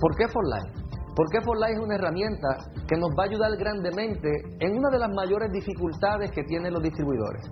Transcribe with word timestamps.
¿Por 0.00 0.16
qué 0.16 0.26
For 0.28 0.44
Life? 0.48 0.72
Porque 1.14 1.40
For 1.44 1.56
Life 1.58 1.74
es 1.76 1.84
una 1.84 1.96
herramienta 1.96 2.48
que 2.88 2.96
nos 2.96 3.10
va 3.10 3.24
a 3.24 3.28
ayudar 3.28 3.50
grandemente 3.58 4.30
en 4.60 4.78
una 4.78 4.88
de 4.90 4.98
las 4.98 5.10
mayores 5.10 5.52
dificultades 5.52 6.30
que 6.30 6.42
tienen 6.44 6.72
los 6.72 6.82
distribuidores, 6.82 7.44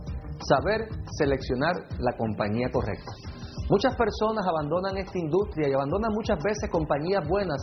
saber 0.49 0.89
seleccionar 1.19 1.77
la 1.99 2.17
compañía 2.17 2.71
correcta. 2.73 3.13
Muchas 3.69 3.95
personas 3.97 4.47
abandonan 4.47 4.97
esta 4.97 5.19
industria 5.19 5.69
y 5.69 5.73
abandonan 5.75 6.13
muchas 6.15 6.39
veces 6.43 6.71
compañías 6.71 7.29
buenas 7.29 7.61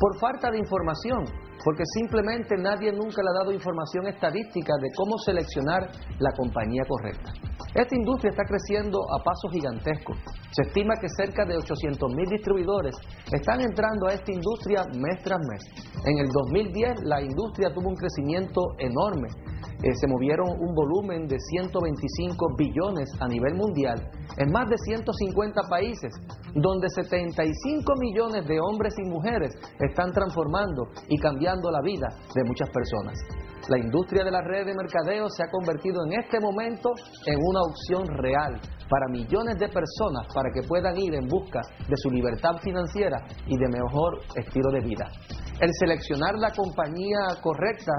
por 0.00 0.18
falta 0.18 0.50
de 0.50 0.58
información, 0.58 1.22
porque 1.62 1.84
simplemente 1.94 2.56
nadie 2.56 2.92
nunca 2.92 3.22
le 3.22 3.30
ha 3.30 3.44
dado 3.44 3.52
información 3.52 4.06
estadística 4.06 4.72
de 4.80 4.88
cómo 4.96 5.18
seleccionar 5.18 5.90
la 6.18 6.32
compañía 6.32 6.82
correcta. 6.88 7.32
Esta 7.74 7.96
industria 7.96 8.30
está 8.30 8.44
creciendo 8.44 8.98
a 9.12 9.22
pasos 9.22 9.50
gigantescos. 9.52 10.16
Se 10.50 10.62
estima 10.62 10.94
que 11.00 11.08
cerca 11.08 11.44
de 11.44 11.56
800 11.56 12.14
mil 12.14 12.28
distribuidores 12.30 12.94
están 13.32 13.60
entrando 13.60 14.06
a 14.06 14.14
esta 14.14 14.32
industria 14.32 14.84
mes 14.94 15.22
tras 15.22 15.40
mes. 15.50 15.62
En 16.06 16.18
el 16.18 16.28
2010 16.28 17.04
la 17.04 17.20
industria 17.20 17.72
tuvo 17.74 17.88
un 17.88 17.96
crecimiento 17.96 18.60
enorme 18.78 19.28
eh, 19.84 19.92
se 20.00 20.06
movieron 20.06 20.48
un 20.48 20.74
volumen 20.74 21.26
de 21.26 21.36
125 21.38 22.56
billones 22.56 23.10
a 23.20 23.28
nivel 23.28 23.54
mundial 23.54 24.00
en 24.38 24.50
más 24.50 24.64
de 24.70 24.78
150 24.78 25.60
países, 25.68 26.10
donde 26.54 26.88
75 26.88 27.92
millones 28.00 28.46
de 28.46 28.60
hombres 28.60 28.94
y 28.96 29.08
mujeres 29.08 29.52
están 29.80 30.10
transformando 30.12 30.88
y 31.08 31.18
cambiando 31.18 31.43
la 31.44 31.80
vida 31.82 32.08
de 32.34 32.44
muchas 32.44 32.68
personas. 32.70 33.18
La 33.68 33.78
industria 33.78 34.24
de 34.24 34.30
la 34.30 34.42
red 34.42 34.66
de 34.66 34.74
mercadeo 34.74 35.28
se 35.28 35.42
ha 35.42 35.50
convertido 35.50 36.04
en 36.06 36.20
este 36.20 36.40
momento 36.40 36.90
en 37.26 37.38
una 37.38 37.60
opción 37.62 38.06
real 38.18 38.60
para 38.94 39.08
millones 39.08 39.58
de 39.58 39.66
personas 39.66 40.24
para 40.32 40.50
que 40.54 40.62
puedan 40.68 40.96
ir 40.96 41.14
en 41.14 41.26
busca 41.26 41.60
de 41.88 41.96
su 41.96 42.10
libertad 42.10 42.52
financiera 42.62 43.26
y 43.44 43.58
de 43.58 43.66
mejor 43.66 44.20
estilo 44.36 44.70
de 44.70 44.86
vida. 44.86 45.10
El 45.58 45.70
seleccionar 45.80 46.34
la 46.38 46.52
compañía 46.52 47.18
correcta 47.42 47.90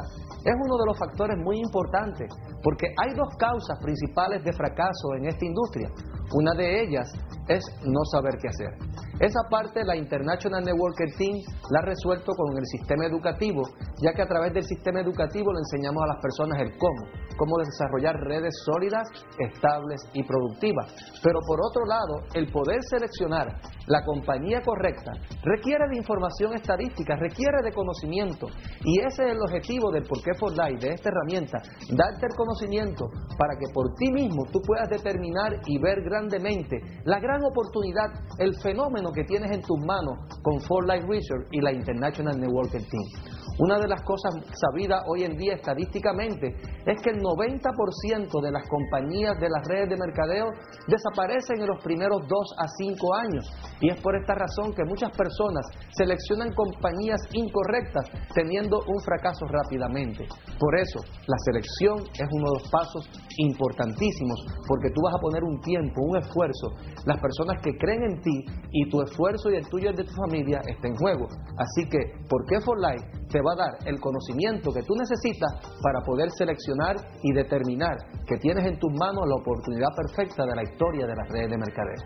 es 0.46 0.56
uno 0.56 0.78
de 0.78 0.86
los 0.88 0.98
factores 0.98 1.36
muy 1.44 1.60
importantes, 1.60 2.30
porque 2.64 2.88
hay 2.96 3.14
dos 3.14 3.28
causas 3.38 3.78
principales 3.82 4.42
de 4.46 4.54
fracaso 4.54 5.16
en 5.18 5.28
esta 5.28 5.46
industria. 5.46 5.90
Una 6.34 6.54
de 6.54 6.84
ellas 6.84 7.12
es 7.48 7.64
no 7.84 8.04
saber 8.12 8.38
qué 8.42 8.48
hacer. 8.48 8.96
Esa 9.20 9.40
parte 9.50 9.86
la 9.86 9.96
International 9.96 10.64
Networker 10.64 11.08
Team 11.18 11.38
la 11.72 11.80
ha 11.80 11.86
resuelto 11.86 12.34
con 12.36 12.58
el 12.58 12.66
sistema 12.66 13.06
educativo, 13.06 13.62
ya 14.02 14.12
que 14.14 14.22
a 14.22 14.28
través 14.28 14.54
del 14.54 14.64
sistema 14.64 15.00
educativo 15.00 15.54
le 15.54 15.60
enseñamos 15.60 16.04
a 16.04 16.14
las 16.14 16.22
personas 16.22 16.60
el 16.60 16.78
cómo, 16.78 17.08
cómo 17.38 17.56
desarrollar 17.60 18.16
redes 18.28 18.54
sólidas, 18.66 19.08
estables 19.40 20.02
y 20.14 20.24
productivas. 20.24 20.85
Pero 21.24 21.40
por 21.46 21.60
otro 21.60 21.86
lado, 21.86 22.28
el 22.34 22.52
poder 22.52 22.80
seleccionar 22.90 23.48
la 23.88 24.04
compañía 24.04 24.62
correcta 24.62 25.12
requiere 25.44 25.88
de 25.90 25.98
información 25.98 26.54
estadística, 26.54 27.16
requiere 27.16 27.62
de 27.64 27.72
conocimiento. 27.72 28.48
Y 28.84 29.00
ese 29.00 29.26
es 29.26 29.32
el 29.32 29.42
objetivo 29.42 29.92
del 29.92 30.04
Porqué 30.04 30.34
for 30.40 30.52
Life, 30.52 30.86
de 30.86 30.94
esta 30.94 31.10
herramienta, 31.10 31.62
darte 31.90 32.26
el 32.26 32.36
conocimiento 32.36 33.10
para 33.38 33.56
que 33.58 33.72
por 33.74 33.94
ti 33.96 34.12
mismo 34.12 34.46
tú 34.52 34.60
puedas 34.62 34.90
determinar 34.90 35.62
y 35.66 35.80
ver 35.80 36.02
grandemente 36.04 36.80
la 37.06 37.20
gran 37.20 37.44
oportunidad, 37.44 38.10
el 38.40 38.56
fenómeno 38.62 39.12
que 39.12 39.24
tienes 39.24 39.52
en 39.52 39.62
tus 39.62 39.80
manos 39.86 40.18
con 40.42 40.60
For 40.62 40.86
Life 40.86 41.06
Research 41.08 41.48
y 41.52 41.62
la 41.62 41.72
International 41.72 42.40
Networking 42.40 42.86
Team. 42.90 43.45
Una 43.58 43.80
de 43.80 43.88
las 43.88 44.02
cosas 44.04 44.36
sabidas 44.60 45.02
hoy 45.08 45.24
en 45.24 45.38
día 45.38 45.54
estadísticamente 45.54 46.56
es 46.86 47.02
que 47.02 47.12
el 47.12 47.22
90% 47.22 48.42
de 48.42 48.52
las 48.52 48.68
compañías 48.68 49.40
de 49.40 49.48
las 49.50 49.66
redes 49.66 49.90
de 49.90 49.96
mercadeo 49.96 50.52
desaparecen 50.88 51.62
en 51.62 51.68
los 51.68 51.82
primeros 51.82 52.20
2 52.28 52.56
a 52.60 52.68
5 52.68 53.16
años. 53.16 53.46
Y 53.80 53.92
es 53.92 54.02
por 54.02 54.14
esta 54.18 54.36
razón 54.36 54.74
que 54.76 54.84
muchas 54.84 55.10
personas 55.16 55.64
seleccionan 55.96 56.54
compañías 56.54 57.22
incorrectas 57.32 58.04
teniendo 58.34 58.76
un 58.76 59.00
fracaso 59.00 59.46
rápidamente. 59.48 60.28
Por 60.60 60.76
eso, 60.78 61.00
la 61.26 61.38
selección 61.46 62.04
es 62.12 62.28
uno 62.32 62.52
de 62.52 62.60
los 62.60 62.70
pasos 62.70 63.10
importantísimos 63.38 64.36
porque 64.68 64.92
tú 64.92 65.00
vas 65.02 65.16
a 65.16 65.22
poner 65.22 65.44
un 65.44 65.62
tiempo, 65.62 66.04
un 66.04 66.18
esfuerzo. 66.18 66.76
Las 67.06 67.22
personas 67.22 67.62
que 67.62 67.72
creen 67.78 68.04
en 68.04 68.22
ti 68.22 68.46
y 68.72 68.90
tu 68.90 69.02
esfuerzo 69.02 69.50
y 69.50 69.56
el 69.56 69.68
tuyo 69.70 69.86
y 69.86 69.88
el 69.92 69.96
de 69.96 70.04
tu 70.04 70.14
familia 70.28 70.60
está 70.68 70.88
en 70.90 70.96
juego. 70.96 71.28
Así 71.58 71.88
que, 71.90 72.00
¿por 72.28 72.44
qué 72.48 72.60
For 72.60 72.78
Life 72.80 73.26
te 73.30 73.42
va 73.46 73.54
a 73.54 73.70
dar 73.70 73.74
el 73.86 74.00
conocimiento 74.00 74.74
que 74.74 74.82
tú 74.82 74.96
necesitas 74.96 75.54
para 75.82 76.02
poder 76.02 76.30
seleccionar 76.32 76.96
y 77.22 77.34
determinar 77.34 77.96
que 78.26 78.38
tienes 78.38 78.66
en 78.66 78.80
tus 78.80 78.92
manos 78.98 79.24
la 79.28 79.36
oportunidad 79.36 79.90
perfecta 79.96 80.46
de 80.46 80.56
la 80.56 80.64
historia 80.64 81.06
de 81.06 81.16
las 81.16 81.30
redes 81.30 81.52
de 81.52 81.58
mercadeo. 81.58 82.02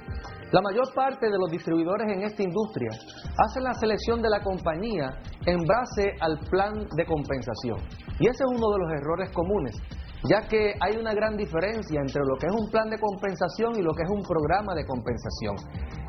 La 0.51 0.61
mayor 0.61 0.93
parte 0.93 1.29
de 1.29 1.37
los 1.37 1.49
distribuidores 1.51 2.11
en 2.11 2.23
esta 2.23 2.43
industria 2.43 2.89
hacen 3.37 3.63
la 3.63 3.73
selección 3.73 4.21
de 4.21 4.29
la 4.29 4.41
compañía 4.41 5.09
en 5.45 5.63
base 5.65 6.11
al 6.19 6.39
plan 6.49 6.73
de 6.95 7.05
compensación. 7.05 7.77
Y 8.19 8.27
ese 8.27 8.43
es 8.43 8.49
uno 8.49 8.67
de 8.73 8.79
los 8.79 8.91
errores 8.91 9.31
comunes 9.31 9.79
ya 10.23 10.47
que 10.47 10.73
hay 10.79 10.97
una 10.97 11.13
gran 11.13 11.37
diferencia 11.37 12.01
entre 12.01 12.21
lo 12.25 12.35
que 12.37 12.47
es 12.47 12.53
un 12.53 12.69
plan 12.69 12.89
de 12.89 12.99
compensación 12.99 13.75
y 13.77 13.81
lo 13.81 13.93
que 13.93 14.03
es 14.03 14.09
un 14.09 14.23
programa 14.23 14.75
de 14.75 14.85
compensación. 14.85 15.55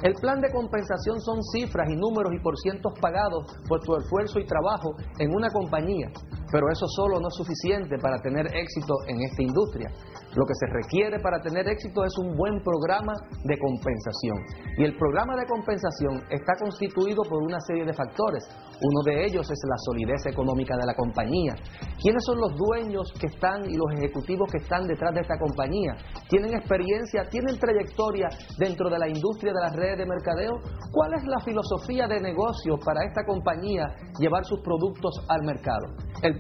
El 0.03 0.15
plan 0.15 0.41
de 0.41 0.51
compensación 0.51 1.21
son 1.21 1.43
cifras 1.53 1.89
y 1.91 1.97
números 1.97 2.33
y 2.35 2.41
por 2.41 2.57
cientos 2.59 2.93
pagados 3.01 3.45
por 3.69 3.81
tu 3.81 3.95
esfuerzo 3.97 4.41
y 4.41 4.47
trabajo 4.47 4.97
en 5.19 5.31
una 5.35 5.51
compañía, 5.51 6.09
pero 6.51 6.67
eso 6.71 6.87
solo 6.97 7.21
no 7.21 7.29
es 7.29 7.35
suficiente 7.35 7.97
para 7.99 8.19
tener 8.21 8.47
éxito 8.55 8.95
en 9.07 9.23
esta 9.23 9.43
industria. 9.43 9.91
Lo 10.35 10.47
que 10.47 10.55
se 10.55 10.67
requiere 10.67 11.19
para 11.19 11.41
tener 11.41 11.67
éxito 11.69 12.05
es 12.05 12.13
un 12.19 12.37
buen 12.37 12.63
programa 12.63 13.13
de 13.45 13.59
compensación. 13.59 14.39
Y 14.79 14.85
el 14.85 14.97
programa 14.97 15.35
de 15.37 15.47
compensación 15.47 16.23
está 16.31 16.55
constituido 16.59 17.23
por 17.29 17.43
una 17.43 17.61
serie 17.61 17.85
de 17.85 17.93
factores. 17.93 18.45
Uno 18.81 19.01
de 19.05 19.27
ellos 19.27 19.51
es 19.51 19.59
la 19.69 19.77
solidez 19.85 20.25
económica 20.27 20.77
de 20.77 20.87
la 20.87 20.95
compañía. 20.95 21.55
¿Quiénes 22.01 22.23
son 22.25 22.39
los 22.41 22.57
dueños 22.57 23.13
que 23.21 23.27
están 23.27 23.69
y 23.69 23.77
los 23.77 23.93
ejecutivos 23.99 24.51
que 24.51 24.59
están 24.59 24.87
detrás 24.87 25.15
de 25.15 25.21
esta 25.21 25.39
compañía? 25.39 25.97
¿Tienen 26.29 26.55
experiencia? 26.55 27.29
¿Tienen 27.29 27.59
trayectoria 27.59 28.29
dentro 28.59 28.89
de 28.89 28.99
la 28.99 29.09
industria 29.09 29.53
de 29.53 29.61
las 29.61 29.77
redes 29.77 29.99
de 29.99 30.07
mercadeo? 30.07 30.53
¿Cuál 30.93 31.15
es 31.15 31.25
la 31.27 31.41
filosofía 31.45 32.07
de 32.07 32.21
negocio 32.21 32.79
para 32.85 33.05
esta 33.05 33.25
compañía 33.27 33.85
llevar 34.19 34.45
sus 34.45 34.61
productos 34.61 35.27
al 35.29 35.43
mercado? 35.45 35.87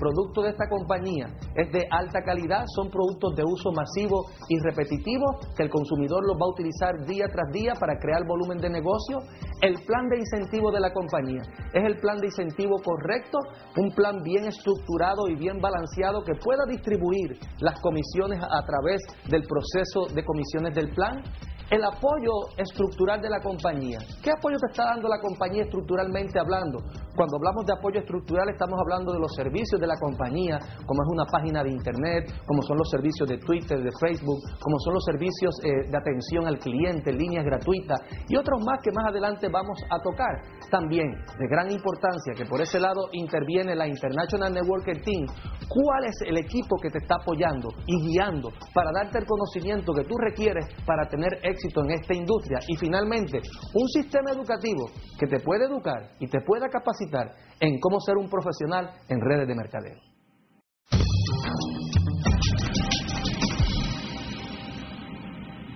Producto 0.00 0.43
de 0.43 0.50
esta 0.50 0.66
compañía 0.69 1.28
es 1.55 1.71
de 1.71 1.84
alta 1.91 2.22
calidad, 2.25 2.65
son 2.75 2.91
productos 2.91 3.37
de 3.37 3.44
uso 3.44 3.71
masivo 3.71 4.25
y 4.49 4.59
repetitivo 4.59 5.38
que 5.55 5.65
el 5.65 5.71
consumidor 5.71 6.25
los 6.27 6.37
va 6.37 6.47
a 6.47 6.55
utilizar 6.56 7.05
día 7.06 7.27
tras 7.31 7.53
día 7.53 7.75
para 7.78 7.99
crear 8.00 8.27
volumen 8.27 8.59
de 8.59 8.71
negocio. 8.71 9.19
El 9.60 9.75
plan 9.84 10.09
de 10.09 10.19
incentivo 10.19 10.72
de 10.72 10.81
la 10.81 10.93
compañía 10.93 11.43
es 11.75 11.84
el 11.84 12.00
plan 12.00 12.19
de 12.19 12.28
incentivo 12.28 12.81
correcto, 12.83 13.39
un 13.77 13.91
plan 13.93 14.22
bien 14.22 14.47
estructurado 14.47 15.28
y 15.28 15.37
bien 15.37 15.60
balanceado 15.60 16.25
que 16.25 16.34
pueda 16.34 16.65
distribuir 16.66 17.39
las 17.60 17.78
comisiones 17.81 18.41
a 18.41 18.65
través 18.65 19.03
del 19.28 19.43
proceso 19.43 20.12
de 20.15 20.25
comisiones 20.25 20.75
del 20.75 20.91
plan 20.94 21.22
el 21.71 21.85
apoyo 21.85 22.51
estructural 22.57 23.21
de 23.21 23.31
la 23.31 23.39
compañía. 23.39 23.99
¿Qué 24.23 24.31
apoyo 24.31 24.59
te 24.59 24.73
está 24.73 24.91
dando 24.91 25.09
la 25.09 25.21
compañía 25.21 25.63
estructuralmente 25.63 26.41
hablando? 26.41 26.83
Cuando 27.15 27.37
hablamos 27.37 27.65
de 27.65 27.73
apoyo 27.73 28.01
estructural 28.01 28.49
estamos 28.51 28.75
hablando 28.81 29.13
de 29.13 29.21
los 29.21 29.33
servicios 29.35 29.81
de 29.81 29.87
la 29.87 29.95
compañía, 29.95 30.59
como 30.85 31.03
es 31.03 31.09
una 31.13 31.27
página 31.27 31.63
de 31.63 31.71
internet, 31.71 32.27
como 32.45 32.63
son 32.63 32.77
los 32.77 32.91
servicios 32.91 33.29
de 33.29 33.39
Twitter, 33.39 33.79
de 33.79 33.91
Facebook, 34.01 34.43
como 34.59 34.79
son 34.81 34.95
los 34.95 35.05
servicios 35.05 35.55
eh, 35.63 35.87
de 35.89 35.97
atención 35.97 36.47
al 36.47 36.59
cliente, 36.59 37.13
líneas 37.13 37.45
gratuitas 37.45 38.01
y 38.29 38.37
otros 38.37 38.61
más 38.67 38.81
que 38.83 38.91
más 38.91 39.07
adelante 39.07 39.49
vamos 39.49 39.79
a 39.91 40.03
tocar. 40.03 40.43
También 40.71 41.07
de 41.39 41.47
gran 41.47 41.71
importancia 41.71 42.35
que 42.35 42.47
por 42.47 42.61
ese 42.61 42.81
lado 42.81 43.11
interviene 43.13 43.77
la 43.77 43.87
International 43.87 44.53
Networker 44.53 45.03
Team. 45.03 45.27
¿Cuál 45.69 46.05
es 46.05 46.17
el 46.27 46.37
equipo 46.37 46.77
que 46.83 46.91
te 46.91 46.99
está 46.99 47.15
apoyando 47.23 47.69
y 47.87 47.95
guiando 48.11 48.51
para 48.75 48.91
darte 48.91 49.19
el 49.19 49.27
conocimiento 49.27 49.93
que 49.93 50.03
tú 50.03 50.17
requieres 50.19 50.67
para 50.85 51.07
tener 51.09 51.39
éxito? 51.45 51.59
En 51.62 51.91
esta 51.91 52.15
industria 52.15 52.59
y 52.66 52.77
finalmente 52.77 53.41
un 53.74 53.89
sistema 53.89 54.30
educativo 54.33 54.91
que 55.18 55.27
te 55.27 55.41
puede 55.41 55.66
educar 55.66 56.12
y 56.18 56.27
te 56.27 56.41
pueda 56.41 56.68
capacitar 56.68 57.34
en 57.60 57.78
cómo 57.80 58.01
ser 58.01 58.16
un 58.16 58.28
profesional 58.28 58.91
en 59.09 59.21
redes 59.21 59.47
de 59.47 59.54
mercadeo. 59.54 59.98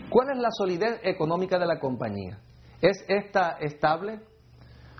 ¿Cuál 0.08 0.31
es 0.31 0.38
la 0.38 0.50
solidez 0.50 1.00
económica 1.02 1.58
de 1.58 1.66
la 1.66 1.78
compañía? 1.78 2.38
¿Es 2.80 3.04
esta 3.08 3.58
estable? 3.60 4.20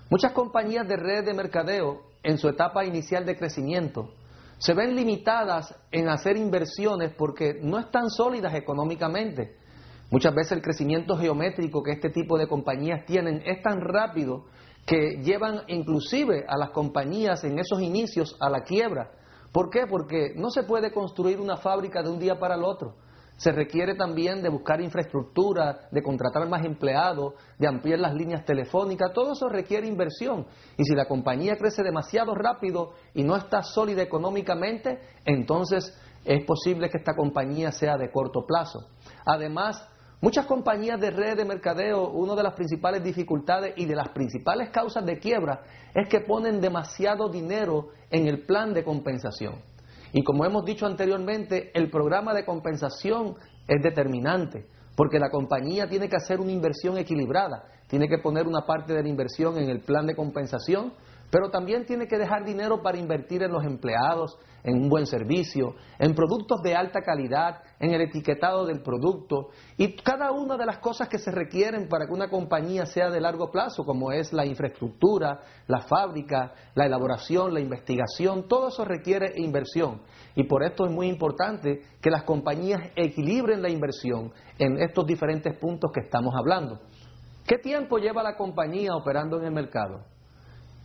Muchas 0.09 0.33
compañías 0.33 0.87
de 0.87 0.97
redes 0.97 1.25
de 1.25 1.33
mercadeo 1.33 2.01
en 2.21 2.37
su 2.37 2.49
etapa 2.49 2.85
inicial 2.85 3.25
de 3.25 3.37
crecimiento 3.37 4.13
se 4.57 4.73
ven 4.73 4.95
limitadas 4.95 5.75
en 5.91 6.09
hacer 6.09 6.37
inversiones 6.37 7.13
porque 7.17 7.59
no 7.61 7.79
están 7.79 8.09
sólidas 8.09 8.53
económicamente. 8.55 9.57
Muchas 10.11 10.35
veces 10.35 10.53
el 10.53 10.61
crecimiento 10.61 11.17
geométrico 11.17 11.81
que 11.81 11.91
este 11.91 12.09
tipo 12.09 12.37
de 12.37 12.47
compañías 12.47 13.05
tienen 13.05 13.41
es 13.45 13.61
tan 13.61 13.81
rápido 13.81 14.45
que 14.85 15.21
llevan 15.23 15.61
inclusive 15.67 16.45
a 16.47 16.57
las 16.57 16.69
compañías 16.69 17.43
en 17.43 17.57
esos 17.57 17.81
inicios 17.81 18.37
a 18.39 18.49
la 18.49 18.61
quiebra. 18.61 19.11
¿Por 19.51 19.69
qué? 19.69 19.87
Porque 19.89 20.33
no 20.35 20.51
se 20.51 20.63
puede 20.63 20.91
construir 20.91 21.39
una 21.39 21.57
fábrica 21.57 22.03
de 22.03 22.09
un 22.09 22.19
día 22.19 22.37
para 22.37 22.55
el 22.55 22.63
otro. 22.63 22.95
se 23.37 23.51
requiere 23.51 23.95
también 23.95 24.41
de 24.41 24.49
buscar 24.49 24.79
infraestructura, 24.79 25.89
de 25.91 26.01
contratar 26.01 26.47
más 26.47 26.63
empleados, 26.63 27.33
de 27.57 27.67
ampliar 27.67 27.99
las 27.99 28.13
líneas 28.13 28.45
telefónicas, 28.45 29.11
todo 29.13 29.33
eso 29.33 29.49
requiere 29.49 29.87
inversión. 29.87 30.45
Y 30.77 30.85
si 30.85 30.95
la 30.95 31.05
compañía 31.05 31.57
crece 31.57 31.83
demasiado 31.83 32.33
rápido 32.33 32.93
y 33.13 33.23
no 33.23 33.35
está 33.35 33.61
sólida 33.61 34.01
económicamente, 34.01 34.99
entonces 35.25 35.93
es 36.23 36.45
posible 36.45 36.89
que 36.89 36.97
esta 36.97 37.15
compañía 37.15 37.71
sea 37.71 37.97
de 37.97 38.09
corto 38.09 38.45
plazo. 38.45 38.87
Además, 39.25 39.85
muchas 40.21 40.45
compañías 40.45 40.99
de 40.99 41.11
red 41.11 41.37
de 41.37 41.45
mercadeo, 41.45 42.09
una 42.09 42.35
de 42.35 42.43
las 42.43 42.53
principales 42.53 43.03
dificultades 43.03 43.73
y 43.77 43.85
de 43.85 43.95
las 43.95 44.09
principales 44.09 44.69
causas 44.69 45.05
de 45.05 45.19
quiebra 45.19 45.61
es 45.93 46.07
que 46.07 46.21
ponen 46.21 46.61
demasiado 46.61 47.29
dinero 47.29 47.89
en 48.09 48.27
el 48.27 48.45
plan 48.45 48.73
de 48.73 48.83
compensación. 48.83 49.55
Y 50.13 50.23
como 50.23 50.45
hemos 50.45 50.63
dicho 50.63 50.85
anteriormente, 50.85 51.71
el 51.73 51.89
programa 51.89 52.33
de 52.33 52.45
compensación 52.45 53.35
es 53.67 53.83
determinante, 53.83 54.65
porque 54.95 55.19
la 55.19 55.29
compañía 55.29 55.87
tiene 55.87 56.07
que 56.07 56.15
hacer 56.15 56.39
una 56.39 56.51
inversión 56.51 56.97
equilibrada, 56.97 57.65
tiene 57.87 58.07
que 58.07 58.19
poner 58.19 58.47
una 58.47 58.65
parte 58.65 58.93
de 58.93 59.03
la 59.03 59.09
inversión 59.09 59.57
en 59.57 59.69
el 59.69 59.81
plan 59.81 60.05
de 60.05 60.15
compensación, 60.15 60.93
pero 61.35 61.49
también 61.49 61.85
tiene 61.85 62.07
que 62.07 62.17
dejar 62.17 62.45
dinero 62.45 62.81
para 62.81 62.97
invertir 62.97 63.43
en 63.43 63.51
los 63.51 63.65
empleados, 63.65 64.39
en 64.63 64.83
un 64.83 64.87
buen 64.87 65.05
servicio, 65.05 65.75
en 65.99 66.15
productos 66.15 66.61
de 66.61 66.73
alta 66.73 67.01
calidad, 67.01 67.61
en 67.77 67.93
el 67.93 67.99
etiquetado 67.99 68.65
del 68.65 68.81
producto 68.81 69.49
y 69.75 69.97
cada 69.97 70.31
una 70.31 70.55
de 70.55 70.65
las 70.65 70.77
cosas 70.77 71.09
que 71.09 71.19
se 71.19 71.31
requieren 71.31 71.89
para 71.89 72.05
que 72.05 72.13
una 72.13 72.29
compañía 72.29 72.85
sea 72.85 73.09
de 73.09 73.19
largo 73.19 73.51
plazo, 73.51 73.83
como 73.83 74.13
es 74.13 74.31
la 74.31 74.45
infraestructura, 74.45 75.41
la 75.67 75.81
fábrica, 75.81 76.53
la 76.73 76.85
elaboración, 76.85 77.53
la 77.53 77.59
investigación, 77.59 78.47
todo 78.47 78.69
eso 78.69 78.85
requiere 78.85 79.33
inversión. 79.35 80.03
Y 80.35 80.45
por 80.45 80.63
esto 80.63 80.85
es 80.85 80.91
muy 80.93 81.09
importante 81.09 81.81
que 82.01 82.11
las 82.11 82.23
compañías 82.23 82.79
equilibren 82.95 83.61
la 83.61 83.69
inversión 83.69 84.31
en 84.57 84.81
estos 84.81 85.05
diferentes 85.05 85.53
puntos 85.57 85.91
que 85.93 85.99
estamos 85.99 86.33
hablando. 86.33 86.79
¿Qué 87.45 87.57
tiempo 87.57 87.97
lleva 87.97 88.23
la 88.23 88.37
compañía 88.37 88.95
operando 88.95 89.37
en 89.37 89.47
el 89.47 89.51
mercado? 89.51 90.14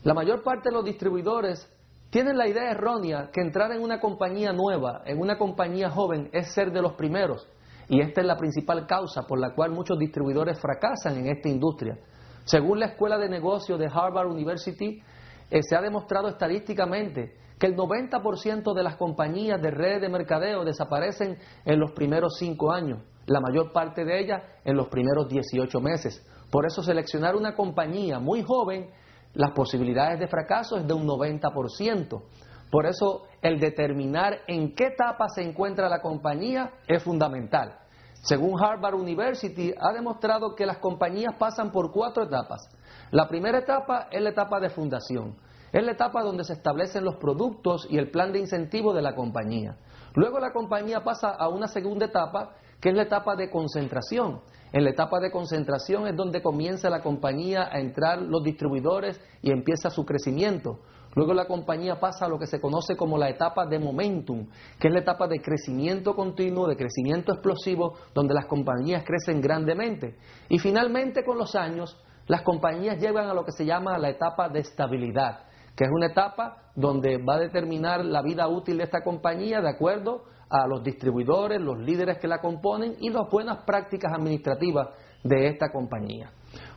La 0.02 0.14
mayor 0.14 0.43
parte 0.43 0.70
de 0.70 0.75
los 0.75 0.85
distribuidores 0.85 1.69
tienen 2.08 2.38
la 2.38 2.49
idea 2.49 2.70
errónea 2.70 3.29
que 3.31 3.43
entrar 3.43 3.70
en 3.73 3.82
una 3.82 4.00
compañía 4.00 4.50
nueva, 4.52 5.02
en 5.05 5.20
una 5.20 5.37
compañía 5.37 5.91
joven, 5.91 6.31
es 6.32 6.55
ser 6.55 6.73
de 6.73 6.81
los 6.81 6.94
primeros. 6.94 7.47
Y 7.88 8.00
esta 8.00 8.23
es 8.23 8.26
la 8.26 8.37
principal 8.37 8.87
causa 8.87 9.23
por 9.26 9.38
la 9.38 9.55
cual 9.55 9.73
muchos 9.73 9.99
distribuidores 9.99 10.58
fracasan 10.58 11.19
en 11.19 11.26
esta 11.29 11.49
industria. 11.50 11.99
Según 12.44 12.81
la 12.81 12.87
Escuela 12.87 13.19
de 13.19 13.29
Negocios 13.29 13.79
de 13.79 13.91
Harvard 13.93 14.29
University, 14.29 15.02
eh, 15.50 15.61
se 15.62 15.76
ha 15.76 15.82
demostrado 15.82 16.29
estadísticamente 16.29 17.37
que 17.58 17.67
el 17.67 17.76
90% 17.76 18.73
de 18.73 18.82
las 18.82 18.96
compañías 18.96 19.61
de 19.61 19.70
redes 19.70 20.00
de 20.00 20.08
mercadeo 20.08 20.64
desaparecen 20.64 21.37
en 21.67 21.79
los 21.79 21.93
primeros 21.93 22.37
cinco 22.38 22.73
años, 22.73 23.03
la 23.26 23.41
mayor 23.41 23.73
parte 23.73 24.06
de 24.06 24.19
ellas 24.19 24.43
en 24.64 24.76
los 24.76 24.88
primeros 24.88 25.29
18 25.29 25.79
meses. 25.81 26.26
Por 26.50 26.64
eso 26.64 26.82
seleccionar 26.82 27.37
una 27.37 27.55
compañía 27.55 28.19
muy 28.19 28.43
joven 28.43 28.88
las 29.35 29.53
posibilidades 29.53 30.19
de 30.19 30.29
fracaso 30.29 30.77
es 30.77 30.87
de 30.87 30.94
un 30.94 31.06
90%. 31.06 32.23
Por 32.71 32.87
eso 32.87 33.25
el 33.43 33.59
determinar 33.59 34.38
en 34.47 34.75
qué 34.75 34.87
etapa 34.87 35.29
se 35.29 35.43
encuentra 35.43 35.88
la 35.88 36.00
compañía 36.00 36.73
es 36.87 37.03
fundamental. 37.03 37.79
Según 38.23 38.62
Harvard 38.62 38.94
University, 38.94 39.73
ha 39.81 39.93
demostrado 39.93 40.55
que 40.55 40.67
las 40.67 40.79
compañías 40.79 41.35
pasan 41.38 41.73
por 41.73 41.91
cuatro 41.91 42.25
etapas. 42.25 42.69
La 43.11 43.29
primera 43.29 43.59
etapa 43.59 44.09
es 44.11 44.21
la 44.21 44.31
etapa 44.31 44.61
de 44.61 44.71
fundación. 44.71 45.37
Es 45.73 45.82
la 45.85 45.93
etapa 45.93 46.23
donde 46.23 46.44
se 46.44 46.53
establecen 46.53 47.05
los 47.05 47.17
productos 47.17 47.87
y 47.88 47.97
el 47.97 48.11
plan 48.11 48.32
de 48.32 48.41
incentivo 48.41 48.93
de 48.93 49.03
la 49.03 49.15
compañía. 49.15 49.77
Luego 50.15 50.38
la 50.38 50.53
compañía 50.53 51.03
pasa 51.03 51.31
a 51.31 51.49
una 51.49 51.69
segunda 51.69 52.06
etapa, 52.06 52.56
que 52.81 52.91
es 52.91 52.94
la 52.94 53.05
etapa 53.05 53.37
de 53.37 53.50
concentración. 53.50 54.43
En 54.72 54.84
la 54.84 54.90
etapa 54.90 55.19
de 55.19 55.32
concentración 55.32 56.06
es 56.06 56.17
donde 56.17 56.43
comienza 56.43 56.90
la 56.90 57.02
compañía 57.02 57.69
a 57.72 57.81
entrar 57.81 58.22
los 58.22 58.43
distribuidores 58.44 59.20
y 59.43 59.50
empieza 59.50 59.90
su 59.90 60.05
crecimiento. 60.05 60.78
Luego 61.17 61.34
la 61.34 61.46
compañía 61.46 61.99
pasa 61.99 62.26
a 62.26 62.28
lo 62.28 62.38
que 62.38 62.46
se 62.46 62.61
conoce 62.61 62.96
como 62.96 63.19
la 63.19 63.28
etapa 63.28 63.67
de 63.67 63.81
momentum, 63.81 64.46
que 64.78 64.87
es 64.87 64.94
la 64.94 65.00
etapa 65.00 65.26
de 65.26 65.40
crecimiento 65.40 66.14
continuo, 66.14 66.69
de 66.69 66.76
crecimiento 66.76 67.32
explosivo, 67.32 67.94
donde 68.14 68.32
las 68.32 68.46
compañías 68.46 69.02
crecen 69.05 69.40
grandemente. 69.40 70.17
Y 70.49 70.61
finalmente 70.61 71.25
con 71.25 71.37
los 71.37 71.56
años, 71.56 72.00
las 72.28 72.43
compañías 72.43 72.99
llegan 72.99 73.28
a 73.28 73.34
lo 73.34 73.44
que 73.44 73.50
se 73.50 73.67
llama 73.67 73.99
la 73.99 74.08
etapa 74.08 74.49
de 74.49 74.61
estabilidad, 74.61 75.46
que 75.75 75.82
es 75.82 75.90
una 75.90 76.06
etapa 76.06 76.70
donde 76.76 77.19
va 77.19 77.34
a 77.34 77.40
determinar 77.40 78.05
la 78.05 78.22
vida 78.22 78.46
útil 78.46 78.78
de 78.78 78.84
esta 78.84 79.02
compañía 79.02 79.61
de 79.61 79.69
acuerdo 79.69 80.22
a 80.50 80.67
los 80.67 80.82
distribuidores, 80.82 81.61
los 81.61 81.79
líderes 81.79 82.19
que 82.19 82.26
la 82.26 82.41
componen 82.41 82.97
y 83.00 83.08
las 83.08 83.31
buenas 83.31 83.64
prácticas 83.64 84.12
administrativas 84.12 84.88
de 85.23 85.47
esta 85.47 85.70
compañía. 85.70 86.31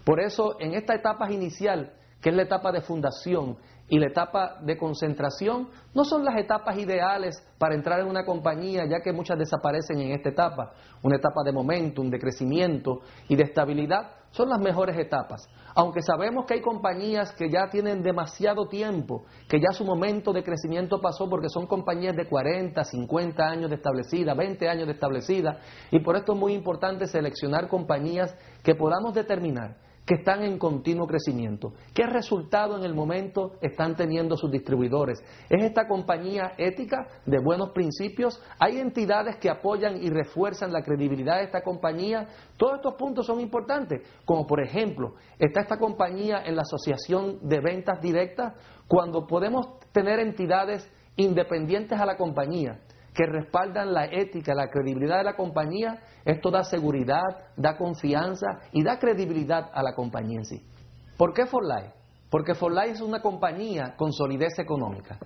Por 0.05 0.19
eso, 0.19 0.57
en 0.59 0.75
esta 0.75 0.93
etapa 0.93 1.31
inicial, 1.31 1.93
que 2.21 2.29
es 2.29 2.35
la 2.35 2.43
etapa 2.43 2.71
de 2.71 2.81
fundación 2.81 3.57
y 3.89 3.99
la 3.99 4.07
etapa 4.07 4.59
de 4.61 4.77
concentración, 4.77 5.69
no 5.93 6.05
son 6.05 6.23
las 6.23 6.37
etapas 6.37 6.77
ideales 6.77 7.43
para 7.57 7.75
entrar 7.75 7.99
en 7.99 8.07
una 8.07 8.25
compañía, 8.25 8.85
ya 8.85 9.01
que 9.03 9.11
muchas 9.11 9.37
desaparecen 9.37 9.99
en 9.99 10.11
esta 10.11 10.29
etapa. 10.29 10.71
Una 11.01 11.17
etapa 11.17 11.41
de 11.43 11.51
momentum, 11.51 12.09
de 12.09 12.19
crecimiento 12.19 13.01
y 13.27 13.35
de 13.35 13.43
estabilidad 13.43 14.22
son 14.33 14.49
las 14.49 14.59
mejores 14.59 14.97
etapas. 14.97 15.47
Aunque 15.75 16.01
sabemos 16.01 16.45
que 16.45 16.55
hay 16.55 16.61
compañías 16.61 17.31
que 17.33 17.49
ya 17.49 17.69
tienen 17.69 18.01
demasiado 18.01 18.67
tiempo, 18.67 19.25
que 19.47 19.59
ya 19.59 19.71
su 19.71 19.85
momento 19.85 20.33
de 20.33 20.43
crecimiento 20.43 20.99
pasó 20.99 21.29
porque 21.29 21.49
son 21.49 21.67
compañías 21.67 22.15
de 22.15 22.27
40, 22.27 22.83
50 22.83 23.43
años 23.43 23.69
de 23.69 23.75
establecida, 23.75 24.33
20 24.33 24.67
años 24.67 24.87
de 24.87 24.93
establecida, 24.93 25.59
y 25.91 25.99
por 25.99 26.15
esto 26.15 26.33
es 26.33 26.39
muy 26.39 26.53
importante 26.53 27.07
seleccionar 27.07 27.67
compañías 27.67 28.35
que 28.63 28.75
podamos 28.75 29.13
determinar 29.13 29.77
que 30.05 30.15
están 30.15 30.43
en 30.43 30.57
continuo 30.57 31.07
crecimiento. 31.07 31.73
¿Qué 31.93 32.05
resultado 32.05 32.77
en 32.77 32.83
el 32.83 32.93
momento 32.93 33.53
están 33.61 33.95
teniendo 33.95 34.35
sus 34.35 34.51
distribuidores? 34.51 35.23
¿Es 35.49 35.63
esta 35.63 35.87
compañía 35.87 36.53
ética 36.57 37.07
de 37.25 37.39
buenos 37.39 37.69
principios? 37.69 38.41
¿Hay 38.59 38.79
entidades 38.79 39.37
que 39.37 39.49
apoyan 39.49 40.03
y 40.03 40.09
refuerzan 40.09 40.73
la 40.73 40.83
credibilidad 40.83 41.37
de 41.37 41.45
esta 41.45 41.61
compañía? 41.61 42.27
Todos 42.57 42.75
estos 42.75 42.95
puntos 42.95 43.25
son 43.25 43.39
importantes, 43.39 44.01
como 44.25 44.45
por 44.45 44.61
ejemplo, 44.61 45.15
¿está 45.39 45.61
esta 45.61 45.77
compañía 45.77 46.43
en 46.45 46.55
la 46.55 46.63
Asociación 46.63 47.39
de 47.41 47.61
Ventas 47.61 48.01
Directas? 48.01 48.53
Cuando 48.87 49.25
podemos 49.25 49.79
tener 49.93 50.19
entidades 50.19 50.89
independientes 51.15 51.99
a 51.99 52.05
la 52.05 52.17
compañía, 52.17 52.79
que 53.13 53.25
respaldan 53.25 53.93
la 53.93 54.05
ética, 54.05 54.53
la 54.55 54.69
credibilidad 54.69 55.17
de 55.17 55.23
la 55.23 55.35
compañía, 55.35 55.99
esto 56.25 56.49
da 56.51 56.63
seguridad, 56.63 57.21
da 57.55 57.77
confianza 57.77 58.47
y 58.71 58.83
da 58.83 58.97
credibilidad 58.97 59.69
a 59.73 59.83
la 59.83 59.93
compañía 59.93 60.39
en 60.39 60.45
sí. 60.45 60.61
¿Por 61.17 61.33
qué 61.33 61.45
For 61.45 61.63
Life? 61.63 61.93
Porque 62.29 62.55
For 62.55 62.71
Life 62.71 62.91
es 62.93 63.01
una 63.01 63.21
compañía 63.21 63.93
con 63.95 64.11
solidez 64.11 64.57
económica. 64.57 65.19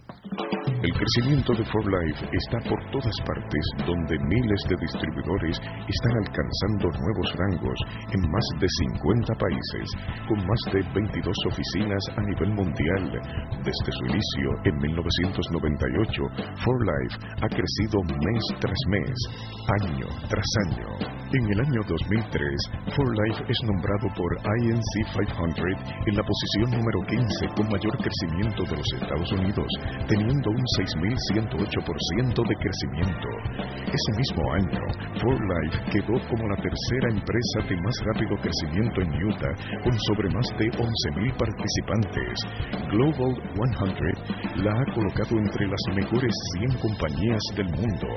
El 0.88 0.94
crecimiento 0.94 1.52
de 1.52 1.66
For 1.66 1.84
Life 1.84 2.24
está 2.32 2.60
por 2.64 2.80
todas 2.92 3.12
partes, 3.28 3.64
donde 3.86 4.16
miles 4.24 4.62
de 4.72 4.76
distribuidores 4.80 5.60
están 5.60 6.16
alcanzando 6.24 6.88
nuevos 6.96 7.28
rangos 7.36 7.80
en 8.16 8.22
más 8.32 8.48
de 8.56 8.68
50 8.96 9.36
países, 9.36 9.86
con 10.32 10.40
más 10.48 10.62
de 10.72 10.80
22 10.96 11.36
oficinas 11.52 12.04
a 12.16 12.22
nivel 12.24 12.56
mundial. 12.56 13.04
Desde 13.68 13.92
su 14.00 14.06
inicio 14.16 14.48
en 14.64 14.78
1998, 14.80 16.24
For 16.64 16.78
Life 16.80 17.16
ha 17.44 17.50
crecido 17.52 18.00
mes 18.24 18.44
tras 18.64 18.80
mes, 18.88 19.18
año 19.84 20.08
tras 20.32 20.48
año. 20.72 20.88
En 21.36 21.52
el 21.52 21.60
año 21.68 21.82
2003, 21.84 22.40
For 22.96 23.08
Life 23.28 23.44
es 23.44 23.60
nombrado 23.68 24.08
por 24.16 24.32
INC 24.64 24.88
500 25.04 26.08
en 26.08 26.16
la 26.16 26.24
posición 26.24 26.80
número 26.80 27.04
15 27.12 27.48
con 27.58 27.68
mayor 27.68 27.92
crecimiento 28.00 28.64
de 28.64 28.78
los 28.80 28.88
Estados 28.96 29.32
Unidos, 29.34 29.68
teniendo 30.08 30.50
un 30.50 30.64
6.108% 30.78 32.48
de 32.48 32.56
crecimiento. 32.56 33.30
Ese 33.88 34.12
mismo 34.18 34.54
año, 34.54 34.82
For 35.22 35.34
Life 35.34 35.78
quedó 35.92 36.22
como 36.30 36.48
la 36.50 36.58
tercera 36.58 37.10
empresa 37.10 37.60
de 37.68 37.76
más 37.82 37.96
rápido 38.06 38.38
crecimiento 38.38 39.02
en 39.02 39.10
Utah, 39.26 39.56
con 39.84 39.98
sobre 40.08 40.30
más 40.30 40.48
de 40.60 40.70
11.000 40.70 41.38
participantes. 41.38 42.38
Global 42.92 43.34
100 43.58 44.64
la 44.64 44.72
ha 44.72 44.86
colocado 44.94 45.38
entre 45.38 45.68
las 45.68 45.82
mejores 45.96 46.34
100 46.60 46.78
compañías 46.80 47.42
del 47.56 47.70
mundo. 47.74 48.08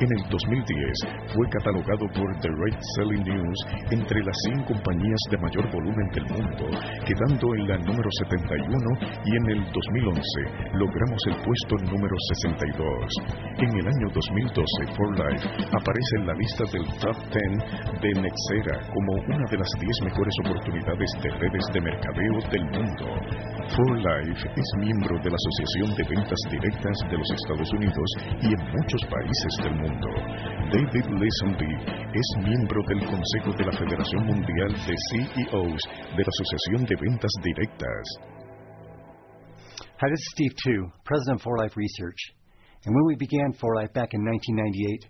En 0.00 0.08
el 0.12 0.22
2010 0.28 1.34
fue 1.34 1.48
catalogado 1.48 2.04
por 2.12 2.28
The 2.40 2.48
Right 2.48 2.80
Selling 2.96 3.24
News 3.24 3.58
entre 3.90 4.20
las 4.22 4.36
100 4.44 4.64
compañías 4.64 5.20
de 5.30 5.38
mayor 5.38 5.70
volumen 5.72 6.08
del 6.12 6.26
mundo, 6.28 6.68
quedando 7.06 7.54
en 7.54 7.68
la 7.68 7.78
número 7.78 8.10
71 8.18 8.60
y 9.24 9.36
en 9.36 9.46
el 9.56 9.64
2011 9.72 10.20
logramos 10.74 11.20
el 11.28 11.36
puesto 11.42 11.76
número 11.90 12.09
número 12.10 12.16
62. 12.34 13.06
En 13.58 13.70
el 13.78 13.86
año 13.86 14.08
2012, 14.12 14.94
For 14.96 15.10
Life 15.14 15.46
aparece 15.70 16.12
en 16.18 16.26
la 16.26 16.34
lista 16.34 16.64
del 16.72 16.86
Top 16.98 17.16
10 17.30 18.02
de 18.02 18.10
Nexera 18.20 18.80
como 18.92 19.12
una 19.30 19.46
de 19.50 19.58
las 19.58 19.70
10 19.78 20.10
mejores 20.10 20.34
oportunidades 20.44 21.10
de 21.22 21.30
redes 21.30 21.64
de 21.72 21.80
mercadeo 21.80 22.36
del 22.50 22.64
mundo. 22.64 23.06
For 23.76 23.90
Life 23.96 24.42
es 24.56 24.68
miembro 24.78 25.16
de 25.22 25.30
la 25.30 25.38
Asociación 25.38 25.94
de 25.94 26.04
Ventas 26.08 26.42
Directas 26.50 26.98
de 27.10 27.18
los 27.18 27.30
Estados 27.30 27.70
Unidos 27.72 28.08
y 28.42 28.46
en 28.54 28.62
muchos 28.74 29.02
países 29.06 29.52
del 29.62 29.74
mundo. 29.76 30.08
David 30.72 31.06
Leeson 31.14 31.54
es 32.14 32.28
miembro 32.42 32.82
del 32.88 33.00
Consejo 33.06 33.52
de 33.56 33.64
la 33.66 33.72
Federación 33.72 34.26
Mundial 34.26 34.72
de 34.72 34.94
CEOs 35.10 35.82
de 36.16 36.22
la 36.22 36.32
Asociación 36.34 36.84
de 36.86 36.96
Ventas 37.00 37.32
Directas. 37.42 38.39
Hi, 40.00 40.08
this 40.08 40.18
is 40.18 40.32
Steve 40.32 40.52
Tu, 40.64 40.90
president 41.04 41.40
of 41.40 41.42
For 41.42 41.58
Life 41.58 41.76
Research. 41.76 42.16
And 42.86 42.94
when 42.94 43.04
we 43.04 43.16
began 43.16 43.52
For 43.52 43.76
Life 43.76 43.92
back 43.92 44.14
in 44.14 44.24
1998, 44.24 45.04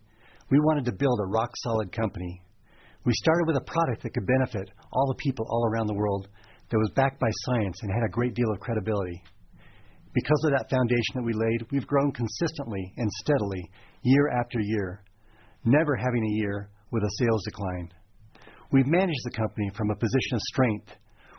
we 0.50 0.58
wanted 0.58 0.84
to 0.86 0.98
build 0.98 1.20
a 1.22 1.30
rock 1.30 1.52
solid 1.62 1.92
company. 1.92 2.42
We 3.04 3.12
started 3.22 3.46
with 3.46 3.56
a 3.56 3.70
product 3.70 4.02
that 4.02 4.14
could 4.14 4.26
benefit 4.26 4.68
all 4.92 5.06
the 5.06 5.22
people 5.22 5.46
all 5.48 5.64
around 5.70 5.86
the 5.86 5.94
world 5.94 6.26
that 6.70 6.76
was 6.76 6.90
backed 6.96 7.20
by 7.20 7.30
science 7.46 7.78
and 7.80 7.92
had 7.92 8.02
a 8.02 8.10
great 8.10 8.34
deal 8.34 8.50
of 8.50 8.58
credibility. 8.58 9.22
Because 10.12 10.42
of 10.46 10.58
that 10.58 10.68
foundation 10.68 11.14
that 11.14 11.22
we 11.22 11.34
laid, 11.34 11.70
we've 11.70 11.86
grown 11.86 12.10
consistently 12.10 12.92
and 12.96 13.08
steadily 13.22 13.70
year 14.02 14.28
after 14.40 14.58
year, 14.58 15.04
never 15.64 15.94
having 15.94 16.24
a 16.24 16.36
year 16.36 16.68
with 16.90 17.04
a 17.04 17.14
sales 17.16 17.44
decline. 17.44 17.92
We've 18.72 18.90
managed 18.90 19.22
the 19.22 19.38
company 19.38 19.70
from 19.76 19.92
a 19.92 20.02
position 20.02 20.34
of 20.34 20.40
strength 20.50 20.88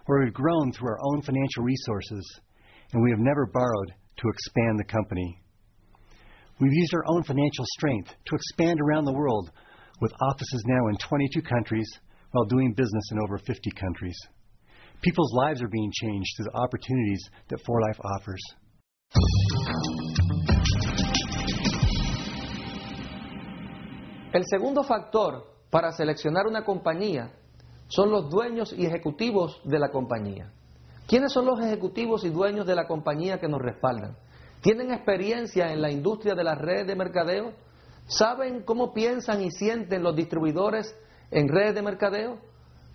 where 0.06 0.24
we've 0.24 0.34
grown 0.34 0.72
through 0.72 0.88
our 0.88 1.00
own 1.12 1.22
financial 1.22 1.66
resources 1.66 2.40
and 2.94 3.04
we 3.04 3.12
have 3.12 3.20
never 3.20 3.46
borrowed 3.46 3.94
to 4.18 4.30
expand 4.30 4.80
the 4.80 4.84
company. 4.84 5.42
We've 6.60 6.74
used 6.74 6.94
our 6.94 7.04
own 7.08 7.24
financial 7.24 7.66
strength 7.78 8.14
to 8.28 8.36
expand 8.36 8.80
around 8.80 9.06
the 9.06 9.14
world 9.14 9.50
with 10.02 10.14
offices 10.22 10.64
now 10.68 10.88
in 10.90 10.98
22 10.98 11.42
countries 11.42 11.88
while 12.32 12.46
doing 12.46 12.74
business 12.74 13.04
in 13.12 13.20
over 13.24 13.38
50 13.38 13.72
countries. 13.72 14.18
People's 15.02 15.34
lives 15.34 15.62
are 15.62 15.68
being 15.68 15.92
changed 16.02 16.30
through 16.38 16.46
the 16.52 16.58
opportunities 16.58 17.30
that 17.50 17.60
For 17.66 17.82
Life 17.82 18.00
offers. 18.20 18.42
El 24.34 24.44
segundo 24.46 24.84
factor 24.84 25.44
para 25.72 25.92
seleccionar 25.92 26.46
una 26.48 26.64
compañía 26.64 27.32
son 27.88 28.12
los 28.12 28.30
dueños 28.30 28.74
y 28.78 28.86
ejecutivos 28.86 29.60
de 29.66 29.80
la 29.80 29.90
compañía. 29.90 30.54
¿Quiénes 31.08 31.32
son 31.34 31.46
los 31.46 31.60
ejecutivos 31.60 32.24
y 32.24 32.30
dueños 32.30 32.66
de 32.66 32.76
la 32.76 32.88
compañía 32.88 33.40
que 33.40 33.48
nos 33.48 33.62
respaldan? 33.62 34.16
¿Tienen 34.62 34.92
experiencia 34.92 35.74
en 35.74 35.82
la 35.82 35.92
industria 35.92 36.36
de 36.36 36.44
las 36.44 36.58
redes 36.58 36.88
de 36.88 36.96
mercadeo? 36.96 37.54
¿Saben 38.08 38.64
cómo 38.64 38.94
piensan 38.94 39.42
y 39.42 39.52
sienten 39.52 40.04
los 40.04 40.16
distribuidores 40.16 40.96
en 41.32 41.48
redes 41.48 41.76
de 41.76 41.82
mercadeo? 41.82 42.38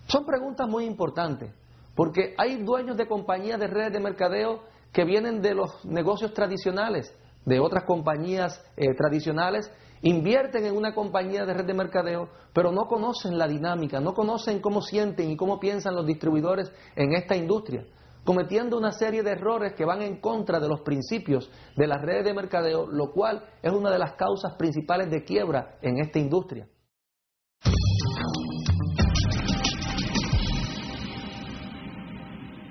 Son 0.06 0.24
preguntas 0.24 0.68
muy 0.68 0.84
importantes, 0.84 1.52
porque 1.94 2.34
hay 2.38 2.62
dueños 2.62 2.96
de 2.96 3.08
compañías 3.08 3.58
de 3.58 3.66
redes 3.66 3.92
de 3.92 4.00
mercadeo 4.00 4.62
que 4.92 5.04
vienen 5.04 5.42
de 5.42 5.54
los 5.54 5.84
negocios 5.84 6.32
tradicionales, 6.32 7.12
de 7.44 7.60
otras 7.60 7.84
compañías 7.84 8.64
eh, 8.76 8.94
tradicionales, 8.94 9.70
invierten 10.02 10.66
en 10.66 10.76
una 10.76 10.94
compañía 10.94 11.44
de 11.44 11.54
red 11.54 11.64
de 11.64 11.74
mercadeo, 11.74 12.28
pero 12.52 12.72
no 12.72 12.86
conocen 12.86 13.38
la 13.38 13.48
dinámica, 13.48 14.00
no 14.00 14.14
conocen 14.14 14.60
cómo 14.60 14.82
sienten 14.82 15.30
y 15.30 15.36
cómo 15.36 15.58
piensan 15.60 15.94
los 15.94 16.06
distribuidores 16.06 16.70
en 16.94 17.14
esta 17.14 17.36
industria 17.36 17.84
cometiendo 18.26 18.76
una 18.76 18.90
serie 18.90 19.22
de 19.22 19.30
errores 19.30 19.74
que 19.74 19.84
van 19.84 20.02
en 20.02 20.20
contra 20.20 20.58
de 20.58 20.68
los 20.68 20.80
principios 20.80 21.48
de 21.76 21.86
las 21.86 22.02
redes 22.02 22.24
de 22.24 22.34
mercadeo, 22.34 22.88
lo 22.88 23.12
cual 23.12 23.42
es 23.62 23.72
una 23.72 23.88
de 23.90 24.00
las 24.00 24.14
causas 24.14 24.54
principales 24.56 25.08
de 25.10 25.22
quiebra 25.22 25.78
en 25.80 25.98
esta 26.00 26.18
industria. 26.18 26.66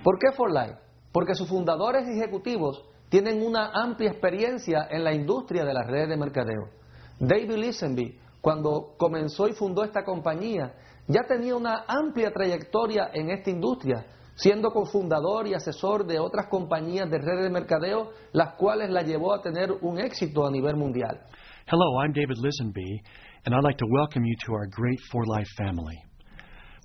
¿Por 0.04 0.20
qué 0.20 0.34
For 0.36 0.52
Life? 0.52 0.78
Porque 1.12 1.34
sus 1.34 1.48
fundadores 1.48 2.06
y 2.08 2.20
ejecutivos 2.20 2.84
tienen 3.10 3.42
una 3.42 3.72
amplia 3.74 4.12
experiencia 4.12 4.88
en 4.92 5.04
la 5.04 5.14
industria 5.14 5.64
de 5.64 5.74
las 5.74 5.88
redes 5.88 6.10
de 6.10 6.18
mercadeo. 6.18 6.70
David 7.20 7.58
Lisenby, 7.58 8.20
cuando 8.42 8.96
comenzó 8.98 9.48
y 9.48 9.54
fundó 9.54 9.84
esta 9.84 10.04
compañía, 10.04 10.74
ya 11.08 11.22
tenía 11.28 11.56
una 11.56 11.86
amplia 11.88 12.32
trayectoria 12.32 13.10
en 13.14 13.30
esta 13.30 13.50
industria, 13.50 14.06
siendo 14.36 14.70
cofundador 14.72 15.48
y 15.48 15.54
asesor 15.54 16.06
de 16.06 16.20
otras 16.20 16.48
compañías 16.50 17.10
de 17.10 17.18
redes 17.20 17.44
de 17.44 17.50
mercadeo, 17.50 18.12
las 18.34 18.56
cuales 18.56 18.90
la 18.90 19.02
llevó 19.02 19.34
a 19.34 19.42
tener 19.42 19.72
un 19.82 19.98
éxito 20.00 20.46
a 20.46 20.52
nivel 20.52 20.76
mundial. 20.76 21.22
Hello, 21.68 22.02
I'm 22.04 22.12
David 22.12 22.38
Lisenby, 22.38 23.02
and 23.46 23.56
I'd 23.56 23.64
like 23.64 23.78
to 23.78 23.88
welcome 23.90 24.26
you 24.26 24.36
to 24.46 24.54
our 24.54 24.68
great 24.68 25.00
For 25.12 25.26
Life 25.26 25.48
family. 25.58 25.98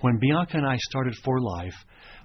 When 0.00 0.18
Bianca 0.18 0.58
and 0.58 0.66
I 0.66 0.76
started 0.78 1.14
For 1.24 1.40
Life, 1.40 1.74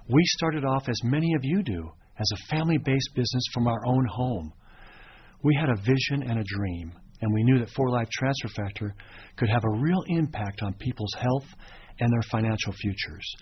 we 0.08 0.22
started 0.38 0.64
off 0.64 0.88
as 0.88 1.00
many 1.02 1.34
of 1.34 1.40
you 1.42 1.62
do, 1.62 1.90
as 2.18 2.30
a 2.32 2.56
family 2.56 2.78
based 2.78 3.10
business 3.14 3.42
from 3.52 3.66
our 3.66 3.84
own 3.84 4.06
home. 4.06 4.52
We 5.42 5.54
had 5.60 5.68
a 5.68 5.76
vision 5.76 6.22
and 6.30 6.38
a 6.38 6.44
dream, 6.44 6.92
and 7.20 7.32
we 7.32 7.42
knew 7.44 7.58
that 7.58 7.70
For 7.70 7.90
Life 7.90 8.08
Transfer 8.10 8.48
Factor 8.48 8.94
could 9.36 9.48
have 9.48 9.64
a 9.64 9.80
real 9.80 10.02
impact 10.08 10.62
on 10.62 10.74
people's 10.74 11.14
health 11.18 11.46
and 11.98 12.12
their 12.12 12.22
financial 12.30 12.72
futures. 12.72 13.34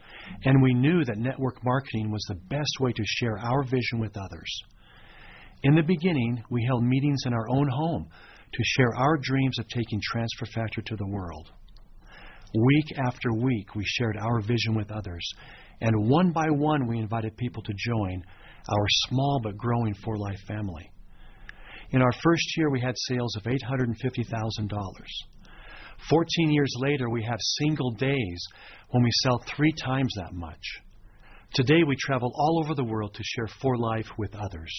And 0.45 0.63
we 0.63 0.75
knew 0.75 1.05
that 1.05 1.19
network 1.19 1.65
marketing 1.65 2.11
was 2.11 2.25
the 2.29 2.41
best 2.49 2.81
way 2.81 2.93
to 2.93 3.03
share 3.05 3.39
our 3.39 3.65
vision 3.65 3.99
with 3.99 4.17
others. 4.17 4.63
In 5.65 5.75
the 5.75 5.83
beginning, 5.83 6.43
we 6.51 6.65
held 6.67 6.85
meetings 6.85 7.23
in 7.27 7.33
our 7.33 7.49
own 7.49 7.69
home 7.69 8.09
to 8.53 8.63
share 8.77 8.95
our 8.97 9.17
dreams 9.23 9.59
of 9.59 9.67
taking 9.69 10.01
Transfer 10.03 10.47
Factor 10.55 10.83
to 10.83 10.97
the 10.97 11.07
world. 11.07 11.51
Week 12.55 12.99
after 13.05 13.33
week, 13.33 13.75
we 13.75 13.83
shared 13.85 14.17
our 14.17 14.41
vision 14.41 14.77
with 14.77 14.93
others, 14.93 15.27
and 15.81 16.09
one 16.09 16.31
by 16.31 16.47
one, 16.51 16.87
we 16.87 16.99
invited 16.99 17.37
people 17.37 17.63
to 17.65 17.73
join 17.77 18.23
our 18.69 18.87
small 19.09 19.41
but 19.43 19.57
growing 19.57 19.95
For 19.95 20.17
Life 20.17 20.39
family. 20.47 20.89
In 21.95 22.03
our 22.03 22.13
first 22.25 22.57
year, 22.57 22.71
we 22.71 22.81
had 22.81 22.97
sales 23.07 23.37
of 23.37 23.45
$850,000. 23.45 24.69
14 26.11 26.51
years 26.51 26.75
later, 26.79 27.09
we 27.09 27.23
have 27.23 27.39
single 27.61 27.93
days 27.93 28.47
when 28.91 29.05
we 29.05 29.11
sell 29.23 29.41
three 29.47 29.73
times 29.81 30.13
that 30.17 30.35
much. 30.35 30.59
Today, 31.53 31.85
we 31.87 31.95
travel 31.95 32.33
all 32.35 32.65
over 32.65 32.75
the 32.75 32.83
world 32.83 33.15
to 33.15 33.23
share 33.23 33.47
For 33.63 33.77
Life 33.77 34.09
with 34.19 34.35
others. 34.35 34.75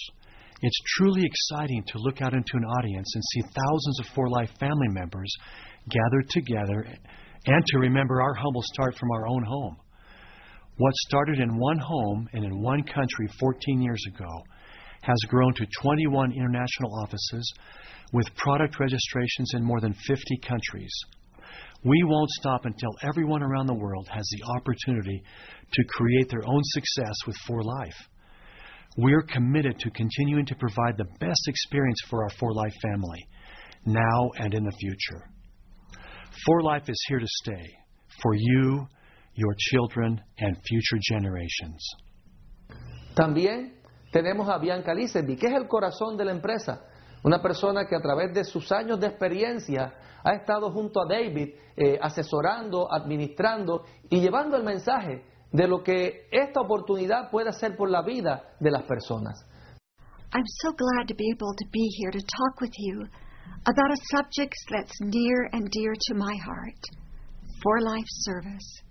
It's 0.60 0.78
truly 0.98 1.22
exciting 1.24 1.84
to 1.86 1.98
look 2.00 2.20
out 2.20 2.34
into 2.34 2.52
an 2.52 2.64
audience 2.64 3.10
and 3.14 3.24
see 3.32 3.40
thousands 3.40 4.00
of 4.00 4.06
For 4.14 4.28
Life 4.28 4.50
family 4.60 4.88
members 4.88 5.32
gathered 5.88 6.28
together 6.28 6.86
and 7.46 7.64
to 7.64 7.78
remember 7.78 8.20
our 8.20 8.34
humble 8.34 8.62
start 8.74 8.94
from 8.94 9.10
our 9.12 9.26
own 9.26 9.42
home. 9.42 9.76
What 10.76 10.92
started 11.08 11.40
in 11.40 11.56
one 11.56 11.78
home 11.78 12.28
and 12.34 12.44
in 12.44 12.60
one 12.60 12.82
country 12.82 13.26
14 13.40 13.80
years 13.80 14.04
ago 14.06 14.28
has 15.06 15.18
grown 15.28 15.54
to 15.54 15.66
21 15.82 16.32
international 16.32 16.92
offices 17.00 17.52
with 18.12 18.26
product 18.34 18.80
registrations 18.80 19.52
in 19.54 19.62
more 19.62 19.80
than 19.80 19.94
50 19.94 20.38
countries. 20.38 20.92
We 21.84 22.02
won't 22.02 22.30
stop 22.30 22.64
until 22.64 22.90
everyone 23.02 23.42
around 23.42 23.68
the 23.68 23.74
world 23.74 24.08
has 24.10 24.28
the 24.32 24.42
opportunity 24.56 25.22
to 25.72 25.84
create 25.84 26.28
their 26.28 26.42
own 26.44 26.60
success 26.64 27.14
with 27.24 27.36
For 27.46 27.62
Life. 27.62 27.96
We're 28.96 29.22
committed 29.22 29.78
to 29.78 29.90
continuing 29.90 30.46
to 30.46 30.56
provide 30.56 30.96
the 30.96 31.06
best 31.20 31.42
experience 31.46 32.00
for 32.10 32.24
our 32.24 32.30
For 32.40 32.52
Life 32.52 32.74
family, 32.82 33.24
now 33.84 34.30
and 34.38 34.54
in 34.54 34.64
the 34.64 34.72
future. 34.72 35.30
For 36.44 36.62
Life 36.62 36.88
is 36.88 37.04
here 37.08 37.20
to 37.20 37.28
stay, 37.28 37.78
for 38.22 38.34
you, 38.34 38.88
your 39.34 39.54
children, 39.70 40.20
and 40.38 40.56
future 40.66 40.98
generations. 41.00 41.86
También 43.14 43.75
tenemos 44.16 44.48
a 44.48 44.56
Bianca 44.56 44.94
Lisenby, 44.94 45.36
que 45.36 45.46
es 45.46 45.52
el 45.52 45.68
corazón 45.68 46.16
de 46.16 46.24
la 46.24 46.32
empresa. 46.32 46.86
Una 47.22 47.42
persona 47.42 47.84
que 47.84 47.94
a 47.94 48.00
través 48.00 48.32
de 48.32 48.44
sus 48.44 48.72
años 48.72 48.98
de 48.98 49.08
experiencia 49.08 49.92
ha 50.24 50.32
estado 50.32 50.72
junto 50.72 51.02
a 51.02 51.06
David 51.06 51.50
eh, 51.76 51.98
asesorando, 52.00 52.90
administrando 52.90 53.84
y 54.08 54.20
llevando 54.22 54.56
el 54.56 54.64
mensaje 54.64 55.22
de 55.52 55.68
lo 55.68 55.82
que 55.82 56.28
esta 56.30 56.62
oportunidad 56.62 57.30
puede 57.30 57.50
hacer 57.50 57.76
por 57.76 57.90
la 57.90 58.00
vida 58.00 58.54
de 58.58 58.70
las 58.70 58.84
personas. 58.84 59.44
I'm 60.32 60.46
so 60.62 60.72
glad 60.72 61.06
to 61.08 61.14
be 61.14 61.28
able 61.30 61.52
to 61.54 61.66
be 61.70 61.86
here 61.98 62.10
to 62.10 62.20
talk 62.20 62.60
with 62.62 62.72
you 62.78 63.02
about 63.64 63.90
a 63.92 64.00
subject 64.16 64.54
that's 64.70 64.96
near 65.00 65.50
and 65.52 65.68
dear 65.70 65.92
to 65.92 66.14
my 66.14 66.34
heart 66.42 66.82
For 67.62 67.80
Life 67.82 68.08
service. 68.24 68.82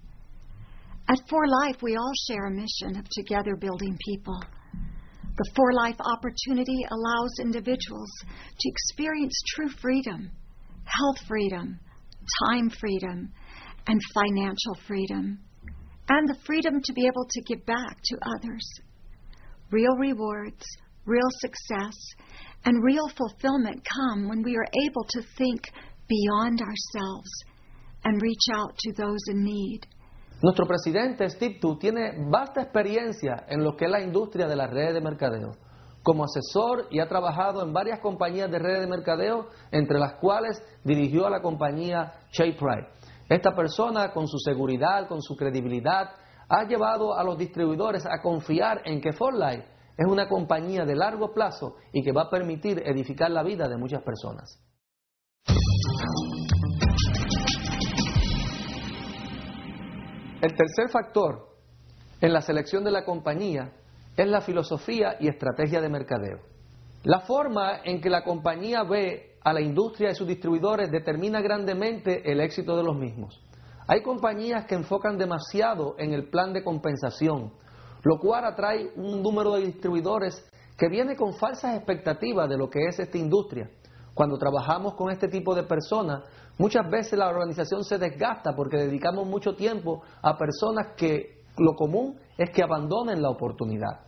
At 1.10 1.18
For 1.28 1.48
Life, 1.64 1.82
we 1.82 1.96
all 1.96 2.14
share 2.28 2.46
a 2.46 2.52
mission 2.52 3.00
of 3.00 3.10
together 3.10 3.56
building 3.56 3.98
people. 4.06 4.40
The 5.38 5.52
For 5.54 5.74
Life 5.74 5.98
opportunity 6.00 6.86
allows 6.90 7.32
individuals 7.42 8.10
to 8.58 8.70
experience 8.70 9.34
true 9.54 9.68
freedom, 9.68 10.32
health 10.86 11.18
freedom, 11.28 11.78
time 12.48 12.70
freedom, 12.70 13.34
and 13.86 14.02
financial 14.14 14.76
freedom, 14.88 15.40
and 16.08 16.30
the 16.30 16.40
freedom 16.46 16.82
to 16.82 16.94
be 16.94 17.06
able 17.06 17.28
to 17.30 17.42
give 17.48 17.66
back 17.66 17.98
to 18.06 18.18
others. 18.38 18.66
Real 19.72 19.98
rewards, 19.98 20.64
real 21.06 21.30
success, 21.40 21.96
and 22.64 22.82
real 22.82 23.10
fulfillment 23.10 23.86
come 23.94 24.30
when 24.30 24.42
we 24.42 24.56
are 24.56 24.68
able 24.88 25.04
to 25.10 25.22
think 25.38 25.70
beyond 26.08 26.62
ourselves 26.62 27.30
and 28.06 28.22
reach 28.22 28.48
out 28.54 28.78
to 28.78 28.94
those 28.94 29.22
in 29.28 29.44
need. 29.44 29.82
Nuestro 30.46 30.68
presidente 30.68 31.28
Steve 31.28 31.58
Tu 31.60 31.76
tiene 31.80 32.24
vasta 32.30 32.62
experiencia 32.62 33.46
en 33.48 33.64
lo 33.64 33.76
que 33.76 33.86
es 33.86 33.92
la 33.92 34.00
industria 34.00 34.46
de 34.46 34.56
las 34.56 34.70
redes 34.70 34.94
de 34.94 35.02
mercadeo. 35.02 35.54
Como 36.04 36.24
asesor 36.24 36.86
y 36.92 37.00
ha 37.00 37.08
trabajado 37.08 37.64
en 37.64 37.74
varias 37.74 38.00
compañías 38.00 38.52
de 38.52 38.60
redes 38.60 38.82
de 38.82 38.88
mercadeo, 38.88 39.48
entre 39.72 39.98
las 39.98 40.20
cuales 40.20 40.62
dirigió 40.84 41.26
a 41.26 41.32
la 41.32 41.42
compañía 41.42 42.14
Shea 42.32 42.56
Pride. 42.56 42.90
Esta 43.28 43.56
persona, 43.56 44.14
con 44.14 44.28
su 44.28 44.38
seguridad, 44.38 45.08
con 45.08 45.24
su 45.24 45.36
credibilidad, 45.36 46.12
ha 46.48 46.64
llevado 46.66 47.18
a 47.18 47.24
los 47.24 47.40
distribuidores 47.40 48.06
a 48.06 48.22
confiar 48.22 48.84
en 48.86 49.02
que 49.02 49.14
Forlight 49.14 49.64
es 49.98 50.06
una 50.08 50.30
compañía 50.30 50.86
de 50.86 50.96
largo 50.96 51.34
plazo 51.34 51.78
y 51.92 52.04
que 52.04 52.12
va 52.12 52.26
a 52.26 52.30
permitir 52.30 52.84
edificar 52.86 53.32
la 53.32 53.42
vida 53.42 53.68
de 53.68 53.78
muchas 53.78 54.04
personas. 54.04 54.62
El 60.46 60.54
tercer 60.54 60.90
factor 60.90 61.48
en 62.22 62.32
la 62.32 62.40
selección 62.40 62.84
de 62.84 62.92
la 62.92 63.04
compañía 63.04 63.72
es 64.16 64.28
la 64.28 64.42
filosofía 64.42 65.16
y 65.20 65.28
estrategia 65.28 65.82
de 65.82 65.90
mercadeo. 65.90 66.38
La 67.02 67.22
forma 67.22 67.80
en 67.84 68.00
que 68.00 68.12
la 68.12 68.24
compañía 68.24 68.84
ve 68.84 69.38
a 69.44 69.52
la 69.52 69.62
industria 69.62 70.12
y 70.12 70.14
sus 70.14 70.28
distribuidores 70.28 70.92
determina 70.92 71.42
grandemente 71.42 72.32
el 72.32 72.42
éxito 72.42 72.78
de 72.78 72.84
los 72.84 72.96
mismos. 72.96 73.44
Hay 73.88 74.04
compañías 74.04 74.68
que 74.68 74.76
enfocan 74.76 75.18
demasiado 75.18 75.96
en 75.98 76.14
el 76.14 76.30
plan 76.30 76.54
de 76.54 76.64
compensación, 76.64 77.52
lo 78.04 78.20
cual 78.20 78.46
atrae 78.46 78.92
un 78.98 79.24
número 79.24 79.56
de 79.56 79.66
distribuidores 79.66 80.48
que 80.78 80.90
viene 80.90 81.16
con 81.16 81.34
falsas 81.34 81.76
expectativas 81.76 82.48
de 82.48 82.58
lo 82.60 82.70
que 82.70 82.86
es 82.86 83.00
esta 83.00 83.18
industria. 83.18 83.72
Cuando 84.14 84.38
trabajamos 84.38 84.94
con 84.94 85.10
este 85.10 85.28
tipo 85.28 85.56
de 85.56 85.64
personas, 85.64 86.22
muchas 86.58 86.90
veces 86.90 87.18
la 87.18 87.30
organización 87.30 87.84
se 87.84 87.98
desgasta 87.98 88.56
porque 88.56 88.78
dedicamos 88.78 89.28
mucho 89.28 89.56
tiempo 89.56 90.02
a 90.22 90.38
personas 90.38 90.94
que 90.96 91.44
lo 91.58 91.74
común 91.76 92.20
es 92.38 92.50
que 92.52 92.64
abandonen 92.64 93.22
la 93.22 93.30
oportunidad. 93.30 94.02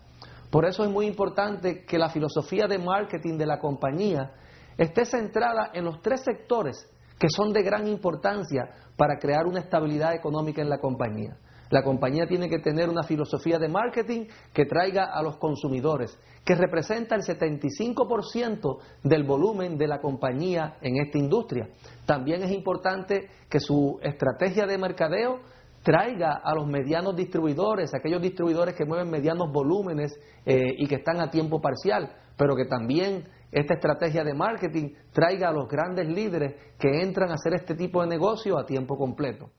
Por 0.49 0.65
eso 0.65 0.83
es 0.83 0.89
muy 0.89 1.05
importante 1.05 1.85
que 1.85 1.97
la 1.97 2.09
filosofía 2.09 2.67
de 2.67 2.77
marketing 2.77 3.37
de 3.37 3.45
la 3.45 3.59
compañía 3.59 4.31
esté 4.77 5.05
centrada 5.05 5.71
en 5.73 5.85
los 5.85 6.01
tres 6.01 6.21
sectores 6.23 6.89
que 7.19 7.27
son 7.29 7.51
de 7.51 7.63
gran 7.63 7.87
importancia 7.87 8.69
para 8.95 9.17
crear 9.17 9.45
una 9.45 9.59
estabilidad 9.59 10.13
económica 10.13 10.61
en 10.61 10.69
la 10.69 10.79
compañía. 10.79 11.37
La 11.69 11.83
compañía 11.83 12.27
tiene 12.27 12.49
que 12.49 12.59
tener 12.59 12.89
una 12.89 13.03
filosofía 13.03 13.59
de 13.59 13.67
marketing 13.67 14.25
que 14.53 14.65
traiga 14.65 15.05
a 15.05 15.21
los 15.21 15.37
consumidores, 15.37 16.17
que 16.45 16.55
representa 16.55 17.15
el 17.15 17.21
75% 17.21 18.77
del 19.03 19.23
volumen 19.23 19.77
de 19.77 19.87
la 19.87 19.99
compañía 19.99 20.77
en 20.81 20.97
esta 20.97 21.17
industria. 21.17 21.69
También 22.05 22.43
es 22.43 22.51
importante 22.51 23.27
que 23.49 23.59
su 23.59 23.99
estrategia 24.01 24.65
de 24.65 24.77
mercadeo 24.77 25.41
traiga 25.83 26.41
a 26.43 26.53
los 26.53 26.67
medianos 26.67 27.15
distribuidores, 27.15 27.93
aquellos 27.93 28.21
distribuidores 28.21 28.75
que 28.75 28.85
mueven 28.85 29.09
medianos 29.09 29.51
volúmenes 29.51 30.19
eh, 30.45 30.73
y 30.77 30.87
que 30.87 30.95
están 30.95 31.21
a 31.21 31.29
tiempo 31.29 31.61
parcial, 31.61 32.11
pero 32.37 32.55
que 32.55 32.65
también 32.65 33.25
esta 33.51 33.75
estrategia 33.75 34.23
de 34.23 34.33
marketing 34.33 34.93
traiga 35.13 35.49
a 35.49 35.53
los 35.53 35.67
grandes 35.67 36.07
líderes 36.07 36.55
que 36.77 37.01
entran 37.01 37.31
a 37.31 37.35
hacer 37.35 37.53
este 37.53 37.75
tipo 37.75 38.01
de 38.01 38.07
negocio 38.07 38.57
a 38.57 38.65
tiempo 38.65 38.97
completo. 38.97 39.49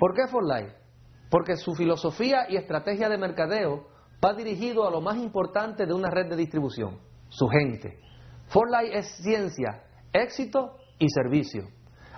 ¿Por 0.00 0.14
qué 0.14 0.26
For? 0.28 0.42
Porque 1.30 1.56
su 1.56 1.74
filosofía 1.74 2.46
y 2.48 2.56
estrategia 2.56 3.10
de 3.10 3.18
mercadeo 3.18 3.86
va 4.24 4.32
dirigido 4.32 4.88
a 4.88 4.90
lo 4.90 5.02
más 5.02 5.18
importante 5.18 5.84
de 5.84 5.92
una 5.92 6.08
red 6.08 6.30
de 6.30 6.36
distribución, 6.36 6.98
su 7.28 7.46
gente. 7.48 8.00
For 8.48 8.66
es 8.90 9.06
ciencia, 9.22 9.84
éxito 10.10 10.78
y 10.98 11.10
servicio. 11.10 11.68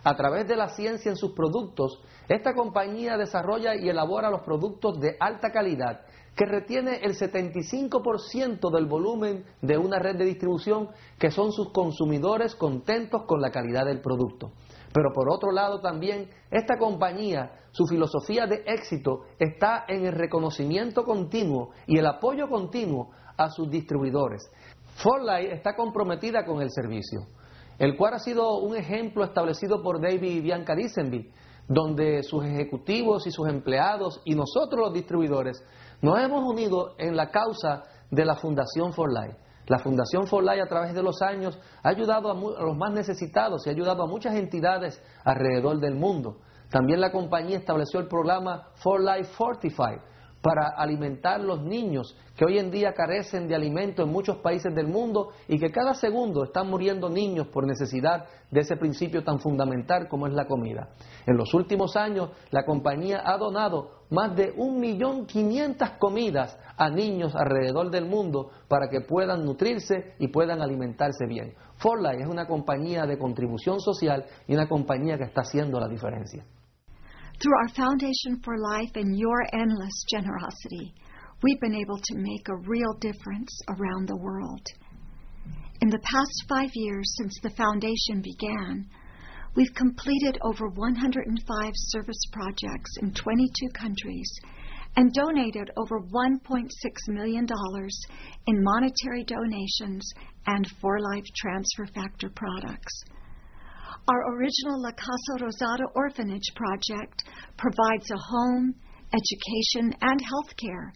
A 0.04 0.14
través 0.14 0.46
de 0.46 0.54
la 0.54 0.68
ciencia 0.68 1.10
en 1.10 1.16
sus 1.16 1.32
productos, 1.32 2.00
esta 2.28 2.54
compañía 2.54 3.16
desarrolla 3.16 3.74
y 3.74 3.88
elabora 3.88 4.30
los 4.30 4.42
productos 4.42 5.00
de 5.00 5.16
alta 5.18 5.50
calidad 5.50 6.02
que 6.36 6.46
retiene 6.46 7.00
el 7.02 7.14
75% 7.14 8.70
del 8.72 8.86
volumen 8.86 9.44
de 9.60 9.76
una 9.76 9.98
red 9.98 10.16
de 10.16 10.24
distribución 10.24 10.88
que 11.18 11.32
son 11.32 11.52
sus 11.52 11.72
consumidores 11.72 12.54
contentos 12.54 13.24
con 13.26 13.40
la 13.40 13.50
calidad 13.50 13.86
del 13.86 14.00
producto. 14.00 14.52
Pero 14.92 15.12
por 15.12 15.30
otro 15.30 15.52
lado 15.52 15.80
también, 15.80 16.28
esta 16.50 16.76
compañía, 16.78 17.52
su 17.70 17.86
filosofía 17.86 18.46
de 18.46 18.62
éxito 18.66 19.22
está 19.38 19.84
en 19.88 20.04
el 20.04 20.12
reconocimiento 20.12 21.04
continuo 21.04 21.70
y 21.86 21.98
el 21.98 22.06
apoyo 22.06 22.48
continuo 22.48 23.10
a 23.36 23.48
sus 23.50 23.70
distribuidores. 23.70 24.42
Forlight 24.96 25.52
está 25.52 25.74
comprometida 25.74 26.44
con 26.44 26.60
el 26.60 26.70
servicio 26.70 27.26
el 27.78 27.96
cual 27.96 28.14
ha 28.14 28.18
sido 28.20 28.58
un 28.58 28.76
ejemplo 28.76 29.24
establecido 29.24 29.82
por 29.82 30.00
David 30.00 30.22
y 30.22 30.40
Bianca 30.40 30.74
Disenby, 30.74 31.30
donde 31.66 32.22
sus 32.22 32.44
ejecutivos 32.44 33.26
y 33.26 33.32
sus 33.32 33.48
empleados 33.48 34.20
y 34.24 34.34
nosotros 34.34 34.80
los 34.80 34.92
distribuidores 34.92 35.64
nos 36.00 36.20
hemos 36.20 36.44
unido 36.44 36.94
en 36.98 37.16
la 37.16 37.30
causa 37.30 37.82
de 38.10 38.24
la 38.24 38.36
Fundación 38.36 38.92
For 38.92 39.10
Life. 39.12 39.36
La 39.66 39.78
Fundación 39.78 40.26
For 40.26 40.42
Life 40.42 40.62
a 40.62 40.66
través 40.66 40.94
de 40.94 41.02
los 41.02 41.22
años 41.22 41.58
ha 41.82 41.88
ayudado 41.88 42.30
a, 42.30 42.32
a 42.32 42.64
los 42.64 42.76
más 42.76 42.92
necesitados 42.92 43.66
y 43.66 43.70
ha 43.70 43.72
ayudado 43.72 44.02
a 44.02 44.06
muchas 44.06 44.34
entidades 44.34 45.02
alrededor 45.24 45.78
del 45.78 45.94
mundo. 45.94 46.38
También 46.70 47.00
la 47.00 47.12
compañía 47.12 47.58
estableció 47.58 48.00
el 48.00 48.08
programa 48.08 48.68
For 48.76 49.00
Life 49.00 49.30
Fortified, 49.34 50.00
para 50.42 50.70
alimentar 50.76 51.40
los 51.40 51.62
niños 51.62 52.16
que 52.36 52.44
hoy 52.44 52.58
en 52.58 52.70
día 52.70 52.92
carecen 52.92 53.46
de 53.46 53.54
alimento 53.54 54.02
en 54.02 54.10
muchos 54.10 54.38
países 54.38 54.74
del 54.74 54.88
mundo 54.88 55.30
y 55.46 55.58
que 55.58 55.70
cada 55.70 55.94
segundo 55.94 56.44
están 56.44 56.68
muriendo 56.68 57.08
niños 57.08 57.46
por 57.46 57.64
necesidad 57.64 58.26
de 58.50 58.60
ese 58.60 58.76
principio 58.76 59.22
tan 59.22 59.38
fundamental 59.38 60.08
como 60.08 60.26
es 60.26 60.34
la 60.34 60.46
comida. 60.46 60.88
En 61.26 61.36
los 61.36 61.54
últimos 61.54 61.96
años, 61.96 62.30
la 62.50 62.64
compañía 62.64 63.22
ha 63.24 63.38
donado 63.38 64.02
más 64.10 64.34
de 64.34 64.54
1.500.000 64.54 65.98
comidas 65.98 66.58
a 66.76 66.90
niños 66.90 67.34
alrededor 67.36 67.90
del 67.90 68.06
mundo 68.06 68.50
para 68.68 68.88
que 68.88 69.00
puedan 69.00 69.44
nutrirse 69.44 70.14
y 70.18 70.28
puedan 70.28 70.60
alimentarse 70.60 71.26
bien. 71.26 71.54
Forlight 71.76 72.20
es 72.20 72.26
una 72.26 72.46
compañía 72.46 73.06
de 73.06 73.18
contribución 73.18 73.80
social 73.80 74.26
y 74.48 74.54
una 74.54 74.68
compañía 74.68 75.16
que 75.16 75.24
está 75.24 75.42
haciendo 75.42 75.78
la 75.78 75.88
diferencia. 75.88 76.44
Through 77.42 77.58
our 77.58 77.74
Foundation 77.74 78.40
for 78.44 78.56
Life 78.56 78.92
and 78.94 79.18
your 79.18 79.42
endless 79.52 80.04
generosity, 80.08 80.94
we've 81.42 81.58
been 81.58 81.74
able 81.74 81.98
to 81.98 82.14
make 82.14 82.48
a 82.48 82.68
real 82.68 82.94
difference 83.00 83.50
around 83.68 84.06
the 84.06 84.16
world. 84.16 84.64
In 85.80 85.88
the 85.90 85.98
past 86.04 86.44
five 86.48 86.70
years 86.74 87.12
since 87.18 87.36
the 87.42 87.50
Foundation 87.50 88.22
began, 88.22 88.86
we've 89.56 89.74
completed 89.74 90.38
over 90.42 90.68
105 90.68 91.72
service 91.74 92.22
projects 92.30 92.96
in 93.00 93.12
22 93.12 93.70
countries 93.70 94.30
and 94.94 95.12
donated 95.12 95.68
over 95.76 95.98
$1.6 95.98 96.68
million 97.08 97.46
in 98.46 98.62
monetary 98.62 99.24
donations 99.24 100.08
and 100.46 100.70
For 100.80 101.00
Life 101.00 101.26
transfer 101.34 101.86
factor 101.86 102.30
products. 102.30 103.02
Our 104.08 104.34
original 104.34 104.82
La 104.82 104.90
Casa 104.90 105.44
Rosada 105.44 105.84
Orphanage 105.94 106.50
project 106.56 107.22
provides 107.56 108.10
a 108.10 108.18
home, 108.18 108.74
education, 109.14 109.94
and 110.00 110.20
health 110.20 110.56
care 110.56 110.92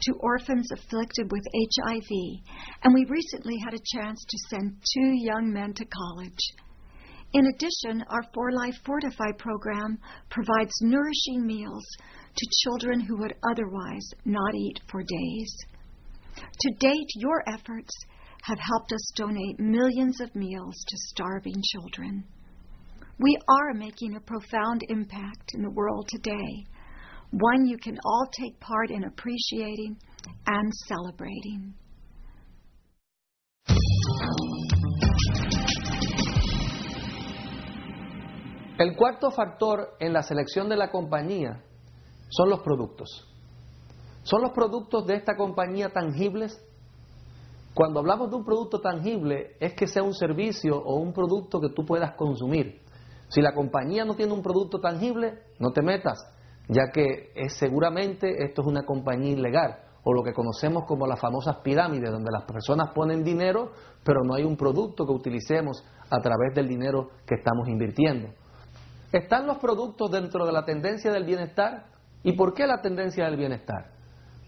to 0.00 0.14
orphans 0.18 0.68
afflicted 0.72 1.30
with 1.30 1.44
HIV, 1.54 2.10
and 2.82 2.92
we 2.92 3.04
recently 3.08 3.54
had 3.64 3.74
a 3.74 3.96
chance 3.96 4.24
to 4.28 4.38
send 4.50 4.76
two 4.92 5.12
young 5.22 5.52
men 5.52 5.72
to 5.74 5.84
college. 5.84 6.38
In 7.32 7.46
addition, 7.46 8.04
our 8.10 8.24
For 8.34 8.50
Life 8.50 8.74
Fortify 8.84 9.32
program 9.38 9.98
provides 10.28 10.72
nourishing 10.80 11.46
meals 11.46 11.84
to 12.34 12.50
children 12.64 12.98
who 12.98 13.18
would 13.18 13.34
otherwise 13.48 14.08
not 14.24 14.56
eat 14.56 14.80
for 14.90 15.04
days. 15.04 15.56
To 16.34 16.74
date, 16.80 17.10
your 17.14 17.44
efforts 17.48 17.92
have 18.42 18.58
helped 18.58 18.92
us 18.92 19.12
donate 19.14 19.60
millions 19.60 20.20
of 20.20 20.34
meals 20.34 20.74
to 20.88 20.96
starving 20.96 21.62
children. 21.72 22.24
We 23.20 23.36
are 23.48 23.74
making 23.74 24.14
a 24.14 24.20
profound 24.20 24.82
impact 24.88 25.50
in 25.52 25.62
the 25.62 25.70
world 25.70 26.06
today, 26.08 26.64
one 27.32 27.66
you 27.66 27.76
can 27.76 27.98
all 28.04 28.28
take 28.30 28.60
part 28.60 28.92
in 28.92 29.02
appreciating 29.02 29.96
and 30.46 30.72
celebrating. 30.86 31.74
El 38.78 38.94
cuarto 38.94 39.32
factor 39.32 39.96
en 39.98 40.12
la 40.12 40.22
selección 40.22 40.68
de 40.68 40.76
la 40.76 40.92
compañía 40.92 41.60
son 42.28 42.50
los 42.50 42.60
productos. 42.60 43.26
¿Son 44.22 44.42
los 44.42 44.52
productos 44.52 45.04
de 45.08 45.16
esta 45.16 45.34
compañía 45.36 45.88
tangibles? 45.88 46.64
Cuando 47.74 47.98
hablamos 47.98 48.30
de 48.30 48.36
un 48.36 48.44
producto 48.44 48.80
tangible 48.80 49.56
es 49.58 49.74
que 49.74 49.88
sea 49.88 50.04
un 50.04 50.14
servicio 50.14 50.76
o 50.76 51.00
un 51.00 51.12
producto 51.12 51.60
que 51.60 51.70
tú 51.70 51.84
puedas 51.84 52.14
consumir. 52.14 52.86
Si 53.28 53.40
la 53.40 53.54
compañía 53.54 54.04
no 54.04 54.14
tiene 54.14 54.32
un 54.32 54.42
producto 54.42 54.80
tangible, 54.80 55.42
no 55.58 55.70
te 55.70 55.82
metas. 55.82 56.18
ya 56.68 56.90
que 56.92 57.32
es, 57.34 57.54
seguramente 57.56 58.44
esto 58.44 58.60
es 58.60 58.68
una 58.68 58.84
compañía 58.84 59.32
ilegal 59.32 59.78
o 60.04 60.12
lo 60.12 60.22
que 60.22 60.32
conocemos 60.32 60.84
como 60.86 61.06
las 61.06 61.20
famosas 61.20 61.56
pirámides, 61.58 62.10
donde 62.10 62.30
las 62.30 62.44
personas 62.44 62.90
ponen 62.94 63.24
dinero, 63.24 63.72
pero 64.04 64.22
no 64.24 64.34
hay 64.34 64.44
un 64.44 64.56
producto 64.56 65.04
que 65.04 65.12
utilicemos 65.12 65.84
a 66.10 66.18
través 66.20 66.54
del 66.54 66.68
dinero 66.68 67.10
que 67.26 67.34
estamos 67.34 67.68
invirtiendo. 67.68 68.28
¿Están 69.12 69.46
los 69.46 69.58
productos 69.58 70.10
dentro 70.10 70.46
de 70.46 70.52
la 70.52 70.64
tendencia 70.64 71.10
del 71.10 71.24
bienestar? 71.24 71.86
¿Y 72.22 72.32
por 72.32 72.54
qué 72.54 72.66
la 72.66 72.80
tendencia 72.80 73.24
del 73.24 73.36
bienestar? 73.36 73.92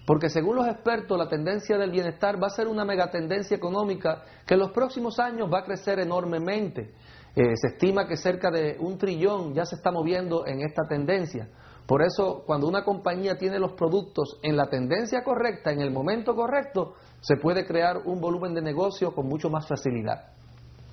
Porque 0.06 0.28
según 0.28 0.56
los 0.56 0.66
expertos, 0.66 1.18
la 1.18 1.28
tendencia 1.28 1.78
del 1.78 1.90
bienestar 1.90 2.42
va 2.42 2.46
a 2.48 2.50
ser 2.50 2.66
una 2.66 2.84
megatendencia 2.84 3.56
económica 3.56 4.24
que 4.46 4.54
en 4.54 4.60
los 4.60 4.72
próximos 4.72 5.18
años 5.18 5.48
va 5.52 5.60
a 5.60 5.64
crecer 5.64 6.00
enormemente. 6.00 6.94
Eh, 7.36 7.54
se 7.54 7.68
estima 7.68 8.06
que 8.06 8.16
cerca 8.16 8.50
de 8.50 8.76
un 8.80 8.98
trillón 8.98 9.54
ya 9.54 9.64
se 9.64 9.76
está 9.76 9.90
moviendo 9.92 10.46
en 10.46 10.62
esta 10.62 10.82
tendencia. 10.88 11.48
Por 11.86 12.02
eso, 12.02 12.44
cuando 12.46 12.68
una 12.68 12.84
compañía 12.84 13.36
tiene 13.36 13.58
los 13.58 13.72
productos 13.72 14.38
en 14.42 14.56
la 14.56 14.68
tendencia 14.68 15.22
correcta, 15.24 15.72
en 15.72 15.80
el 15.80 15.90
momento 15.90 16.34
correcto, 16.34 16.94
se 17.20 17.36
puede 17.36 17.66
crear 17.66 17.98
un 18.04 18.20
volumen 18.20 18.54
de 18.54 18.62
negocio 18.62 19.12
con 19.12 19.26
mucho 19.26 19.50
más 19.50 19.66
facilidad. 19.66 20.32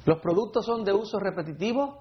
Los 0.06 0.20
productos 0.20 0.66
son 0.66 0.84
de 0.84 0.94
uso 0.94 1.20
repetitivo. 1.20 2.00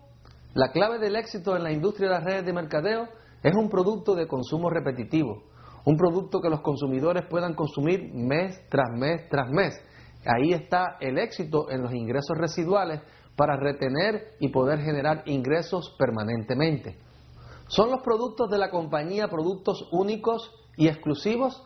La 0.55 0.70
clave 0.70 0.99
del 0.99 1.16
éxito 1.16 1.57
en 1.57 1.62
la 1.62 1.72
industria 1.72 2.09
de 2.09 2.14
las 2.14 2.25
redes 2.25 2.46
de 2.46 2.53
mercadeo 2.53 3.09
es 3.42 3.55
un 3.55 3.68
producto 3.68 4.14
de 4.14 4.27
consumo 4.27 4.70
repetitivo, 4.70 5.42
un 5.85 5.96
producto 5.96 6.40
que 6.40 6.49
los 6.49 6.61
consumidores 6.61 7.27
puedan 7.27 7.55
consumir 7.55 8.12
mes 8.14 8.61
tras 8.70 8.90
mes 8.96 9.29
tras 9.29 9.51
mes. 9.51 9.79
Ahí 10.25 10.53
está 10.53 10.96
el 11.01 11.18
éxito 11.18 11.70
en 11.70 11.83
los 11.83 11.92
ingresos 11.92 12.37
residuales 12.38 13.01
para 13.37 13.57
retener 13.57 14.33
y 14.40 14.49
poder 14.49 14.81
generar 14.81 15.22
ingresos 15.27 15.94
permanentemente. 15.99 16.99
¿Son 17.68 17.90
los 17.90 18.03
productos 18.03 18.51
de 18.51 18.59
la 18.59 18.70
compañía 18.70 19.29
productos 19.29 19.88
únicos 19.92 20.51
y 20.77 20.88
exclusivos? 20.88 21.62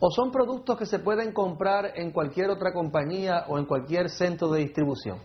¿O 0.00 0.10
son 0.10 0.30
productos 0.30 0.78
que 0.78 0.86
se 0.86 0.98
pueden 0.98 1.32
comprar 1.32 1.92
en 1.96 2.12
cualquier 2.12 2.50
otra 2.50 2.72
compañía 2.72 3.46
o 3.48 3.58
en 3.58 3.64
cualquier 3.64 4.10
centro 4.10 4.48
de 4.50 4.60
distribución? 4.60 5.18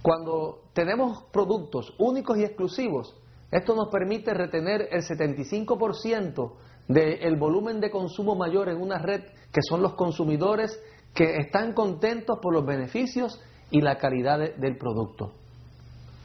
Cuando 0.00 0.62
tenemos 0.72 1.24
productos 1.32 1.94
únicos 1.98 2.38
y 2.38 2.44
exclusivos, 2.44 3.14
esto 3.50 3.74
nos 3.74 3.88
permite 3.88 4.32
retener 4.32 4.88
el 4.90 5.02
75% 5.02 6.52
del 6.88 7.36
volumen 7.36 7.80
de 7.80 7.90
consumo 7.90 8.34
mayor 8.34 8.68
en 8.68 8.80
una 8.80 8.98
red, 8.98 9.22
que 9.52 9.60
son 9.62 9.82
los 9.82 9.94
consumidores 9.94 10.82
que 11.14 11.36
están 11.36 11.74
contentos 11.74 12.38
por 12.40 12.54
los 12.54 12.64
beneficios 12.64 13.40
y 13.72 13.80
la 13.80 13.96
calidad 13.96 14.38
del 14.56 14.76
producto. 14.76 15.32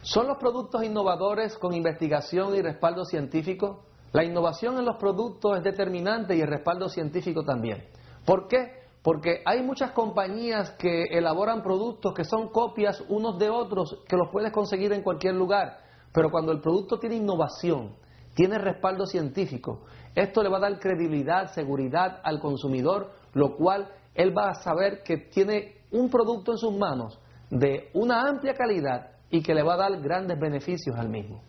¿Son 0.02 0.28
los 0.28 0.36
productos 0.36 0.84
innovadores 0.84 1.56
con 1.58 1.74
investigación 1.74 2.54
y 2.54 2.62
respaldo 2.62 3.04
científico? 3.04 3.80
La 4.12 4.22
innovación 4.22 4.78
en 4.78 4.84
los 4.84 4.96
productos 4.96 5.56
es 5.56 5.64
determinante 5.64 6.36
y 6.36 6.40
el 6.40 6.46
respaldo 6.46 6.88
científico 6.88 7.42
también. 7.42 7.84
¿Por 8.24 8.46
qué? 8.48 8.78
Porque 9.02 9.42
hay 9.46 9.62
muchas 9.62 9.92
compañías 9.92 10.72
que 10.72 11.04
elaboran 11.10 11.62
productos 11.62 12.14
que 12.14 12.24
son 12.24 12.48
copias 12.48 13.02
unos 13.08 13.38
de 13.38 13.48
otros 13.48 13.98
que 14.06 14.16
los 14.16 14.28
puedes 14.30 14.52
conseguir 14.52 14.92
en 14.92 15.02
cualquier 15.02 15.34
lugar. 15.34 15.78
Pero 16.12 16.30
cuando 16.30 16.52
el 16.52 16.60
producto 16.60 16.98
tiene 16.98 17.16
innovación, 17.16 17.94
tiene 18.34 18.58
respaldo 18.58 19.06
científico, 19.06 19.84
esto 20.14 20.42
le 20.42 20.50
va 20.50 20.58
a 20.58 20.60
dar 20.60 20.78
credibilidad, 20.78 21.52
seguridad 21.52 22.20
al 22.24 22.40
consumidor, 22.40 23.10
lo 23.32 23.56
cual 23.56 23.88
él 24.14 24.36
va 24.36 24.50
a 24.50 24.54
saber 24.62 25.02
que 25.02 25.16
tiene 25.16 25.76
un 25.90 26.10
producto 26.10 26.52
en 26.52 26.58
sus 26.58 26.76
manos 26.76 27.18
de 27.50 27.90
una 27.94 28.28
amplia 28.28 28.54
calidad 28.54 29.10
y 29.30 29.42
que 29.42 29.54
le 29.54 29.62
va 29.62 29.74
a 29.74 29.88
dar 29.88 30.00
grandes 30.00 30.38
beneficios 30.38 30.96
al 30.96 31.08
mismo. 31.08 31.42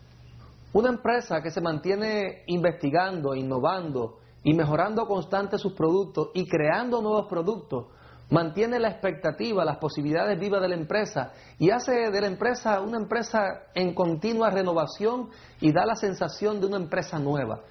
Una 0.73 0.89
empresa 0.89 1.41
que 1.41 1.51
se 1.51 1.61
mantiene 1.61 2.43
investigando, 2.47 3.33
innovando 3.33 4.19
y 4.43 4.53
mejorando 4.53 5.07
constante 5.07 5.57
sus 5.57 5.73
productos 5.73 6.29
y 6.33 6.47
creando 6.47 7.01
nuevos 7.01 7.27
productos, 7.27 7.87
mantiene 8.29 8.79
la 8.79 8.89
expectativa, 8.89 9.65
las 9.65 9.77
posibilidades 9.77 10.39
vivas 10.39 10.61
de 10.61 10.69
la 10.69 10.75
empresa 10.75 11.31
y 11.57 11.71
hace 11.71 12.11
de 12.11 12.21
la 12.21 12.27
empresa 12.27 12.79
una 12.81 12.97
empresa 12.97 13.63
en 13.73 13.93
continua 13.93 14.49
renovación 14.51 15.29
y 15.59 15.71
da 15.71 15.85
la 15.85 15.95
sensación 15.95 16.59
de 16.59 16.67
una 16.67 16.77
empresa 16.77 17.17
nueva. 17.17 17.61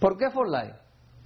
¿Por 0.00 0.16
qué 0.18 0.30
Forlight? 0.30 0.74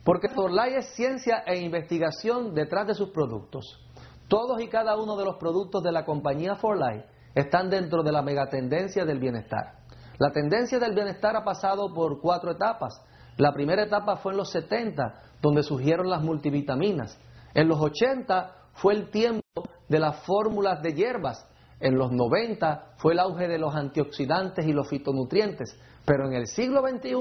Porque 0.04 0.28
Forlight 0.28 0.76
es 0.76 0.94
ciencia 0.94 1.42
e 1.46 1.58
investigación 1.58 2.54
detrás 2.54 2.86
de 2.86 2.94
sus 2.94 3.08
productos. 3.08 3.80
Todos 4.28 4.60
y 4.60 4.68
cada 4.68 4.96
uno 4.96 5.16
de 5.16 5.24
los 5.24 5.36
productos 5.36 5.82
de 5.82 5.92
la 5.92 6.04
compañía 6.04 6.56
Forlight 6.56 7.04
están 7.34 7.68
dentro 7.68 8.02
de 8.02 8.12
la 8.12 8.22
megatendencia 8.22 9.04
del 9.04 9.18
bienestar. 9.18 9.84
La 10.18 10.30
tendencia 10.30 10.78
del 10.78 10.94
bienestar 10.94 11.36
ha 11.36 11.44
pasado 11.44 11.92
por 11.92 12.20
cuatro 12.20 12.52
etapas. 12.52 13.00
La 13.36 13.52
primera 13.52 13.82
etapa 13.82 14.16
fue 14.16 14.32
en 14.32 14.38
los 14.38 14.50
70, 14.50 15.22
donde 15.42 15.62
surgieron 15.62 16.08
las 16.08 16.22
multivitaminas. 16.22 17.18
En 17.52 17.68
los 17.68 17.80
80 17.80 18.54
fue 18.74 18.94
el 18.94 19.10
tiempo 19.10 19.42
de 19.88 19.98
las 19.98 20.24
fórmulas 20.24 20.82
de 20.82 20.94
hierbas. 20.94 21.46
En 21.80 21.96
los 21.96 22.12
90 22.12 22.94
fue 22.98 23.12
el 23.12 23.18
auge 23.18 23.48
de 23.48 23.58
los 23.58 23.74
antioxidantes 23.74 24.64
y 24.66 24.72
los 24.72 24.88
fitonutrientes. 24.88 25.76
Pero 26.04 26.26
en 26.26 26.34
el 26.34 26.46
siglo 26.46 26.82
XXI, 26.82 27.14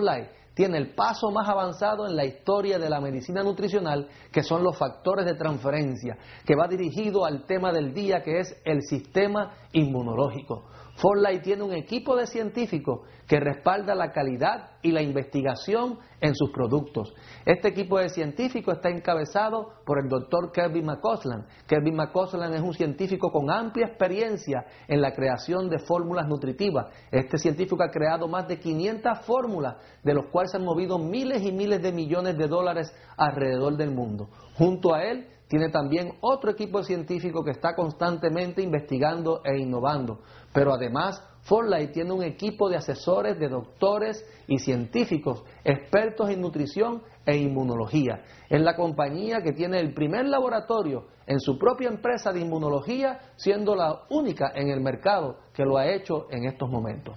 Life 0.00 0.41
tiene 0.54 0.78
el 0.78 0.94
paso 0.94 1.30
más 1.30 1.48
avanzado 1.48 2.06
en 2.06 2.16
la 2.16 2.24
historia 2.24 2.78
de 2.78 2.90
la 2.90 3.00
medicina 3.00 3.42
nutricional, 3.42 4.08
que 4.30 4.42
son 4.42 4.62
los 4.62 4.76
factores 4.76 5.24
de 5.24 5.34
transferencia, 5.34 6.16
que 6.44 6.54
va 6.54 6.68
dirigido 6.68 7.24
al 7.24 7.46
tema 7.46 7.72
del 7.72 7.94
día, 7.94 8.22
que 8.22 8.40
es 8.40 8.56
el 8.64 8.82
sistema 8.82 9.54
inmunológico. 9.72 10.64
Forlight 10.96 11.42
tiene 11.42 11.62
un 11.62 11.72
equipo 11.72 12.16
de 12.16 12.26
científicos 12.26 13.00
que 13.26 13.40
respalda 13.40 13.94
la 13.94 14.12
calidad 14.12 14.72
y 14.82 14.92
la 14.92 15.02
investigación 15.02 15.98
en 16.20 16.34
sus 16.34 16.50
productos. 16.50 17.14
Este 17.46 17.68
equipo 17.68 17.98
de 17.98 18.08
científicos 18.08 18.74
está 18.74 18.90
encabezado 18.90 19.72
por 19.86 19.98
el 19.98 20.08
doctor 20.08 20.52
Kevin 20.52 20.86
McCausland. 20.86 21.46
Kevin 21.66 21.96
McCausland 21.96 22.54
es 22.54 22.60
un 22.60 22.74
científico 22.74 23.30
con 23.30 23.50
amplia 23.50 23.86
experiencia 23.86 24.66
en 24.86 25.00
la 25.00 25.12
creación 25.12 25.70
de 25.70 25.78
fórmulas 25.78 26.28
nutritivas. 26.28 26.86
Este 27.10 27.38
científico 27.38 27.82
ha 27.82 27.90
creado 27.90 28.28
más 28.28 28.46
de 28.46 28.58
500 28.58 29.20
fórmulas, 29.20 29.76
de 30.02 30.14
los 30.14 30.26
cuales 30.26 30.50
se 30.50 30.58
han 30.58 30.64
movido 30.64 30.98
miles 30.98 31.42
y 31.42 31.52
miles 31.52 31.82
de 31.82 31.92
millones 31.92 32.36
de 32.36 32.48
dólares 32.48 32.94
alrededor 33.16 33.76
del 33.76 33.92
mundo. 33.92 34.28
Junto 34.56 34.94
a 34.94 35.04
él 35.04 35.26
tiene 35.52 35.68
también 35.68 36.14
otro 36.22 36.50
equipo 36.50 36.82
científico 36.82 37.44
que 37.44 37.50
está 37.50 37.74
constantemente 37.74 38.62
investigando 38.62 39.42
e 39.44 39.58
innovando. 39.58 40.20
Pero 40.50 40.72
además, 40.72 41.22
Forlight 41.42 41.92
tiene 41.92 42.10
un 42.10 42.22
equipo 42.22 42.70
de 42.70 42.76
asesores, 42.76 43.38
de 43.38 43.50
doctores 43.50 44.24
y 44.48 44.58
científicos 44.58 45.44
expertos 45.62 46.30
en 46.30 46.40
nutrición 46.40 47.02
e 47.26 47.36
inmunología. 47.36 48.22
Es 48.48 48.62
la 48.62 48.74
compañía 48.74 49.42
que 49.42 49.52
tiene 49.52 49.78
el 49.78 49.92
primer 49.92 50.24
laboratorio 50.24 51.08
en 51.26 51.38
su 51.38 51.58
propia 51.58 51.90
empresa 51.90 52.32
de 52.32 52.40
inmunología, 52.40 53.20
siendo 53.36 53.74
la 53.74 54.04
única 54.08 54.52
en 54.54 54.70
el 54.70 54.80
mercado 54.80 55.36
que 55.52 55.66
lo 55.66 55.76
ha 55.76 55.86
hecho 55.86 56.28
en 56.30 56.46
estos 56.46 56.70
momentos. 56.70 57.14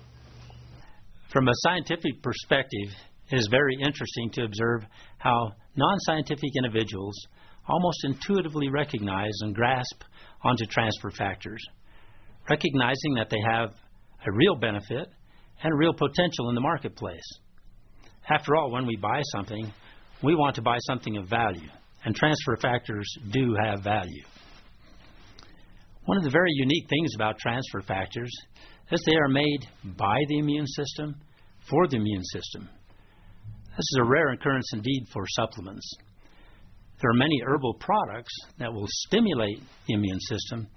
From 1.29 1.47
a 1.47 1.53
scientific 1.63 2.21
perspective, 2.21 2.91
it 3.31 3.39
is 3.39 3.47
very 3.49 3.75
interesting 3.75 4.29
to 4.31 4.43
observe 4.43 4.85
how 5.19 5.53
non-scientific 5.77 6.51
individuals 6.57 7.15
almost 7.67 8.03
intuitively 8.03 8.69
recognize 8.69 9.33
and 9.41 9.55
grasp 9.55 10.03
onto 10.43 10.65
transfer 10.65 11.11
factors, 11.11 11.63
recognizing 12.49 13.15
that 13.15 13.29
they 13.29 13.41
have 13.49 13.71
a 14.25 14.31
real 14.31 14.55
benefit 14.55 15.07
and 15.63 15.77
real 15.77 15.93
potential 15.93 16.49
in 16.49 16.55
the 16.55 16.61
marketplace. 16.61 17.39
After 18.29 18.55
all, 18.55 18.71
when 18.71 18.85
we 18.85 18.95
buy 18.95 19.21
something, 19.31 19.71
we 20.23 20.35
want 20.35 20.55
to 20.55 20.61
buy 20.61 20.77
something 20.87 21.17
of 21.17 21.27
value, 21.27 21.69
and 22.03 22.15
transfer 22.15 22.57
factors 22.57 23.07
do 23.31 23.55
have 23.63 23.83
value. 23.83 24.23
One 26.05 26.17
of 26.17 26.23
the 26.23 26.29
very 26.29 26.51
unique 26.51 26.87
things 26.87 27.11
about 27.15 27.39
transfer 27.39 27.81
factors 27.81 28.31
is 28.91 29.03
they 29.05 29.15
are 29.15 29.27
made 29.27 29.59
by 29.97 30.19
the 30.27 30.37
immune 30.37 30.67
system 30.67 31.15
for 31.69 31.87
the 31.87 31.97
immune 31.97 32.23
system. 32.23 32.69
This 33.71 33.79
is 33.79 33.99
a 33.99 34.05
rare 34.05 34.29
occurrence 34.31 34.69
indeed 34.73 35.05
for 35.11 35.25
supplements. 35.27 35.85
There 37.01 37.09
are 37.09 37.13
many 37.13 37.41
herbal 37.45 37.73
products 37.79 38.33
that 38.57 38.71
will 38.71 38.87
stimulate 38.87 39.59
the 39.87 39.93
immune 39.95 40.19
system, 40.21 40.67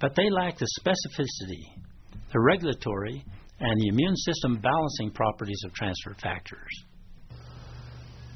but 0.00 0.14
they 0.16 0.28
lack 0.28 0.58
the 0.58 0.66
specificity, 0.80 1.62
the 2.32 2.40
regulatory, 2.40 3.24
and 3.60 3.80
the 3.80 3.88
immune 3.88 4.16
system 4.16 4.60
balancing 4.60 5.12
properties 5.12 5.60
of 5.66 5.72
transfer 5.74 6.14
factors. 6.20 6.86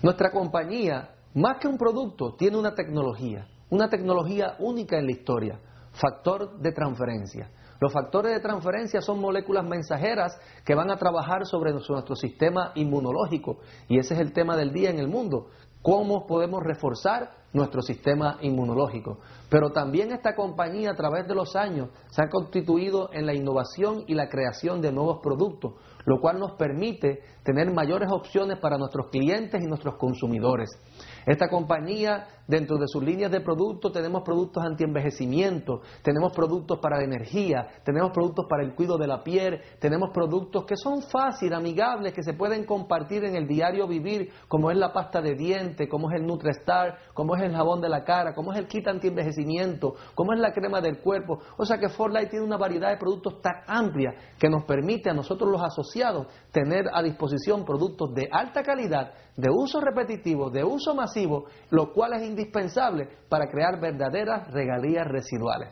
Nuestra 0.03 0.31
compañía, 0.31 1.09
más 1.35 1.59
que 1.59 1.67
un 1.67 1.79
producto, 1.79 2.37
tiene 2.39 2.57
una 2.57 2.75
tecnología, 2.75 3.49
una 3.71 3.89
tecnología 3.89 4.55
única 4.61 4.99
en 4.99 5.07
la 5.07 5.13
historia, 5.13 5.59
factor 5.93 6.59
de 6.61 6.73
transferencia. 6.73 7.51
Los 7.81 7.93
factores 7.93 8.33
de 8.33 8.41
transferencia 8.41 9.01
son 9.01 9.21
moléculas 9.21 9.65
mensajeras 9.65 10.39
que 10.65 10.75
van 10.75 10.91
a 10.91 10.97
trabajar 10.97 11.45
sobre 11.47 11.73
nuestro 11.73 12.15
sistema 12.15 12.73
inmunológico 12.77 13.59
y 13.89 13.99
ese 13.99 14.15
es 14.15 14.21
el 14.21 14.33
tema 14.33 14.57
del 14.57 14.73
día 14.73 14.91
en 14.91 14.99
el 14.99 15.09
mundo, 15.09 15.49
cómo 15.85 16.27
podemos 16.27 16.63
reforzar 16.63 17.31
nuestro 17.53 17.83
sistema 17.83 18.39
inmunológico. 18.41 19.19
Pero 19.51 19.71
también 19.71 20.13
esta 20.13 20.35
compañía 20.35 20.93
a 20.93 20.97
través 20.97 21.29
de 21.29 21.35
los 21.35 21.55
años 21.55 21.91
se 22.09 22.23
ha 22.23 22.31
constituido 22.31 23.11
en 23.13 23.27
la 23.27 23.35
innovación 23.35 24.03
y 24.07 24.15
la 24.15 24.31
creación 24.31 24.81
de 24.81 24.91
nuevos 24.91 25.19
productos, 25.23 25.75
lo 26.05 26.21
cual 26.21 26.39
nos 26.39 26.53
permite 26.53 27.21
tener 27.43 27.71
mayores 27.73 28.11
opciones 28.11 28.59
para 28.59 28.79
nuestros 28.79 29.09
clientes 29.09 29.61
y 29.63 29.67
nuestros 29.67 29.97
consumidores. 29.97 30.71
Esta 31.27 31.49
compañía, 31.49 32.27
dentro 32.47 32.77
de 32.77 32.87
sus 32.87 33.03
líneas 33.03 33.31
de 33.31 33.41
productos, 33.41 33.93
tenemos 33.93 34.23
productos 34.23 34.63
anti-envejecimiento, 34.63 35.81
tenemos 36.03 36.33
productos 36.33 36.79
para 36.81 36.99
la 36.99 37.05
energía, 37.05 37.67
tenemos 37.83 38.13
productos 38.13 38.47
para 38.49 38.63
el 38.63 38.75
cuidado 38.75 38.99
de 38.99 39.07
la 39.07 39.23
piel, 39.23 39.61
tenemos 39.79 40.11
productos 40.13 40.65
que 40.67 40.77
son 40.77 41.03
fáciles, 41.03 41.57
amigables, 41.57 42.13
que 42.13 42.23
se 42.23 42.35
pueden 42.35 42.65
compartir 42.65 43.25
en 43.25 43.37
el 43.37 43.47
diario 43.47 43.87
vivir, 43.87 44.31
como 44.49 44.71
es 44.71 44.77
la 44.77 44.93
pasta 44.93 45.23
de 45.23 45.35
diente, 45.35 45.89
como 45.89 46.11
es 46.11 46.21
el 46.21 46.27
Nutrestar, 46.27 46.99
como 47.15 47.37
es 47.37 47.43
el 47.43 47.55
jabón 47.55 47.81
de 47.81 47.89
la 47.89 48.05
cara, 48.05 48.35
como 48.35 48.53
es 48.53 48.59
el 48.59 48.67
kit 48.67 48.87
anti-envejecimiento, 48.87 49.95
como 50.15 50.35
es 50.35 50.41
la 50.41 50.53
crema 50.53 50.81
del 50.81 51.01
cuerpo. 51.01 51.39
O 51.57 51.65
sea 51.65 51.79
que 51.79 51.89
Fortlight 51.89 52.31
tiene 52.31 52.45
una 52.45 52.59
variedad 52.59 52.91
de 52.91 52.99
productos 52.99 53.41
tan 53.41 53.63
amplia 53.67 54.15
que 54.39 54.49
nos 54.49 54.65
permite 54.65 55.09
a 55.09 55.15
nosotros 55.15 55.51
los 55.51 55.63
asociados 55.63 55.94
tener 56.53 56.85
a 56.93 57.03
disposición 57.03 57.65
productos 57.65 58.15
de 58.15 58.29
alta 58.31 58.63
calidad 58.63 59.13
de 59.37 59.51
uso 59.51 59.81
repetitivo, 59.81 60.51
de 60.51 60.63
uso 60.63 60.95
masivo, 60.95 61.47
lo 61.71 61.93
cual 61.93 62.13
es 62.15 62.23
indispensable 62.23 63.09
para 63.29 63.49
crear 63.49 63.81
verdaderas 63.81 64.51
regalías 64.53 65.07
residuales. 65.09 65.71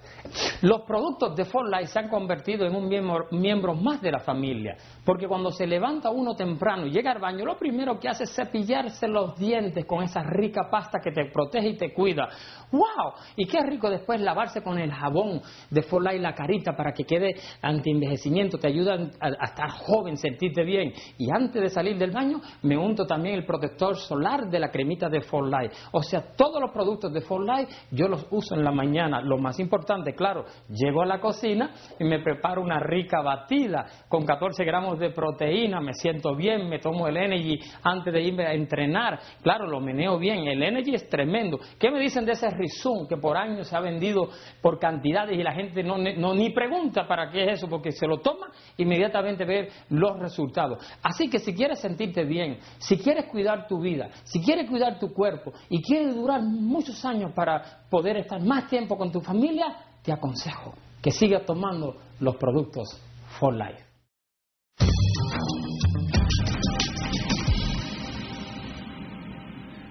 Los 0.62 0.82
productos 0.82 1.36
de 1.36 1.44
Life 1.44 1.86
se 1.86 1.98
han 1.98 2.08
convertido 2.08 2.66
en 2.66 2.74
un 2.74 2.88
miembro, 2.88 3.74
más 3.74 4.02
de 4.02 4.10
la 4.10 4.18
familia, 4.18 4.76
porque 5.04 5.26
cuando 5.26 5.50
se 5.50 5.66
levanta 5.66 6.10
uno 6.10 6.34
temprano 6.34 6.86
y 6.86 6.90
llega 6.90 7.10
al 7.10 7.18
baño, 7.18 7.44
lo 7.44 7.56
primero 7.56 7.98
que 7.98 8.08
hace 8.08 8.24
es 8.24 8.34
cepillarse 8.34 9.08
los 9.08 9.36
dientes 9.36 9.84
con 9.84 10.02
esa 10.02 10.22
rica 10.22 10.68
pasta 10.70 11.00
que 11.00 11.10
te 11.10 11.26
protege 11.26 11.70
y 11.70 11.76
te 11.76 11.92
cuida. 11.92 12.28
¡Wow! 12.70 13.12
Y 13.36 13.46
qué 13.46 13.60
rico 13.62 13.90
después 13.90 14.20
lavarse 14.20 14.62
con 14.62 14.78
el 14.78 14.92
jabón 14.92 15.42
de 15.70 15.82
Life 15.82 16.18
la 16.18 16.34
carita 16.34 16.76
para 16.76 16.92
que 16.92 17.04
quede 17.04 17.34
anti-envejecimiento, 17.60 18.58
te 18.58 18.68
ayuda 18.68 18.96
a, 19.20 19.44
estar 19.44 19.70
joven, 19.70 20.16
sentirte 20.16 20.62
bien. 20.64 20.92
Y 21.18 21.28
antes 21.34 21.60
de 21.60 21.68
salir 21.68 21.98
del 21.98 22.12
baño, 22.12 22.40
me 22.62 22.76
unto 22.76 23.04
también 23.04 23.34
el 23.34 23.44
protector 23.44 23.96
solar 23.96 24.48
de 24.48 24.60
la 24.60 24.70
cremita 24.70 25.08
de 25.08 25.20
For 25.22 25.48
Light. 25.48 25.72
O 25.92 26.02
sea, 26.02 26.32
todos 26.36 26.60
los 26.60 26.70
productos 26.70 27.12
de 27.12 27.20
For 27.20 27.44
Light 27.44 27.68
yo 27.90 28.08
los 28.08 28.26
uso 28.30 28.54
en 28.54 28.64
la 28.64 28.70
mañana. 28.70 29.20
Lo 29.20 29.38
más 29.38 29.58
importante, 29.58 30.14
claro, 30.14 30.44
llego 30.68 31.02
a 31.02 31.06
la 31.06 31.20
cocina 31.20 31.72
y 31.98 32.04
me 32.04 32.20
preparo 32.20 32.62
una 32.62 32.78
rica 32.78 33.20
batida 33.20 33.86
con 34.08 34.24
14 34.24 34.64
gramos 34.64 34.91
de 34.98 35.10
proteína, 35.10 35.80
me 35.80 35.92
siento 35.92 36.34
bien, 36.34 36.68
me 36.68 36.78
tomo 36.78 37.06
el 37.06 37.16
Energy 37.18 37.60
antes 37.82 38.12
de 38.12 38.22
irme 38.22 38.46
a 38.46 38.54
entrenar. 38.54 39.20
Claro, 39.42 39.66
lo 39.66 39.80
meneo 39.80 40.18
bien, 40.18 40.46
el 40.48 40.62
Energy 40.62 40.94
es 40.94 41.08
tremendo. 41.08 41.58
¿Qué 41.78 41.90
me 41.90 42.00
dicen 42.00 42.24
de 42.24 42.32
ese 42.32 42.48
Rizum 42.50 43.06
que 43.06 43.18
por 43.18 43.36
años 43.36 43.68
se 43.68 43.76
ha 43.76 43.80
vendido 43.80 44.30
por 44.62 44.78
cantidades 44.78 45.38
y 45.38 45.42
la 45.42 45.52
gente 45.52 45.82
no, 45.82 45.98
no 45.98 46.34
ni 46.34 46.50
pregunta 46.50 47.06
para 47.06 47.30
qué 47.30 47.44
es 47.44 47.58
eso? 47.58 47.68
Porque 47.68 47.92
se 47.92 48.06
lo 48.06 48.18
toma 48.18 48.50
inmediatamente 48.78 49.44
ver 49.44 49.68
los 49.90 50.18
resultados. 50.18 50.78
Así 51.02 51.28
que 51.28 51.38
si 51.38 51.54
quieres 51.54 51.80
sentirte 51.80 52.24
bien, 52.24 52.58
si 52.78 52.96
quieres 52.98 53.26
cuidar 53.26 53.42
cuidar 53.42 53.66
tu 53.66 53.80
vida, 53.80 54.08
si 54.22 54.40
quieres 54.40 54.70
cuidar 54.70 55.00
tu 55.00 55.12
cuerpo 55.12 55.52
y 55.68 55.82
quieres 55.82 56.14
durar 56.14 56.42
muchos 56.42 57.04
años 57.04 57.32
para 57.34 57.82
poder 57.90 58.16
estar 58.18 58.40
más 58.40 58.68
tiempo 58.68 58.96
con 58.96 59.10
tu 59.10 59.20
familia, 59.20 59.66
te 60.02 60.12
aconsejo 60.12 60.74
que 61.02 61.10
sigas 61.10 61.44
tomando 61.44 61.96
los 62.20 62.36
productos 62.36 63.00
For 63.40 63.52
Life. 63.52 63.91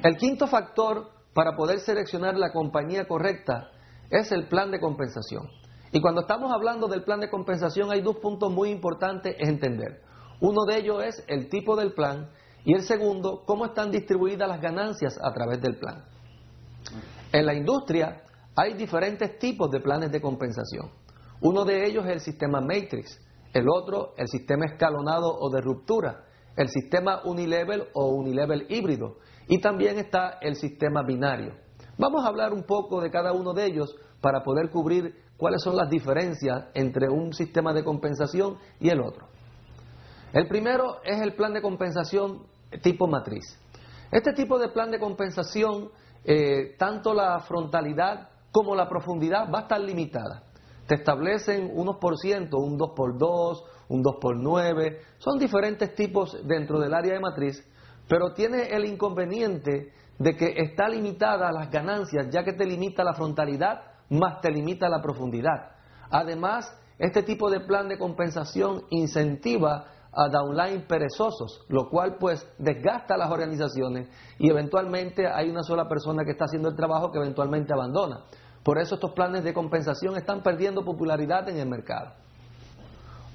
El 0.04 0.18
quinto 0.18 0.48
factor 0.48 1.12
para 1.36 1.56
poder 1.56 1.80
seleccionar 1.80 2.36
la 2.36 2.52
compañía 2.52 3.08
correcta 3.08 3.70
es 4.10 4.32
el 4.32 4.48
plan 4.48 4.72
de 4.72 4.80
compensación. 4.80 5.48
Y 5.92 6.02
cuando 6.02 6.22
estamos 6.22 6.52
hablando 6.52 6.88
del 6.88 7.04
plan 7.04 7.20
de 7.20 7.30
compensación 7.30 7.92
hay 7.92 8.02
dos 8.02 8.18
puntos 8.18 8.52
muy 8.52 8.72
importantes 8.72 9.36
a 9.40 9.48
entender. 9.48 10.02
Uno 10.40 10.66
de 10.66 10.80
ellos 10.80 11.04
es 11.04 11.24
el 11.28 11.50
tipo 11.50 11.76
del 11.76 11.94
plan 11.94 12.32
y 12.66 12.74
el 12.74 12.82
segundo, 12.82 13.44
cómo 13.46 13.66
están 13.66 13.92
distribuidas 13.92 14.50
las 14.50 14.60
ganancias 14.60 15.20
a 15.22 15.32
través 15.34 15.62
del 15.62 15.78
plan. 15.78 16.04
En 17.32 17.46
la 17.46 17.54
industria 17.54 18.24
hay 18.56 18.74
diferentes 18.74 19.38
tipos 19.38 19.70
de 19.70 19.82
planes 19.82 20.12
de 20.12 20.20
compensación. 20.20 20.90
Uno 21.42 21.64
de 21.64 21.86
ellos 21.86 22.06
es 22.06 22.12
el 22.12 22.20
sistema 22.22 22.60
Matrix, 22.60 23.20
el 23.54 23.66
otro 23.70 24.14
el 24.18 24.28
sistema 24.28 24.66
escalonado 24.66 25.34
o 25.40 25.50
de 25.50 25.62
ruptura, 25.62 26.24
el 26.56 26.70
sistema 26.70 27.22
unilevel 27.26 27.88
o 27.94 28.10
unilevel 28.10 28.66
híbrido 28.70 29.18
y 29.48 29.60
también 29.60 29.98
está 29.98 30.38
el 30.42 30.56
sistema 30.56 31.04
binario. 31.04 31.56
Vamos 31.98 32.24
a 32.24 32.28
hablar 32.28 32.54
un 32.54 32.64
poco 32.64 33.02
de 33.02 33.12
cada 33.12 33.34
uno 33.34 33.54
de 33.54 33.66
ellos 33.66 33.96
para 34.22 34.44
poder 34.44 34.70
cubrir 34.70 35.16
cuáles 35.38 35.62
son 35.62 35.76
las 35.76 35.90
diferencias 35.90 36.66
entre 36.74 37.10
un 37.10 37.34
sistema 37.34 37.74
de 37.74 37.84
compensación 37.84 38.58
y 38.80 38.90
el 38.90 39.02
otro. 39.02 39.28
El 40.34 40.48
primero 40.48 40.98
es 41.04 41.20
el 41.22 41.34
plan 41.34 41.54
de 41.54 41.62
compensación 41.62 42.44
tipo 42.82 43.08
matriz. 43.08 43.60
Este 44.12 44.34
tipo 44.34 44.60
de 44.60 44.70
plan 44.70 44.92
de 44.92 45.00
compensación, 45.00 45.90
eh, 46.24 46.76
tanto 46.78 47.14
la 47.14 47.40
frontalidad 47.40 48.30
como 48.52 48.76
la 48.76 48.88
profundidad 48.88 49.52
va 49.52 49.60
a 49.60 49.62
estar 49.64 49.80
limitada. 49.80 50.44
Te 50.88 50.96
establecen 50.96 51.72
unos 51.74 51.98
por 51.98 52.18
ciento, 52.18 52.58
un 52.58 52.78
2 52.78 52.92
por 52.96 53.18
2, 53.18 53.64
un 53.90 54.02
2 54.02 54.16
por 54.20 54.36
9, 54.36 55.00
son 55.18 55.38
diferentes 55.38 55.94
tipos 55.96 56.38
dentro 56.46 56.80
del 56.80 56.94
área 56.94 57.14
de 57.14 57.20
matriz, 57.20 57.64
pero 58.08 58.34
tiene 58.34 58.70
el 58.76 58.86
inconveniente 58.86 59.94
de 60.18 60.36
que 60.36 60.54
está 60.58 60.88
limitada 60.88 61.50
a 61.50 61.52
las 61.52 61.72
ganancias, 61.72 62.30
ya 62.30 62.44
que 62.44 62.54
te 62.54 62.66
limita 62.66 63.04
la 63.04 63.14
frontalidad, 63.14 63.82
más 64.10 64.42
te 64.42 64.52
limita 64.52 64.90
la 64.90 65.02
profundidad. 65.02 65.72
Además, 66.10 66.72
este 67.00 67.24
tipo 67.24 67.50
de 67.50 67.62
plan 67.62 67.88
de 67.88 67.98
compensación 67.98 68.84
incentiva 68.90 69.88
a 70.14 70.28
downline 70.28 70.86
perezosos, 70.88 71.66
lo 71.70 71.90
cual 71.90 72.18
pues 72.20 72.46
desgasta 72.58 73.18
las 73.18 73.32
organizaciones 73.32 74.10
y 74.38 74.50
eventualmente 74.50 75.28
hay 75.28 75.50
una 75.50 75.64
sola 75.64 75.88
persona 75.88 76.24
que 76.26 76.32
está 76.32 76.46
haciendo 76.46 76.70
el 76.70 76.76
trabajo 76.76 77.12
que 77.12 77.18
eventualmente 77.18 77.74
abandona. 77.74 78.26
Por 78.64 78.80
eso 78.80 78.96
estos 78.96 79.12
planes 79.14 79.44
de 79.44 79.54
compensación 79.54 80.16
están 80.18 80.44
perdiendo 80.44 80.86
popularidad 80.86 81.50
en 81.50 81.58
el 81.58 81.68
mercado. 81.68 82.14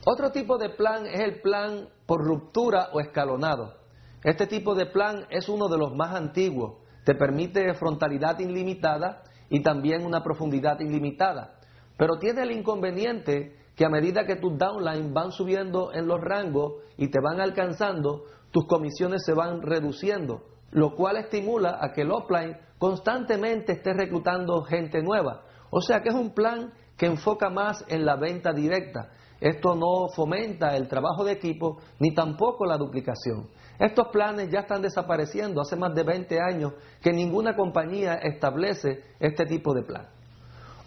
Otro 0.05 0.31
tipo 0.31 0.57
de 0.57 0.71
plan 0.71 1.07
es 1.07 1.19
el 1.19 1.41
plan 1.41 1.89
por 2.07 2.25
ruptura 2.25 2.91
o 2.93 3.01
escalonado. 3.01 3.75
Este 4.23 4.47
tipo 4.47 4.75
de 4.75 4.87
plan 4.87 5.27
es 5.31 5.49
uno 5.49 5.69
de 5.69 5.79
los 5.79 5.95
más 5.95 6.15
antiguos. 6.15 6.75
Te 7.05 7.15
permite 7.15 7.75
frontalidad 7.75 8.39
ilimitada 8.39 9.23
y 9.51 9.63
también 9.63 10.07
una 10.07 10.23
profundidad 10.23 10.79
ilimitada. 10.81 11.59
Pero 11.97 12.19
tiene 12.19 12.43
el 12.43 12.53
inconveniente 12.53 13.57
que 13.75 13.85
a 13.85 13.89
medida 13.89 14.27
que 14.27 14.37
tus 14.37 14.57
downline 14.57 15.13
van 15.13 15.33
subiendo 15.33 15.93
en 15.93 16.07
los 16.07 16.21
rangos 16.21 16.75
y 16.97 17.09
te 17.09 17.21
van 17.21 17.41
alcanzando, 17.41 18.25
tus 18.51 18.67
comisiones 18.67 19.25
se 19.25 19.35
van 19.35 19.61
reduciendo, 19.61 20.45
lo 20.71 20.95
cual 20.95 21.17
estimula 21.17 21.79
a 21.81 21.93
que 21.93 22.03
el 22.03 22.11
offline 22.11 22.57
constantemente 22.79 23.73
esté 23.73 23.93
reclutando 23.93 24.63
gente 24.63 25.03
nueva. 25.03 25.43
O 25.71 25.81
sea 25.81 26.01
que 26.01 26.11
es 26.11 26.15
un 26.15 26.35
plan 26.35 26.73
que 26.97 27.07
enfoca 27.07 27.51
más 27.51 27.85
en 27.89 28.05
la 28.05 28.17
venta 28.17 28.53
directa. 28.53 29.11
Esto 29.41 29.75
no 29.75 30.09
fomenta 30.15 30.77
el 30.77 30.89
trabajo 30.89 31.25
de 31.25 31.33
equipo 31.33 31.79
ni 31.99 32.15
tampoco 32.15 32.65
la 32.65 32.79
duplicación. 32.79 33.49
Estos 33.79 34.09
planes 34.09 34.51
ya 34.51 34.61
están 34.61 34.81
desapareciendo 34.81 35.61
hace 35.61 35.77
más 35.77 35.95
de 35.95 36.03
20 36.03 36.41
años 36.41 36.73
que 37.03 37.13
ninguna 37.13 37.55
compañía 37.55 38.15
establece 38.15 39.03
este 39.21 39.45
tipo 39.45 39.75
de 39.75 39.83
plan. 39.83 40.09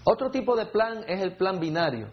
Otro 0.03 0.31
tipo 0.31 0.55
de 0.55 0.65
plan 0.65 1.03
es 1.07 1.21
el 1.21 1.35
plan 1.37 1.59
binario. 1.59 2.09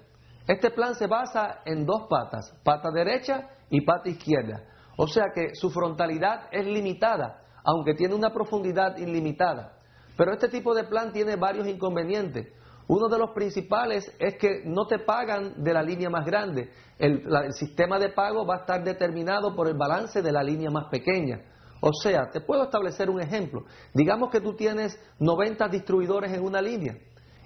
Este 0.47 0.71
plan 0.71 0.95
se 0.95 1.07
basa 1.07 1.63
en 1.65 1.87
dos 1.87 2.07
patas, 2.11 2.53
pata 2.63 2.91
derecha 2.91 3.49
y 3.71 3.81
pata 3.81 4.11
izquierda. 4.11 4.65
O 4.99 5.07
sea 5.07 5.25
que 5.35 5.55
su 5.55 5.71
frontalidad 5.71 6.49
es 6.53 6.67
limitada, 6.67 7.43
aunque 7.67 7.95
tiene 7.95 8.15
una 8.15 8.33
profundidad 8.33 8.97
ilimitada. 8.97 9.73
Pero 10.17 10.33
este 10.33 10.49
tipo 10.49 10.73
de 10.75 10.85
plan 10.85 11.13
tiene 11.13 11.35
varios 11.35 11.67
inconvenientes. 11.67 12.47
Uno 12.89 13.09
de 13.09 13.19
los 13.19 13.31
principales 13.33 14.11
es 14.21 14.37
que 14.39 14.63
no 14.65 14.87
te 14.87 15.01
pagan 15.01 15.63
de 15.65 15.75
la 15.75 15.83
línea 15.83 16.09
más 16.09 16.25
grande. 16.25 16.71
El, 16.97 17.21
sistema 17.55 17.99
de 17.99 18.11
pago 18.11 18.47
va 18.47 18.55
a 18.55 18.61
estar 18.61 18.85
determinado 18.85 19.57
por 19.57 19.67
el 19.67 19.77
balance 19.77 20.23
de 20.23 20.31
la 20.31 20.45
línea 20.45 20.71
más 20.71 20.87
pequeña. 20.89 21.43
O 21.81 21.93
sea, 21.93 22.31
te 22.31 22.41
puedo 22.41 22.63
establecer 22.63 23.11
un 23.11 23.21
ejemplo. 23.21 23.65
Digamos 23.93 24.31
que 24.31 24.41
tú 24.41 24.55
tienes 24.55 24.97
90 25.19 25.69
distribuidores 25.69 26.33
en 26.33 26.45
una 26.45 26.63
línea 26.63 26.97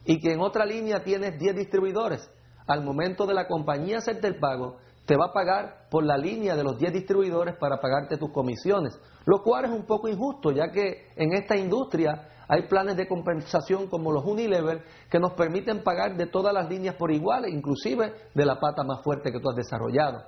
y 0.05 0.21
que 0.21 0.35
en 0.35 0.41
otra 0.41 0.67
línea 0.67 1.03
tienes 1.03 1.39
10 1.39 1.57
distribuidores 1.57 2.31
al 2.67 2.85
momento 2.85 3.27
de 3.27 3.35
la 3.35 3.49
compañía 3.49 3.99
hacerte 3.99 4.29
el 4.29 4.39
pago, 4.39 4.77
te 5.11 5.17
va 5.17 5.25
a 5.25 5.33
pagar 5.33 5.89
por 5.91 6.05
la 6.05 6.17
línea 6.17 6.55
de 6.55 6.63
los 6.63 6.79
10 6.79 6.93
distribuidores 6.93 7.57
para 7.57 7.81
pagarte 7.81 8.17
tus 8.17 8.31
comisiones, 8.31 8.97
lo 9.27 9.43
cual 9.43 9.65
es 9.65 9.73
un 9.73 9.85
poco 9.85 10.07
injusto, 10.07 10.53
ya 10.53 10.71
que 10.71 11.09
en 11.17 11.33
esta 11.33 11.57
industria 11.57 12.29
hay 12.47 12.69
planes 12.69 12.97
de 12.97 13.09
compensación 13.09 13.89
como 13.89 14.13
los 14.13 14.25
Unilever 14.25 14.85
que 15.11 15.19
nos 15.19 15.33
permiten 15.33 15.83
pagar 15.83 16.17
de 16.17 16.29
todas 16.29 16.55
las 16.55 16.71
líneas 16.71 16.95
por 16.95 17.11
igual, 17.11 17.49
inclusive 17.49 18.15
de 18.33 18.47
la 18.47 18.61
pata 18.61 18.85
más 18.85 19.03
fuerte 19.03 19.33
que 19.33 19.41
tú 19.41 19.51
has 19.51 19.57
desarrollado. 19.57 20.23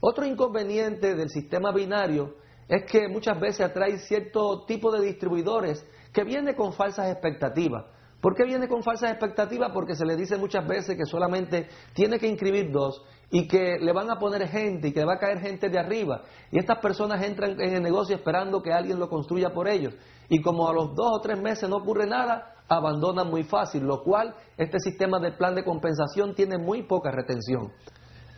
Otro 0.00 0.24
inconveniente 0.24 1.16
del 1.16 1.30
sistema 1.30 1.72
binario 1.72 2.36
es 2.68 2.84
que 2.88 3.08
muchas 3.08 3.40
veces 3.40 3.62
atrae 3.62 3.98
cierto 3.98 4.64
tipo 4.66 4.92
de 4.92 5.04
distribuidores 5.04 5.84
que 6.12 6.22
viene 6.22 6.54
con 6.54 6.72
falsas 6.72 7.10
expectativas. 7.10 7.86
¿Por 8.20 8.34
qué 8.34 8.44
viene 8.44 8.66
con 8.66 8.82
falsas 8.82 9.12
expectativas? 9.12 9.70
Porque 9.72 9.94
se 9.94 10.04
le 10.04 10.16
dice 10.16 10.36
muchas 10.36 10.66
veces 10.66 10.96
que 10.96 11.04
solamente 11.04 11.68
tiene 11.94 12.18
que 12.18 12.26
inscribir 12.26 12.72
dos 12.72 13.02
y 13.30 13.46
que 13.46 13.78
le 13.78 13.92
van 13.92 14.10
a 14.10 14.18
poner 14.18 14.48
gente 14.48 14.88
y 14.88 14.92
que 14.92 15.00
le 15.00 15.06
va 15.06 15.14
a 15.14 15.18
caer 15.18 15.38
gente 15.38 15.68
de 15.68 15.78
arriba. 15.78 16.22
Y 16.50 16.58
estas 16.58 16.78
personas 16.78 17.22
entran 17.22 17.60
en 17.60 17.74
el 17.74 17.82
negocio 17.82 18.16
esperando 18.16 18.60
que 18.60 18.72
alguien 18.72 18.98
lo 18.98 19.08
construya 19.08 19.50
por 19.50 19.68
ellos. 19.68 19.94
Y 20.28 20.42
como 20.42 20.68
a 20.68 20.72
los 20.72 20.96
dos 20.96 21.12
o 21.12 21.20
tres 21.20 21.40
meses 21.40 21.68
no 21.68 21.76
ocurre 21.76 22.06
nada, 22.06 22.56
abandonan 22.68 23.30
muy 23.30 23.44
fácil, 23.44 23.84
lo 23.84 24.02
cual 24.02 24.34
este 24.56 24.80
sistema 24.80 25.20
de 25.20 25.32
plan 25.32 25.54
de 25.54 25.64
compensación 25.64 26.34
tiene 26.34 26.58
muy 26.58 26.82
poca 26.82 27.12
retención. 27.12 27.72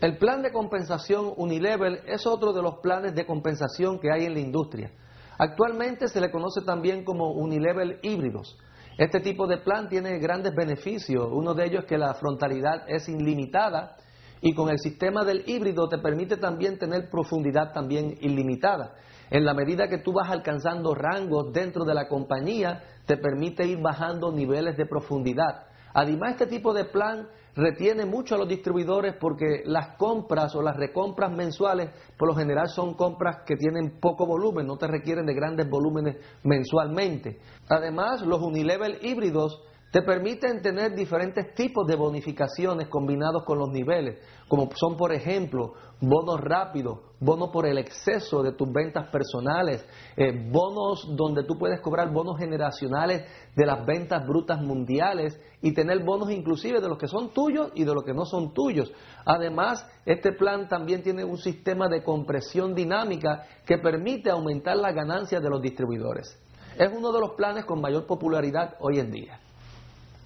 El 0.00 0.18
plan 0.18 0.42
de 0.42 0.52
compensación 0.52 1.32
Unilevel 1.36 2.00
es 2.06 2.26
otro 2.26 2.52
de 2.52 2.62
los 2.62 2.76
planes 2.80 3.14
de 3.14 3.26
compensación 3.26 3.98
que 3.98 4.10
hay 4.12 4.26
en 4.26 4.34
la 4.34 4.40
industria. 4.40 4.92
Actualmente 5.38 6.08
se 6.08 6.20
le 6.20 6.30
conoce 6.30 6.60
también 6.62 7.04
como 7.04 7.32
Unilevel 7.32 7.98
híbridos. 8.02 8.58
Este 9.00 9.20
tipo 9.20 9.46
de 9.46 9.56
plan 9.56 9.88
tiene 9.88 10.18
grandes 10.18 10.54
beneficios. 10.54 11.26
Uno 11.32 11.54
de 11.54 11.64
ellos 11.64 11.84
es 11.84 11.88
que 11.88 11.96
la 11.96 12.12
frontalidad 12.12 12.84
es 12.86 13.08
ilimitada 13.08 13.96
y 14.42 14.52
con 14.52 14.68
el 14.68 14.78
sistema 14.78 15.24
del 15.24 15.42
híbrido 15.46 15.88
te 15.88 15.96
permite 15.96 16.36
también 16.36 16.78
tener 16.78 17.08
profundidad 17.08 17.72
también 17.72 18.18
ilimitada. 18.20 18.92
En 19.30 19.46
la 19.46 19.54
medida 19.54 19.88
que 19.88 19.96
tú 19.96 20.12
vas 20.12 20.30
alcanzando 20.30 20.94
rangos 20.94 21.50
dentro 21.50 21.86
de 21.86 21.94
la 21.94 22.08
compañía, 22.08 22.82
te 23.06 23.16
permite 23.16 23.66
ir 23.66 23.78
bajando 23.80 24.32
niveles 24.32 24.76
de 24.76 24.84
profundidad. 24.84 25.64
Además, 25.94 26.32
este 26.32 26.46
tipo 26.46 26.72
de 26.72 26.84
plan 26.84 27.28
retiene 27.54 28.06
mucho 28.06 28.34
a 28.34 28.38
los 28.38 28.48
distribuidores 28.48 29.14
porque 29.20 29.62
las 29.64 29.96
compras 29.96 30.54
o 30.54 30.62
las 30.62 30.76
recompras 30.76 31.32
mensuales 31.32 31.90
por 32.16 32.28
lo 32.28 32.34
general 32.34 32.68
son 32.68 32.94
compras 32.94 33.38
que 33.44 33.56
tienen 33.56 33.98
poco 34.00 34.26
volumen, 34.26 34.66
no 34.66 34.76
te 34.76 34.86
requieren 34.86 35.26
de 35.26 35.34
grandes 35.34 35.68
volúmenes 35.68 36.16
mensualmente. 36.44 37.40
Además, 37.68 38.22
los 38.22 38.40
unilevel 38.40 38.98
híbridos 39.02 39.62
te 39.90 40.02
permiten 40.02 40.62
tener 40.62 40.94
diferentes 40.94 41.52
tipos 41.54 41.84
de 41.86 41.96
bonificaciones 41.96 42.88
combinados 42.88 43.44
con 43.44 43.58
los 43.58 43.70
niveles, 43.70 44.18
como 44.46 44.68
son 44.76 44.96
por 44.96 45.12
ejemplo 45.12 45.74
bonos 46.00 46.40
rápidos, 46.40 47.00
bonos 47.18 47.50
por 47.50 47.66
el 47.66 47.76
exceso 47.76 48.42
de 48.42 48.52
tus 48.52 48.72
ventas 48.72 49.10
personales, 49.10 49.84
eh, 50.16 50.32
bonos 50.50 51.08
donde 51.16 51.42
tú 51.44 51.58
puedes 51.58 51.80
cobrar 51.80 52.12
bonos 52.12 52.38
generacionales 52.38 53.24
de 53.56 53.66
las 53.66 53.84
ventas 53.84 54.24
brutas 54.26 54.62
mundiales 54.62 55.38
y 55.60 55.74
tener 55.74 56.04
bonos 56.04 56.30
inclusive 56.30 56.80
de 56.80 56.88
los 56.88 56.96
que 56.96 57.08
son 57.08 57.34
tuyos 57.34 57.72
y 57.74 57.84
de 57.84 57.92
los 57.92 58.04
que 58.04 58.14
no 58.14 58.24
son 58.24 58.54
tuyos. 58.54 58.92
Además, 59.24 59.84
este 60.06 60.32
plan 60.32 60.68
también 60.68 61.02
tiene 61.02 61.24
un 61.24 61.36
sistema 61.36 61.88
de 61.88 62.04
compresión 62.04 62.74
dinámica 62.74 63.44
que 63.66 63.78
permite 63.78 64.30
aumentar 64.30 64.76
las 64.76 64.94
ganancias 64.94 65.42
de 65.42 65.50
los 65.50 65.60
distribuidores. 65.60 66.38
Es 66.78 66.90
uno 66.96 67.12
de 67.12 67.20
los 67.20 67.32
planes 67.32 67.64
con 67.64 67.80
mayor 67.80 68.06
popularidad 68.06 68.76
hoy 68.80 69.00
en 69.00 69.10
día. 69.10 69.40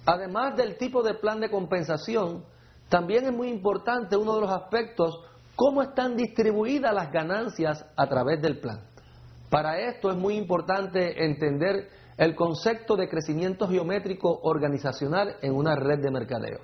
Además 0.05 0.55
del 0.55 0.77
tipo 0.77 1.01
de 1.01 1.15
plan 1.15 1.39
de 1.39 1.49
compensación, 1.49 2.45
también 2.89 3.25
es 3.25 3.33
muy 3.33 3.49
importante 3.49 4.15
uno 4.15 4.35
de 4.35 4.41
los 4.41 4.51
aspectos, 4.51 5.19
cómo 5.55 5.81
están 5.81 6.15
distribuidas 6.15 6.93
las 6.93 7.11
ganancias 7.11 7.85
a 7.95 8.07
través 8.07 8.41
del 8.41 8.59
plan. 8.59 8.81
Para 9.49 9.79
esto 9.79 10.11
es 10.11 10.17
muy 10.17 10.35
importante 10.35 11.25
entender 11.25 11.89
el 12.17 12.35
concepto 12.35 12.95
de 12.95 13.09
crecimiento 13.09 13.67
geométrico 13.67 14.39
organizacional 14.43 15.37
en 15.41 15.53
una 15.53 15.75
red 15.75 15.99
de 15.99 16.11
mercadeo. 16.11 16.59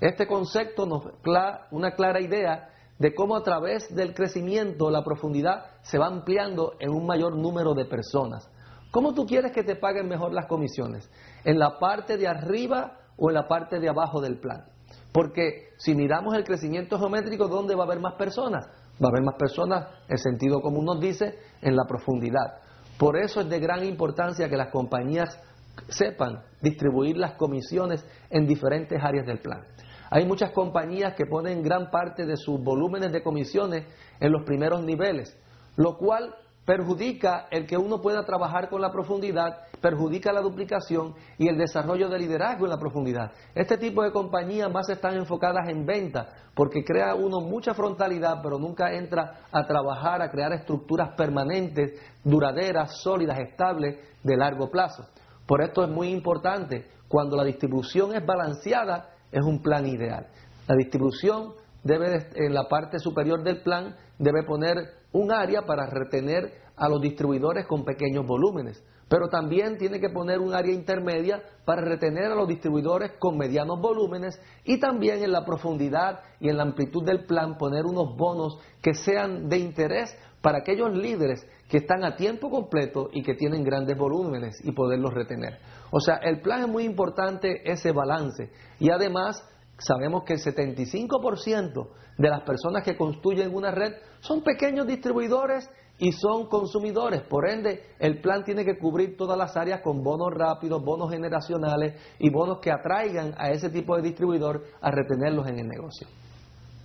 Este 0.00 0.26
concepto 0.26 0.86
nos 0.86 1.04
da 1.24 1.66
una 1.70 1.92
clara 1.92 2.20
idea 2.20 2.70
de 2.98 3.14
cómo 3.14 3.36
a 3.36 3.42
través 3.42 3.94
del 3.94 4.14
crecimiento 4.14 4.90
la 4.90 5.04
profundidad 5.04 5.66
se 5.82 5.98
va 5.98 6.06
ampliando 6.06 6.74
en 6.78 6.90
un 6.90 7.06
mayor 7.06 7.36
número 7.36 7.74
de 7.74 7.84
personas. 7.84 8.48
¿Cómo 8.90 9.12
tú 9.12 9.26
quieres 9.26 9.52
que 9.52 9.62
te 9.62 9.76
paguen 9.76 10.08
mejor 10.08 10.32
las 10.32 10.46
comisiones? 10.46 11.08
¿En 11.48 11.58
la 11.58 11.78
parte 11.78 12.18
de 12.18 12.28
arriba 12.28 12.98
o 13.16 13.30
en 13.30 13.34
la 13.34 13.48
parte 13.48 13.80
de 13.80 13.88
abajo 13.88 14.20
del 14.20 14.38
plan? 14.38 14.66
Porque 15.12 15.70
si 15.78 15.94
miramos 15.94 16.34
el 16.34 16.44
crecimiento 16.44 16.98
geométrico, 16.98 17.48
¿dónde 17.48 17.74
va 17.74 17.84
a 17.84 17.86
haber 17.86 18.00
más 18.00 18.16
personas? 18.16 18.66
Va 19.02 19.06
a 19.06 19.08
haber 19.08 19.22
más 19.22 19.36
personas, 19.36 19.86
el 20.08 20.18
sentido 20.18 20.60
común 20.60 20.84
nos 20.84 21.00
dice, 21.00 21.38
en 21.62 21.74
la 21.74 21.86
profundidad. 21.86 22.58
Por 22.98 23.16
eso 23.16 23.40
es 23.40 23.48
de 23.48 23.60
gran 23.60 23.82
importancia 23.82 24.50
que 24.50 24.58
las 24.58 24.68
compañías 24.68 25.40
sepan 25.88 26.42
distribuir 26.60 27.16
las 27.16 27.32
comisiones 27.38 28.04
en 28.28 28.46
diferentes 28.46 29.02
áreas 29.02 29.24
del 29.24 29.38
plan. 29.38 29.64
Hay 30.10 30.26
muchas 30.26 30.50
compañías 30.50 31.14
que 31.14 31.24
ponen 31.24 31.62
gran 31.62 31.90
parte 31.90 32.26
de 32.26 32.36
sus 32.36 32.62
volúmenes 32.62 33.10
de 33.10 33.22
comisiones 33.22 33.86
en 34.20 34.32
los 34.32 34.44
primeros 34.44 34.84
niveles, 34.84 35.34
lo 35.76 35.96
cual 35.96 36.34
perjudica 36.68 37.46
el 37.50 37.66
que 37.66 37.78
uno 37.78 38.02
pueda 38.02 38.26
trabajar 38.26 38.68
con 38.68 38.82
la 38.82 38.92
profundidad, 38.92 39.62
perjudica 39.80 40.34
la 40.34 40.42
duplicación 40.42 41.14
y 41.38 41.48
el 41.48 41.56
desarrollo 41.56 42.10
de 42.10 42.18
liderazgo 42.18 42.66
en 42.66 42.70
la 42.70 42.78
profundidad. 42.78 43.32
Este 43.54 43.78
tipo 43.78 44.02
de 44.02 44.12
compañías 44.12 44.70
más 44.70 44.86
están 44.90 45.14
enfocadas 45.14 45.66
en 45.70 45.86
venta 45.86 46.28
porque 46.54 46.84
crea 46.84 47.14
uno 47.14 47.40
mucha 47.40 47.72
frontalidad, 47.72 48.42
pero 48.42 48.58
nunca 48.58 48.92
entra 48.92 49.46
a 49.50 49.66
trabajar, 49.66 50.20
a 50.20 50.30
crear 50.30 50.52
estructuras 50.52 51.14
permanentes, 51.16 51.98
duraderas, 52.22 53.00
sólidas, 53.00 53.38
estables, 53.38 53.96
de 54.22 54.36
largo 54.36 54.70
plazo. 54.70 55.06
Por 55.46 55.62
esto 55.62 55.82
es 55.82 55.88
muy 55.88 56.10
importante, 56.10 56.86
cuando 57.08 57.34
la 57.34 57.44
distribución 57.44 58.14
es 58.14 58.26
balanceada, 58.26 59.08
es 59.32 59.42
un 59.42 59.62
plan 59.62 59.86
ideal. 59.86 60.26
La 60.66 60.76
distribución 60.76 61.54
debe, 61.82 62.28
en 62.34 62.54
la 62.54 62.68
parte 62.68 62.98
superior 62.98 63.42
del 63.42 63.62
plan, 63.62 63.96
debe 64.18 64.42
poner 64.44 64.76
un 65.12 65.32
área 65.32 65.62
para 65.62 65.86
retener 65.86 66.52
a 66.76 66.88
los 66.88 67.00
distribuidores 67.00 67.66
con 67.66 67.84
pequeños 67.84 68.26
volúmenes, 68.26 68.82
pero 69.08 69.28
también 69.28 69.78
tiene 69.78 70.00
que 70.00 70.10
poner 70.10 70.38
un 70.38 70.54
área 70.54 70.72
intermedia 70.72 71.42
para 71.64 71.82
retener 71.82 72.26
a 72.26 72.34
los 72.34 72.46
distribuidores 72.46 73.12
con 73.18 73.36
medianos 73.36 73.80
volúmenes 73.80 74.38
y 74.64 74.78
también 74.78 75.22
en 75.22 75.32
la 75.32 75.44
profundidad 75.44 76.20
y 76.40 76.48
en 76.48 76.56
la 76.56 76.64
amplitud 76.64 77.04
del 77.04 77.24
plan 77.24 77.56
poner 77.56 77.84
unos 77.84 78.16
bonos 78.16 78.58
que 78.82 78.94
sean 78.94 79.48
de 79.48 79.58
interés 79.58 80.14
para 80.42 80.58
aquellos 80.58 80.96
líderes 80.96 81.44
que 81.68 81.78
están 81.78 82.04
a 82.04 82.16
tiempo 82.16 82.50
completo 82.50 83.08
y 83.12 83.22
que 83.22 83.34
tienen 83.34 83.64
grandes 83.64 83.96
volúmenes 83.96 84.58
y 84.64 84.72
poderlos 84.72 85.12
retener. 85.12 85.58
O 85.90 86.00
sea, 86.00 86.16
el 86.16 86.40
plan 86.40 86.62
es 86.62 86.68
muy 86.68 86.84
importante 86.84 87.70
ese 87.70 87.92
balance 87.92 88.50
y 88.78 88.90
además 88.90 89.42
sabemos 89.78 90.24
que 90.24 90.34
el 90.34 90.40
75% 90.40 91.88
de 92.18 92.28
las 92.28 92.42
personas 92.42 92.82
que 92.82 92.96
construyen 92.96 93.54
una 93.54 93.70
red 93.70 93.94
son 94.20 94.42
pequeños 94.42 94.86
distribuidores 94.86 95.70
y 95.98 96.12
son 96.12 96.48
consumidores. 96.48 97.22
Por 97.22 97.48
ende, 97.48 97.82
el 97.98 98.20
plan 98.20 98.44
tiene 98.44 98.64
que 98.64 98.78
cubrir 98.78 99.16
todas 99.16 99.36
las 99.36 99.56
áreas 99.56 99.80
con 99.82 100.02
bonos 100.02 100.32
rápidos, 100.32 100.82
bonos 100.84 101.10
generacionales 101.10 102.00
y 102.18 102.30
bonos 102.30 102.58
que 102.60 102.70
atraigan 102.70 103.34
a 103.36 103.50
ese 103.50 103.70
tipo 103.70 103.96
de 103.96 104.02
distribuidor 104.02 104.62
a 104.80 104.90
retenerlos 104.90 105.46
en 105.48 105.58
el 105.58 105.66
negocio. 105.66 106.06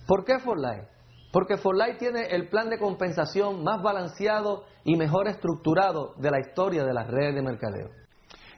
¿Por 0.06 0.24
qué 0.24 0.38
Forlight? 0.38 0.84
Porque 1.32 1.56
Forlight 1.56 1.98
tiene 1.98 2.26
el 2.30 2.48
plan 2.48 2.68
de 2.70 2.78
compensación 2.78 3.62
más 3.64 3.82
balanceado 3.82 4.64
y 4.84 4.96
mejor 4.96 5.28
estructurado 5.28 6.14
de 6.18 6.30
la 6.30 6.40
historia 6.40 6.84
de 6.84 6.92
las 6.92 7.08
redes 7.08 7.34
de 7.34 7.42
mercadeo. 7.42 7.88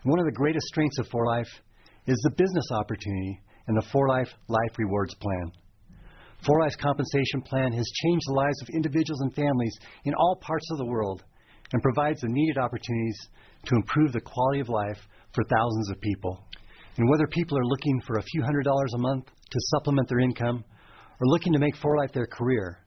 One 0.04 0.20
of 0.20 0.26
the 0.26 0.38
greatest 0.38 0.68
strengths 0.68 0.98
of 0.98 1.08
Life 1.12 1.50
is 2.06 2.16
the 2.22 2.30
business 2.30 2.70
opportunity 2.70 3.45
and 3.66 3.76
the 3.76 3.86
For 3.92 4.08
Life 4.08 4.30
Life 4.48 4.78
Rewards 4.78 5.14
Plan. 5.14 5.52
For 6.44 6.60
Life's 6.60 6.76
compensation 6.76 7.42
plan 7.42 7.72
has 7.72 7.90
changed 8.02 8.26
the 8.28 8.34
lives 8.34 8.60
of 8.62 8.68
individuals 8.68 9.20
and 9.20 9.34
families 9.34 9.76
in 10.04 10.14
all 10.14 10.38
parts 10.40 10.66
of 10.70 10.78
the 10.78 10.86
world 10.86 11.24
and 11.72 11.82
provides 11.82 12.20
the 12.20 12.28
needed 12.28 12.58
opportunities 12.58 13.18
to 13.64 13.74
improve 13.74 14.12
the 14.12 14.20
quality 14.20 14.60
of 14.60 14.68
life 14.68 14.98
for 15.34 15.44
thousands 15.44 15.90
of 15.90 16.00
people. 16.00 16.44
And 16.96 17.08
whether 17.10 17.26
people 17.26 17.58
are 17.58 17.64
looking 17.64 18.00
for 18.06 18.18
a 18.18 18.22
few 18.22 18.42
hundred 18.42 18.64
dollars 18.64 18.92
a 18.94 18.98
month 18.98 19.26
to 19.26 19.58
supplement 19.74 20.08
their 20.08 20.20
income 20.20 20.64
or 21.20 21.26
looking 21.26 21.52
to 21.52 21.58
make 21.58 21.76
For 21.76 21.96
Life 21.96 22.12
their 22.12 22.26
career, 22.26 22.78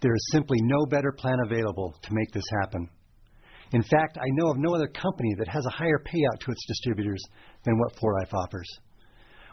there 0.00 0.14
is 0.14 0.30
simply 0.32 0.58
no 0.62 0.86
better 0.86 1.12
plan 1.12 1.38
available 1.44 1.94
to 2.02 2.14
make 2.14 2.30
this 2.32 2.44
happen. 2.62 2.88
In 3.72 3.82
fact, 3.82 4.16
I 4.16 4.28
know 4.30 4.50
of 4.50 4.58
no 4.58 4.74
other 4.74 4.86
company 4.86 5.34
that 5.38 5.48
has 5.48 5.66
a 5.66 5.70
higher 5.70 5.98
payout 5.98 6.40
to 6.40 6.50
its 6.50 6.66
distributors 6.66 7.22
than 7.64 7.78
what 7.78 7.98
For 8.00 8.14
Life 8.20 8.32
offers. 8.32 8.68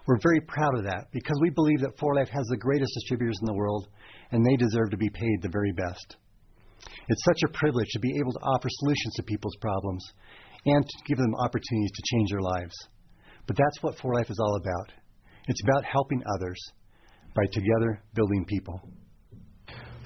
We're 0.08 0.20
very 0.22 0.42
proud 0.42 0.78
of 0.78 0.84
that 0.86 1.08
because 1.12 1.38
we 1.42 1.50
believe 1.50 1.82
that 1.82 1.98
For 2.00 2.14
Life 2.16 2.30
has 2.30 2.46
the 2.48 2.58
greatest 2.58 2.94
distributors 2.94 3.38
in 3.42 3.48
the 3.48 3.56
world 3.56 3.88
and 4.32 4.46
they 4.46 4.56
deserve 4.56 4.92
to 4.92 4.98
be 4.98 5.10
paid 5.10 5.42
the 5.42 5.50
very 5.50 5.72
best. 5.74 6.18
It's 7.08 7.26
such 7.26 7.42
a 7.46 7.58
privilege 7.58 7.90
to 7.92 8.00
be 8.00 8.14
able 8.20 8.34
to 8.34 8.40
offer 8.40 8.68
solutions 8.70 9.14
to 9.16 9.24
people's 9.24 9.58
problems 9.60 10.04
and 10.66 10.86
to 10.86 10.98
give 11.08 11.18
them 11.18 11.36
opportunities 11.36 11.92
to 11.92 12.04
change 12.14 12.30
their 12.32 12.42
lives. 12.42 12.76
But 13.48 13.58
that's 13.58 13.82
what 13.82 13.98
For 14.00 14.14
Life 14.14 14.30
is 14.30 14.40
all 14.40 14.56
about. 14.58 14.94
It's 15.48 15.62
about 15.64 15.86
helping 15.86 16.22
others 16.38 16.60
by 17.36 17.46
together 17.52 18.02
building 18.14 18.46
people. 18.46 18.82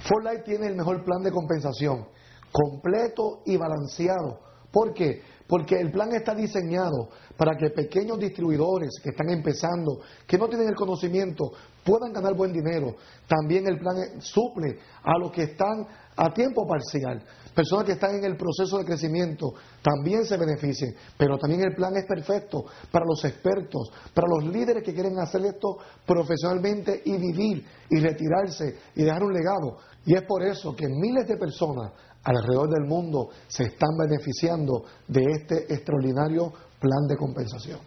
For 0.08 0.24
Life 0.24 0.44
tiene 0.46 0.68
el 0.68 0.76
mejor 0.76 1.04
plan 1.04 1.24
de 1.24 1.32
compensación, 1.32 2.08
completo 2.52 3.44
y 3.46 3.58
balanceado. 3.58 4.40
¿Por 4.72 4.94
qué? 4.94 5.22
Porque 5.50 5.80
el 5.80 5.92
plan 5.92 6.14
está 6.14 6.36
diseñado 6.36 7.10
para 7.36 7.58
que 7.58 7.72
pequeños 7.72 8.20
distribuidores 8.20 8.92
que 9.02 9.10
están 9.10 9.32
empezando, 9.32 10.00
que 10.28 10.38
no 10.38 10.48
tienen 10.48 10.68
el 10.68 10.76
conocimiento, 10.76 11.52
puedan 11.84 12.14
ganar 12.14 12.36
buen 12.36 12.54
dinero. 12.54 12.96
También 13.28 13.66
el 13.66 13.80
plan 13.80 14.22
suple 14.22 14.78
a 15.02 15.18
los 15.18 15.32
que 15.32 15.44
están 15.44 15.88
a 16.16 16.32
tiempo 16.32 16.68
parcial. 16.68 17.24
Personas 17.56 17.86
que 17.86 17.94
están 17.94 18.16
en 18.16 18.26
el 18.26 18.38
proceso 18.38 18.78
de 18.78 18.86
crecimiento 18.86 19.54
también 19.82 20.24
se 20.24 20.38
beneficien, 20.38 20.94
pero 21.18 21.40
también 21.40 21.62
el 21.62 21.74
plan 21.74 21.96
es 21.96 22.06
perfecto 22.06 22.66
para 22.92 23.06
los 23.06 23.26
expertos, 23.26 23.92
para 24.14 24.28
los 24.28 24.54
líderes 24.54 24.84
que 24.84 24.94
quieren 24.94 25.18
hacer 25.18 25.44
esto 25.46 25.78
profesionalmente 26.06 27.02
y 27.06 27.18
vivir 27.18 27.66
y 27.90 28.00
retirarse 28.00 28.78
y 28.96 29.04
dejar 29.04 29.24
un 29.24 29.34
legado. 29.34 29.78
Y 30.06 30.14
es 30.14 30.22
por 30.24 30.44
eso 30.44 30.76
que 30.76 30.88
miles 30.88 31.28
de 31.28 31.38
personas 31.38 31.92
alrededor 32.24 32.70
del 32.70 32.86
mundo 32.86 33.30
se 33.48 33.64
están 33.64 33.98
beneficiando 33.98 34.84
de 35.08 35.22
este 35.32 35.74
extraordinario 35.74 36.52
plan 36.80 37.08
de 37.08 37.18
compensación. 37.18 37.80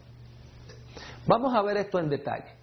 Vamos 1.26 1.54
a 1.54 1.62
ver 1.62 1.76
esto 1.76 1.98
en 1.98 2.08
detalle. 2.08 2.56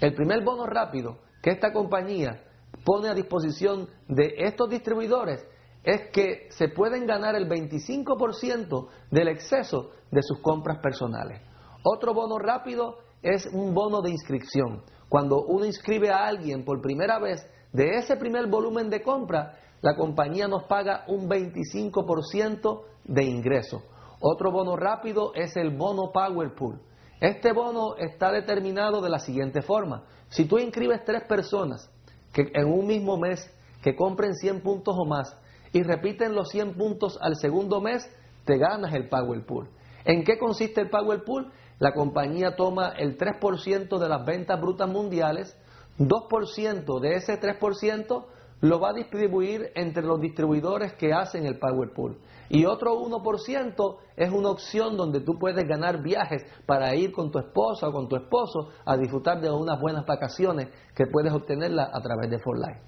El 0.00 0.14
primer 0.14 0.42
bono 0.44 0.66
rápido 0.66 1.18
que 1.42 1.50
esta 1.50 1.72
compañía 1.72 2.42
pone 2.84 3.08
a 3.08 3.14
disposición 3.14 3.88
de 4.08 4.34
estos 4.38 4.68
distribuidores 4.68 5.44
es 5.82 6.10
que 6.10 6.48
se 6.50 6.68
pueden 6.68 7.06
ganar 7.06 7.36
el 7.36 7.48
25% 7.48 8.88
del 9.10 9.28
exceso 9.28 9.90
de 10.10 10.22
sus 10.22 10.40
compras 10.40 10.78
personales. 10.78 11.40
Otro 11.84 12.12
bono 12.12 12.38
rápido 12.38 12.98
es 13.22 13.46
un 13.46 13.72
bono 13.72 14.02
de 14.02 14.10
inscripción. 14.10 14.82
Cuando 15.08 15.44
uno 15.44 15.64
inscribe 15.64 16.10
a 16.10 16.26
alguien 16.26 16.64
por 16.64 16.80
primera 16.80 17.18
vez 17.20 17.46
de 17.72 17.98
ese 17.98 18.16
primer 18.16 18.48
volumen 18.48 18.90
de 18.90 19.02
compra, 19.02 19.54
la 19.82 19.94
compañía 19.96 20.48
nos 20.48 20.64
paga 20.64 21.04
un 21.08 21.28
25% 21.28 22.82
de 23.04 23.24
ingreso. 23.24 23.82
Otro 24.20 24.50
bono 24.50 24.76
rápido 24.76 25.32
es 25.34 25.56
el 25.56 25.70
bono 25.76 26.10
Power 26.12 26.54
Pool. 26.54 26.80
Este 27.20 27.52
bono 27.52 27.96
está 27.96 28.30
determinado 28.30 29.00
de 29.00 29.10
la 29.10 29.18
siguiente 29.18 29.62
forma. 29.62 30.04
Si 30.28 30.46
tú 30.46 30.58
inscribes 30.58 31.04
tres 31.04 31.22
personas 31.28 31.90
que 32.32 32.50
en 32.54 32.66
un 32.66 32.86
mismo 32.86 33.16
mes 33.16 33.50
que 33.82 33.94
compren 33.94 34.34
100 34.34 34.62
puntos 34.62 34.94
o 34.98 35.04
más 35.04 35.36
y 35.72 35.82
repiten 35.82 36.34
los 36.34 36.48
100 36.48 36.74
puntos 36.74 37.18
al 37.20 37.36
segundo 37.36 37.80
mes, 37.80 38.08
te 38.44 38.58
ganas 38.58 38.94
el 38.94 39.08
Power 39.08 39.44
Pool. 39.46 39.68
¿En 40.04 40.24
qué 40.24 40.38
consiste 40.38 40.80
el 40.80 40.90
Power 40.90 41.24
Pool? 41.24 41.52
La 41.78 41.92
compañía 41.92 42.56
toma 42.56 42.88
el 42.96 43.18
3% 43.18 43.98
de 43.98 44.08
las 44.08 44.24
ventas 44.24 44.60
brutas 44.60 44.88
mundiales, 44.88 45.56
2% 45.98 47.00
de 47.00 47.14
ese 47.14 47.40
3% 47.40 48.24
lo 48.60 48.80
va 48.80 48.90
a 48.90 48.94
distribuir 48.94 49.70
entre 49.74 50.02
los 50.02 50.20
distribuidores 50.20 50.94
que 50.94 51.12
hacen 51.12 51.46
el 51.46 51.58
Power 51.58 51.92
Pool. 51.94 52.18
Y 52.48 52.64
otro 52.64 52.94
1% 52.94 53.96
es 54.16 54.30
una 54.30 54.50
opción 54.50 54.96
donde 54.96 55.20
tú 55.20 55.38
puedes 55.38 55.66
ganar 55.66 56.02
viajes 56.02 56.44
para 56.64 56.94
ir 56.94 57.12
con 57.12 57.30
tu 57.30 57.38
esposa 57.38 57.88
o 57.88 57.92
con 57.92 58.08
tu 58.08 58.16
esposo 58.16 58.70
a 58.84 58.96
disfrutar 58.96 59.40
de 59.40 59.50
unas 59.50 59.80
buenas 59.80 60.06
vacaciones 60.06 60.68
que 60.94 61.06
puedes 61.06 61.32
obtenerla 61.32 61.90
a 61.92 62.00
través 62.00 62.30
de 62.30 62.38
For 62.38 62.56
Life. 62.56 62.80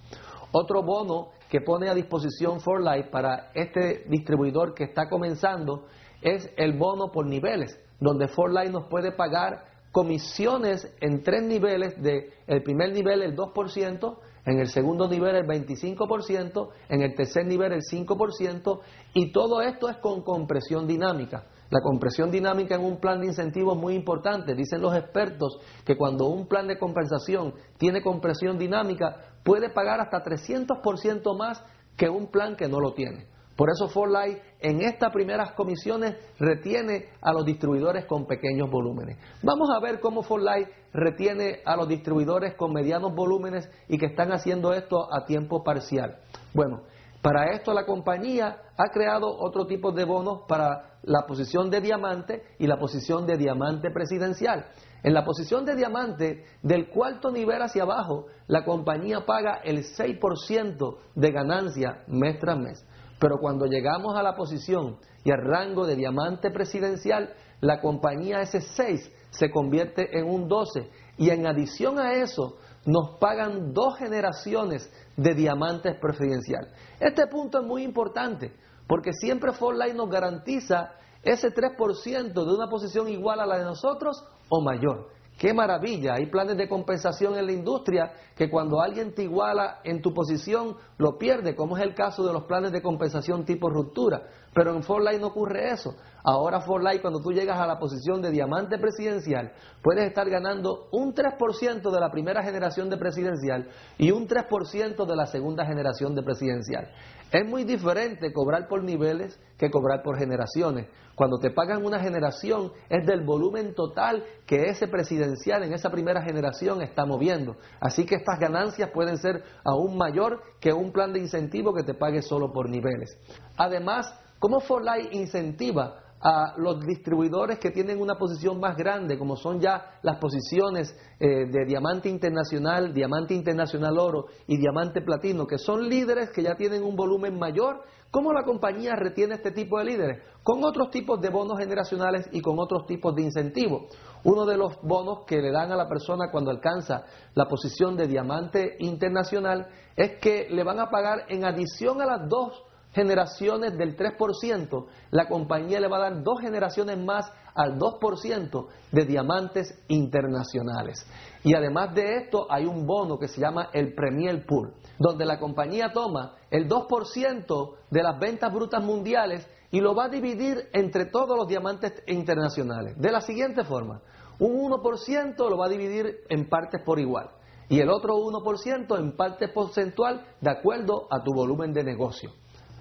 Otro 0.52 0.82
bono 0.82 1.28
que 1.50 1.60
pone 1.60 1.88
a 1.88 1.94
disposición 1.94 2.60
For 2.60 2.80
Life 2.80 3.10
para 3.10 3.50
este 3.54 4.04
distribuidor 4.08 4.74
que 4.74 4.84
está 4.84 5.08
comenzando 5.08 5.86
es 6.22 6.50
el 6.56 6.78
bono 6.78 7.10
por 7.12 7.26
niveles, 7.26 7.78
donde 8.00 8.28
For 8.28 8.50
Life 8.52 8.72
nos 8.72 8.88
puede 8.88 9.12
pagar 9.12 9.66
comisiones 9.92 10.94
en 11.00 11.22
tres 11.22 11.42
niveles, 11.42 12.00
de 12.00 12.32
el 12.46 12.62
primer 12.62 12.92
nivel 12.92 13.22
el 13.22 13.36
2%, 13.36 14.18
en 14.48 14.60
el 14.60 14.68
segundo 14.68 15.08
nivel 15.08 15.36
el 15.36 15.46
25%, 15.46 16.68
en 16.88 17.02
el 17.02 17.14
tercer 17.14 17.46
nivel 17.46 17.72
el 17.72 17.82
5%, 17.82 18.80
y 19.12 19.30
todo 19.30 19.60
esto 19.60 19.90
es 19.90 19.98
con 19.98 20.22
compresión 20.22 20.86
dinámica. 20.86 21.44
La 21.70 21.80
compresión 21.82 22.30
dinámica 22.30 22.76
en 22.76 22.84
un 22.84 22.98
plan 22.98 23.20
de 23.20 23.26
incentivos 23.26 23.76
es 23.76 23.82
muy 23.82 23.94
importante. 23.94 24.54
Dicen 24.54 24.80
los 24.80 24.96
expertos 24.96 25.58
que 25.84 25.98
cuando 25.98 26.28
un 26.28 26.46
plan 26.48 26.66
de 26.66 26.78
compensación 26.78 27.52
tiene 27.76 28.00
compresión 28.00 28.56
dinámica, 28.56 29.16
puede 29.44 29.68
pagar 29.68 30.00
hasta 30.00 30.24
300% 30.24 31.36
más 31.36 31.62
que 31.94 32.08
un 32.08 32.28
plan 32.28 32.56
que 32.56 32.68
no 32.68 32.80
lo 32.80 32.94
tiene. 32.94 33.26
Por 33.58 33.70
eso 33.70 33.88
For 33.88 34.08
Life 34.08 34.40
en 34.60 34.82
estas 34.82 35.12
primeras 35.12 35.50
comisiones 35.54 36.14
retiene 36.38 37.06
a 37.20 37.32
los 37.32 37.44
distribuidores 37.44 38.04
con 38.04 38.24
pequeños 38.24 38.70
volúmenes. 38.70 39.18
Vamos 39.42 39.68
a 39.74 39.80
ver 39.80 39.98
cómo 39.98 40.22
For 40.22 40.40
Life 40.40 40.70
retiene 40.92 41.58
a 41.64 41.74
los 41.74 41.88
distribuidores 41.88 42.54
con 42.54 42.72
medianos 42.72 43.12
volúmenes 43.16 43.68
y 43.88 43.98
que 43.98 44.06
están 44.06 44.30
haciendo 44.30 44.72
esto 44.72 45.12
a 45.12 45.24
tiempo 45.24 45.64
parcial. 45.64 46.18
Bueno, 46.54 46.82
para 47.20 47.50
esto 47.50 47.74
la 47.74 47.84
compañía 47.84 48.58
ha 48.76 48.92
creado 48.92 49.26
otro 49.26 49.66
tipo 49.66 49.90
de 49.90 50.04
bonos 50.04 50.42
para 50.46 51.00
la 51.02 51.26
posición 51.26 51.68
de 51.68 51.80
diamante 51.80 52.44
y 52.60 52.68
la 52.68 52.78
posición 52.78 53.26
de 53.26 53.38
diamante 53.38 53.90
presidencial. 53.90 54.66
En 55.02 55.14
la 55.14 55.24
posición 55.24 55.64
de 55.64 55.74
diamante, 55.74 56.44
del 56.62 56.88
cuarto 56.88 57.32
nivel 57.32 57.60
hacia 57.60 57.82
abajo, 57.82 58.26
la 58.46 58.64
compañía 58.64 59.26
paga 59.26 59.60
el 59.64 59.78
6% 59.78 60.96
de 61.16 61.30
ganancia 61.32 62.04
mes 62.06 62.38
tras 62.38 62.56
mes. 62.56 62.84
Pero 63.18 63.38
cuando 63.40 63.66
llegamos 63.66 64.16
a 64.16 64.22
la 64.22 64.36
posición 64.36 64.98
y 65.24 65.30
al 65.30 65.42
rango 65.44 65.86
de 65.86 65.96
diamante 65.96 66.50
presidencial, 66.50 67.34
la 67.60 67.80
compañía 67.80 68.40
ese 68.40 68.60
6 68.60 69.12
se 69.30 69.50
convierte 69.50 70.18
en 70.18 70.28
un 70.28 70.48
12. 70.48 70.88
Y 71.16 71.30
en 71.30 71.46
adición 71.46 71.98
a 71.98 72.14
eso, 72.14 72.58
nos 72.86 73.18
pagan 73.18 73.72
dos 73.72 73.96
generaciones 73.96 74.90
de 75.16 75.34
diamantes 75.34 75.96
presidencial. 76.00 76.68
Este 77.00 77.26
punto 77.26 77.60
es 77.60 77.66
muy 77.66 77.82
importante 77.82 78.52
porque 78.86 79.12
siempre 79.12 79.52
Life 79.52 79.94
nos 79.94 80.08
garantiza 80.08 80.92
ese 81.22 81.48
3% 81.48 82.32
de 82.32 82.54
una 82.54 82.68
posición 82.68 83.08
igual 83.08 83.40
a 83.40 83.46
la 83.46 83.58
de 83.58 83.64
nosotros 83.64 84.24
o 84.48 84.62
mayor. 84.62 85.08
Qué 85.38 85.54
maravilla, 85.54 86.14
hay 86.14 86.26
planes 86.26 86.56
de 86.56 86.68
compensación 86.68 87.38
en 87.38 87.46
la 87.46 87.52
industria 87.52 88.12
que 88.34 88.50
cuando 88.50 88.80
alguien 88.80 89.14
te 89.14 89.22
iguala 89.22 89.78
en 89.84 90.02
tu 90.02 90.12
posición 90.12 90.76
lo 90.96 91.16
pierde, 91.16 91.54
como 91.54 91.76
es 91.76 91.84
el 91.84 91.94
caso 91.94 92.26
de 92.26 92.32
los 92.32 92.42
planes 92.42 92.72
de 92.72 92.82
compensación 92.82 93.44
tipo 93.44 93.70
ruptura. 93.70 94.24
Pero 94.52 94.74
en 94.74 94.82
Life 95.04 95.20
no 95.20 95.28
ocurre 95.28 95.70
eso. 95.70 95.94
Ahora 96.30 96.58
Life, 96.58 97.00
cuando 97.00 97.20
tú 97.20 97.32
llegas 97.32 97.58
a 97.58 97.66
la 97.66 97.78
posición 97.78 98.20
de 98.20 98.30
diamante 98.30 98.76
presidencial, 98.76 99.50
puedes 99.82 100.06
estar 100.06 100.28
ganando 100.28 100.88
un 100.92 101.14
3% 101.14 101.90
de 101.90 102.00
la 102.00 102.10
primera 102.10 102.42
generación 102.42 102.90
de 102.90 102.98
presidencial 102.98 103.70
y 103.96 104.10
un 104.10 104.28
3% 104.28 105.06
de 105.06 105.16
la 105.16 105.24
segunda 105.24 105.64
generación 105.64 106.14
de 106.14 106.22
presidencial. 106.22 106.92
Es 107.32 107.48
muy 107.48 107.64
diferente 107.64 108.30
cobrar 108.30 108.68
por 108.68 108.84
niveles 108.84 109.40
que 109.56 109.70
cobrar 109.70 110.02
por 110.02 110.18
generaciones. 110.18 110.88
Cuando 111.14 111.38
te 111.38 111.50
pagan 111.50 111.82
una 111.82 111.98
generación 111.98 112.72
es 112.90 113.06
del 113.06 113.24
volumen 113.24 113.74
total 113.74 114.22
que 114.46 114.68
ese 114.68 114.86
presidencial 114.86 115.62
en 115.62 115.72
esa 115.72 115.88
primera 115.88 116.20
generación 116.20 116.82
está 116.82 117.06
moviendo. 117.06 117.56
Así 117.80 118.04
que 118.04 118.16
estas 118.16 118.38
ganancias 118.38 118.90
pueden 118.92 119.16
ser 119.16 119.44
aún 119.64 119.96
mayor 119.96 120.42
que 120.60 120.74
un 120.74 120.92
plan 120.92 121.14
de 121.14 121.20
incentivo 121.20 121.72
que 121.72 121.84
te 121.84 121.94
pague 121.94 122.20
solo 122.20 122.52
por 122.52 122.68
niveles. 122.68 123.18
Además, 123.56 124.12
¿cómo 124.38 124.60
Forlight 124.60 125.14
incentiva 125.14 126.04
a 126.20 126.54
los 126.56 126.84
distribuidores 126.84 127.58
que 127.58 127.70
tienen 127.70 128.00
una 128.00 128.16
posición 128.16 128.58
más 128.58 128.76
grande, 128.76 129.18
como 129.18 129.36
son 129.36 129.60
ya 129.60 129.98
las 130.02 130.16
posiciones 130.18 130.94
eh, 131.20 131.46
de 131.46 131.64
diamante 131.64 132.08
internacional, 132.08 132.92
diamante 132.92 133.34
internacional 133.34 133.98
oro 133.98 134.26
y 134.46 134.56
diamante 134.56 135.00
platino, 135.00 135.46
que 135.46 135.58
son 135.58 135.88
líderes 135.88 136.30
que 136.30 136.42
ya 136.42 136.56
tienen 136.56 136.82
un 136.82 136.96
volumen 136.96 137.38
mayor. 137.38 137.82
¿Cómo 138.10 138.32
la 138.32 138.42
compañía 138.42 138.96
retiene 138.96 139.34
este 139.34 139.50
tipo 139.52 139.78
de 139.78 139.84
líderes? 139.84 140.22
Con 140.42 140.64
otros 140.64 140.90
tipos 140.90 141.20
de 141.20 141.28
bonos 141.28 141.58
generacionales 141.58 142.28
y 142.32 142.40
con 142.40 142.58
otros 142.58 142.86
tipos 142.86 143.14
de 143.14 143.22
incentivos. 143.22 143.94
Uno 144.24 144.46
de 144.46 144.56
los 144.56 144.80
bonos 144.82 145.24
que 145.26 145.42
le 145.42 145.52
dan 145.52 145.70
a 145.72 145.76
la 145.76 145.88
persona 145.88 146.30
cuando 146.32 146.50
alcanza 146.50 147.04
la 147.34 147.46
posición 147.46 147.96
de 147.96 148.08
diamante 148.08 148.76
internacional 148.80 149.68
es 149.94 150.18
que 150.20 150.48
le 150.50 150.64
van 150.64 150.80
a 150.80 150.88
pagar 150.88 151.26
en 151.28 151.44
adición 151.44 152.00
a 152.00 152.06
las 152.06 152.28
dos 152.28 152.64
generaciones 152.92 153.76
del 153.76 153.96
3%, 153.96 154.86
la 155.10 155.28
compañía 155.28 155.80
le 155.80 155.88
va 155.88 155.98
a 155.98 156.10
dar 156.10 156.22
dos 156.22 156.40
generaciones 156.40 156.98
más 156.98 157.30
al 157.54 157.78
2% 157.78 158.66
de 158.92 159.04
diamantes 159.04 159.78
internacionales. 159.88 161.04
Y 161.44 161.54
además 161.54 161.94
de 161.94 162.16
esto 162.16 162.46
hay 162.50 162.64
un 162.64 162.86
bono 162.86 163.18
que 163.18 163.28
se 163.28 163.40
llama 163.40 163.68
el 163.72 163.94
Premier 163.94 164.44
Pool, 164.46 164.74
donde 164.98 165.24
la 165.24 165.38
compañía 165.38 165.92
toma 165.92 166.36
el 166.50 166.68
2% 166.68 167.74
de 167.90 168.02
las 168.02 168.18
ventas 168.18 168.52
brutas 168.52 168.82
mundiales 168.82 169.46
y 169.70 169.80
lo 169.80 169.94
va 169.94 170.04
a 170.04 170.08
dividir 170.08 170.68
entre 170.72 171.06
todos 171.06 171.36
los 171.36 171.46
diamantes 171.46 171.92
internacionales. 172.06 172.96
De 172.96 173.10
la 173.10 173.20
siguiente 173.20 173.64
forma, 173.64 174.00
un 174.38 174.70
1% 174.70 175.36
lo 175.50 175.58
va 175.58 175.66
a 175.66 175.70
dividir 175.70 176.20
en 176.28 176.48
partes 176.48 176.80
por 176.82 176.98
igual 176.98 177.30
y 177.68 177.80
el 177.80 177.90
otro 177.90 178.16
1% 178.16 178.98
en 178.98 179.16
parte 179.16 179.48
porcentual 179.48 180.24
de 180.40 180.50
acuerdo 180.50 181.06
a 181.10 181.22
tu 181.22 181.34
volumen 181.34 181.72
de 181.72 181.84
negocio. 181.84 182.32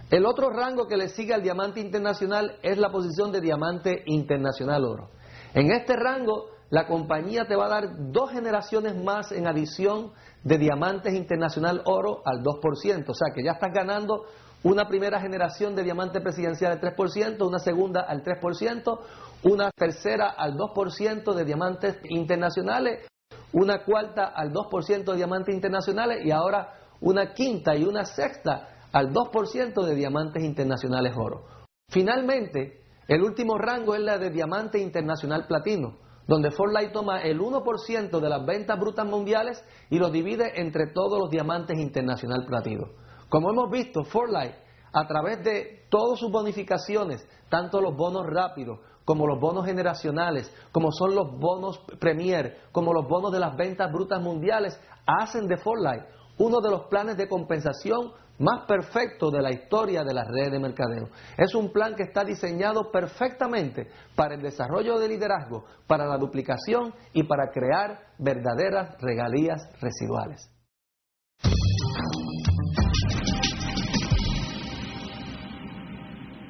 El 0.10 0.26
otro 0.26 0.50
rango 0.50 0.88
que 0.88 0.96
le 0.96 1.10
sigue 1.10 1.34
al 1.34 1.44
diamante 1.44 1.82
internacional 1.82 2.58
es 2.64 2.78
la 2.78 2.90
posición 2.90 3.34
de 3.34 3.42
diamante 3.42 4.04
internacional 4.06 4.86
oro. 4.86 5.10
En 5.54 5.70
este 5.72 5.98
rango, 5.98 6.46
la 6.70 6.88
compañía 6.88 7.46
te 7.46 7.58
va 7.58 7.66
a 7.66 7.70
dar 7.70 7.90
dos 8.12 8.32
generaciones 8.32 8.96
más 8.96 9.34
en 9.34 9.48
adición 9.48 10.14
de 10.46 10.58
diamantes 10.58 11.14
internacional 11.14 11.82
oro 11.84 12.22
al 12.26 12.42
2%. 12.42 13.10
O 13.10 13.14
sea 13.14 13.34
que 13.36 13.44
ya 13.44 13.52
estás 13.52 13.74
ganando 13.74 14.24
una 14.64 14.88
primera 14.88 15.20
generación 15.20 15.76
de 15.76 15.84
diamante 15.84 16.22
presidencial 16.22 16.72
al 16.72 16.80
3%, 16.80 17.46
una 17.46 17.60
segunda 17.60 18.02
al 18.02 18.24
3%, 18.24 19.00
una 19.44 19.72
tercera 19.72 20.30
al 20.30 20.56
2% 20.56 21.34
de 21.34 21.44
diamantes 21.44 22.00
internacionales, 22.10 23.06
una 23.52 23.84
cuarta 23.84 24.28
al 24.28 24.54
2% 24.54 25.04
de 25.04 25.18
diamantes 25.18 25.54
internacionales 25.54 26.26
y 26.26 26.32
ahora 26.32 26.74
una 27.02 27.34
quinta 27.34 27.76
y 27.76 27.84
una 27.84 28.06
sexta 28.06 28.70
al 28.92 29.14
2% 29.14 29.84
de 29.84 29.96
diamantes 29.96 30.44
internacionales 30.44 31.14
oro. 31.18 31.46
Finalmente, 31.90 32.82
el 33.08 33.22
último 33.22 33.58
rango 33.58 33.96
es 33.96 34.02
la 34.02 34.18
de 34.18 34.30
diamante 34.30 34.80
internacional 34.80 35.48
platino, 35.48 35.98
donde 36.28 36.52
Forlight 36.52 36.92
toma 36.92 37.22
el 37.22 37.40
1% 37.40 38.20
de 38.20 38.30
las 38.30 38.46
ventas 38.46 38.78
brutas 38.78 39.06
mundiales 39.06 39.64
y 39.90 39.98
lo 39.98 40.10
divide 40.10 40.60
entre 40.60 40.88
todos 40.88 41.18
los 41.20 41.30
diamantes 41.30 41.78
internacional 41.80 42.46
platino. 42.46 42.88
Como 43.30 43.50
hemos 43.50 43.72
visto, 43.72 44.04
Forlight, 44.04 44.54
a 44.92 45.08
través 45.08 45.44
de 45.44 45.86
todas 45.90 46.20
sus 46.20 46.32
bonificaciones, 46.32 47.26
tanto 47.50 47.80
los 47.80 47.96
bonos 47.96 48.26
rápidos 48.26 48.80
como 49.06 49.26
los 49.26 49.40
bonos 49.40 49.66
generacionales, 49.66 50.52
como 50.74 50.92
son 50.92 51.16
los 51.16 51.32
bonos 51.40 51.80
Premier, 51.98 52.58
como 52.74 52.94
los 52.94 53.08
bonos 53.08 53.32
de 53.32 53.40
las 53.40 53.56
ventas 53.56 53.90
brutas 53.90 54.22
mundiales, 54.22 54.78
hacen 55.06 55.48
de 55.48 55.56
Forlight 55.56 56.04
uno 56.40 56.60
de 56.62 56.70
los 56.70 56.84
planes 56.88 57.18
de 57.18 57.28
compensación 57.28 58.12
más 58.40 58.66
perfecto 58.68 59.32
de 59.32 59.42
la 59.42 59.52
historia 59.52 60.04
de 60.04 60.14
las 60.14 60.28
redes 60.28 60.52
de 60.52 60.60
mercadeo. 60.60 61.10
Es 61.38 61.56
un 61.56 61.72
plan 61.72 61.96
que 61.96 62.04
está 62.04 62.24
diseñado 62.24 62.92
perfectamente 62.92 63.88
para 64.16 64.36
el 64.36 64.42
desarrollo 64.42 65.00
de 65.00 65.08
liderazgo, 65.08 65.66
para 65.88 66.06
la 66.06 66.18
duplicación 66.18 66.94
y 67.14 67.24
para 67.24 67.52
crear 67.52 68.00
verdaderas 68.18 68.96
regalías 69.02 69.62
residuales. 69.82 70.50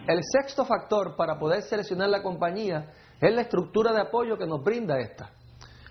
El 0.07 0.21
sexto 0.23 0.63
factor 0.63 1.17
para 1.17 1.37
poder 1.37 1.63
seleccionar 1.63 2.09
la 2.09 2.23
compañía 2.23 2.93
es 3.19 3.33
la 3.33 3.41
estructura 3.41 3.91
de 3.91 4.01
apoyo 4.01 4.37
que 4.37 4.47
nos 4.47 4.63
brinda 4.63 4.97
esta. 4.99 5.31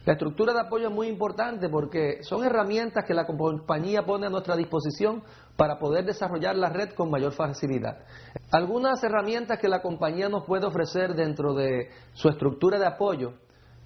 La 0.06 0.12
estructura 0.12 0.52
de 0.52 0.60
apoyo 0.60 0.86
es 0.86 0.94
muy 0.94 1.08
importante 1.08 1.68
porque 1.68 2.22
son 2.22 2.44
herramientas 2.44 3.04
que 3.04 3.12
la 3.12 3.26
compañía 3.26 4.04
pone 4.04 4.28
a 4.28 4.30
nuestra 4.30 4.54
disposición 4.54 5.24
para 5.56 5.80
poder 5.80 6.04
desarrollar 6.04 6.54
la 6.54 6.68
red 6.68 6.90
con 6.90 7.10
mayor 7.10 7.32
facilidad. 7.32 8.04
Algunas 8.52 9.02
herramientas 9.02 9.58
que 9.58 9.68
la 9.68 9.82
compañía 9.82 10.28
nos 10.28 10.44
puede 10.44 10.64
ofrecer 10.64 11.14
dentro 11.14 11.54
de 11.54 11.90
su 12.12 12.28
estructura 12.28 12.78
de 12.78 12.86
apoyo, 12.86 13.32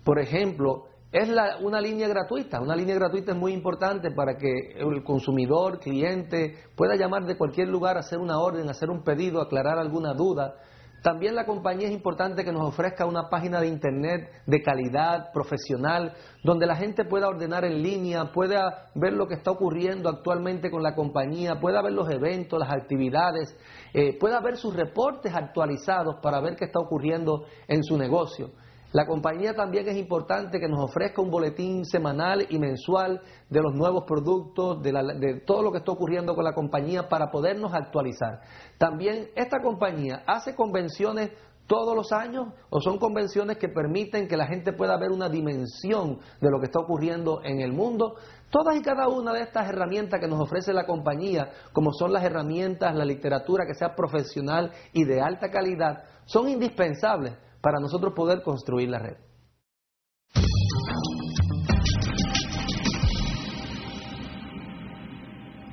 por 0.04 0.18
ejemplo, 0.18 0.88
es 1.10 1.30
una 1.62 1.80
línea 1.80 2.06
gratuita. 2.06 2.60
Una 2.60 2.76
línea 2.76 2.96
gratuita 2.96 3.32
es 3.32 3.38
muy 3.38 3.54
importante 3.54 4.10
para 4.10 4.36
que 4.36 4.74
el 4.76 5.02
consumidor, 5.02 5.80
cliente, 5.80 6.54
pueda 6.76 6.96
llamar 6.96 7.24
de 7.24 7.38
cualquier 7.38 7.68
lugar, 7.68 7.96
hacer 7.96 8.18
una 8.18 8.38
orden, 8.38 8.68
hacer 8.68 8.90
un 8.90 9.02
pedido, 9.02 9.40
aclarar 9.40 9.78
alguna 9.78 10.12
duda. 10.12 10.54
También 11.02 11.34
la 11.34 11.46
compañía 11.46 11.88
es 11.88 11.94
importante 11.94 12.44
que 12.44 12.52
nos 12.52 12.68
ofrezca 12.68 13.06
una 13.06 13.30
página 13.30 13.58
de 13.60 13.68
internet 13.68 14.30
de 14.46 14.62
calidad, 14.62 15.32
profesional, 15.32 16.14
donde 16.44 16.66
la 16.66 16.76
gente 16.76 17.06
pueda 17.06 17.28
ordenar 17.28 17.64
en 17.64 17.82
línea, 17.82 18.32
pueda 18.32 18.90
ver 18.94 19.14
lo 19.14 19.26
que 19.26 19.34
está 19.34 19.50
ocurriendo 19.50 20.10
actualmente 20.10 20.70
con 20.70 20.82
la 20.82 20.94
compañía, 20.94 21.58
pueda 21.58 21.80
ver 21.80 21.92
los 21.92 22.10
eventos, 22.10 22.58
las 22.58 22.70
actividades, 22.70 23.56
eh, 23.94 24.18
pueda 24.18 24.40
ver 24.40 24.58
sus 24.58 24.76
reportes 24.76 25.34
actualizados 25.34 26.16
para 26.22 26.40
ver 26.40 26.56
qué 26.56 26.66
está 26.66 26.80
ocurriendo 26.80 27.44
en 27.66 27.82
su 27.82 27.96
negocio. 27.96 28.50
La 28.92 29.06
compañía 29.06 29.54
también 29.54 29.88
es 29.88 29.96
importante 29.96 30.58
que 30.58 30.68
nos 30.68 30.80
ofrezca 30.80 31.22
un 31.22 31.30
boletín 31.30 31.84
semanal 31.84 32.46
y 32.48 32.58
mensual 32.58 33.20
de 33.48 33.60
los 33.60 33.72
nuevos 33.72 34.02
productos, 34.04 34.82
de, 34.82 35.42
todo 35.46 35.62
lo 35.62 35.70
que 35.70 35.78
está 35.78 35.92
ocurriendo 35.92 36.34
con 36.34 36.44
la 36.44 36.54
compañía 36.54 37.08
para 37.08 37.30
podernos 37.30 37.72
actualizar. 37.72 38.40
También 38.78 39.28
esta 39.36 39.60
compañía 39.62 40.24
hace 40.26 40.56
convenciones 40.56 41.30
todos 41.68 41.94
los 41.94 42.10
años 42.10 42.48
o 42.68 42.80
son 42.80 42.98
convenciones 42.98 43.58
que 43.58 43.68
permiten 43.68 44.26
que 44.26 44.36
la 44.36 44.48
gente 44.48 44.72
pueda 44.72 44.98
ver 44.98 45.12
una 45.12 45.28
dimensión 45.28 46.18
de 46.40 46.50
lo 46.50 46.58
que 46.58 46.66
está 46.66 46.80
ocurriendo 46.80 47.42
en 47.44 47.60
el 47.60 47.72
mundo. 47.72 48.16
Todas 48.50 48.74
y 48.74 48.82
cada 48.82 49.06
una 49.06 49.32
de 49.32 49.42
estas 49.42 49.68
herramientas 49.68 50.18
que 50.18 50.26
nos 50.26 50.40
ofrece 50.40 50.72
la 50.72 50.84
compañía, 50.84 51.48
como 51.72 51.92
son 51.92 52.12
las 52.12 52.24
herramientas, 52.24 52.92
la 52.96 53.04
literatura 53.04 53.66
que 53.66 53.74
sea 53.74 53.94
profesional 53.94 54.72
y 54.92 55.04
de 55.04 55.20
alta 55.20 55.48
calidad, 55.48 56.02
son 56.24 56.48
indispensables 56.48 57.34
para 57.60 57.78
nosotros 57.80 58.14
poder 58.14 58.42
construir 58.42 58.88
la 58.88 58.98
red. 58.98 59.16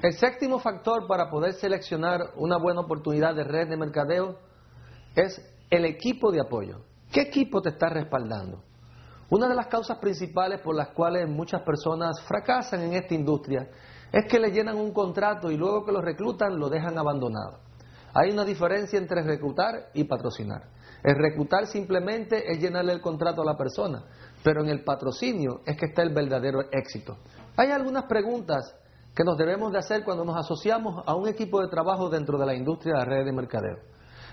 El 0.04 0.14
séptimo 0.14 0.60
factor 0.60 1.08
para 1.08 1.30
poder 1.30 1.54
seleccionar 1.54 2.22
una 2.36 2.58
buena 2.58 2.82
oportunidad 2.82 3.36
de 3.36 3.44
red 3.44 3.68
de 3.68 3.78
mercadeo 3.78 4.38
es 5.16 5.42
el 5.72 5.86
equipo 5.86 6.32
de 6.32 6.40
apoyo. 6.40 6.82
¿Qué 7.12 7.22
equipo 7.22 7.62
te 7.62 7.70
está 7.70 7.90
respaldando? 7.90 8.64
Una 9.30 9.50
de 9.50 9.56
las 9.56 9.68
causas 9.68 9.98
principales 9.98 10.62
por 10.62 10.76
las 10.76 10.90
cuales 10.90 11.28
muchas 11.28 11.62
personas 11.64 12.22
fracasan 12.28 12.82
en 12.82 12.94
esta 12.94 13.16
industria 13.16 13.68
es 14.12 14.26
que 14.26 14.40
le 14.40 14.52
llenan 14.52 14.78
un 14.78 14.94
contrato 14.94 15.52
y 15.52 15.58
luego 15.58 15.84
que 15.84 15.92
lo 15.92 16.02
reclutan 16.02 16.58
lo 16.58 16.70
dejan 16.70 16.98
abandonado. 16.98 17.60
Hay 18.14 18.32
una 18.32 18.46
diferencia 18.46 18.98
entre 18.98 19.24
reclutar 19.24 19.90
y 19.94 20.06
patrocinar. 20.06 20.70
El 21.04 21.16
reclutar 21.16 21.68
simplemente 21.68 22.52
es 22.52 22.60
llenarle 22.60 22.94
el 22.94 23.02
contrato 23.02 23.42
a 23.42 23.46
la 23.46 23.58
persona, 23.58 24.04
pero 24.44 24.64
en 24.64 24.70
el 24.70 24.84
patrocinio 24.84 25.62
es 25.66 25.78
que 25.78 25.88
está 25.88 26.02
el 26.02 26.14
verdadero 26.14 26.62
éxito. 26.72 27.18
Hay 27.56 27.72
algunas 27.72 28.06
preguntas 28.06 28.76
que 29.16 29.24
nos 29.24 29.38
debemos 29.38 29.72
de 29.72 29.80
hacer 29.80 30.04
cuando 30.04 30.24
nos 30.24 30.38
asociamos 30.38 31.04
a 31.06 31.16
un 31.16 31.28
equipo 31.28 31.62
de 31.62 31.70
trabajo 31.70 32.10
dentro 32.10 32.38
de 32.38 32.46
la 32.46 32.56
industria 32.56 32.94
de 32.94 33.00
la 33.00 33.06
red 33.06 33.26
de 33.26 33.32
mercadeo. 33.32 33.78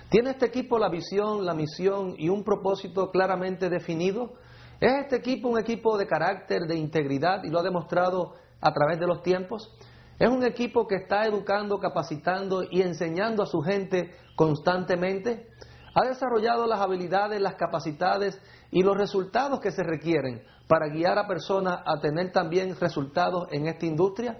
¿Tiene 0.09 0.31
este 0.31 0.45
equipo 0.45 0.77
la 0.77 0.89
visión, 0.89 1.43
la 1.43 1.55
misión 1.55 2.13
y 2.17 2.29
un 2.29 2.43
propósito 2.43 3.09
claramente 3.09 3.69
definido? 3.69 4.33
¿Es 4.79 4.91
este 5.01 5.15
equipo 5.15 5.49
un 5.49 5.59
equipo 5.59 5.97
de 5.97 6.05
carácter, 6.05 6.61
de 6.67 6.75
integridad 6.75 7.43
y 7.43 7.49
lo 7.49 7.59
ha 7.59 7.63
demostrado 7.63 8.33
a 8.61 8.71
través 8.71 8.99
de 8.99 9.07
los 9.07 9.23
tiempos? 9.23 9.75
¿Es 10.19 10.29
un 10.29 10.43
equipo 10.43 10.87
que 10.87 10.95
está 10.95 11.25
educando, 11.25 11.79
capacitando 11.79 12.63
y 12.69 12.81
enseñando 12.81 13.41
a 13.41 13.47
su 13.47 13.61
gente 13.61 14.11
constantemente? 14.35 15.47
Ha 15.95 16.05
desarrollado 16.05 16.67
las 16.67 16.81
habilidades, 16.81 17.41
las 17.41 17.55
capacidades 17.55 18.39
y 18.69 18.83
los 18.83 18.97
resultados 18.97 19.61
que 19.61 19.71
se 19.71 19.81
requieren 19.81 20.43
para 20.67 20.89
guiar 20.89 21.17
a 21.17 21.27
personas 21.27 21.79
a 21.85 21.99
tener 22.01 22.31
también 22.31 22.75
resultados 22.79 23.47
en 23.51 23.67
esta 23.67 23.85
industria? 23.85 24.37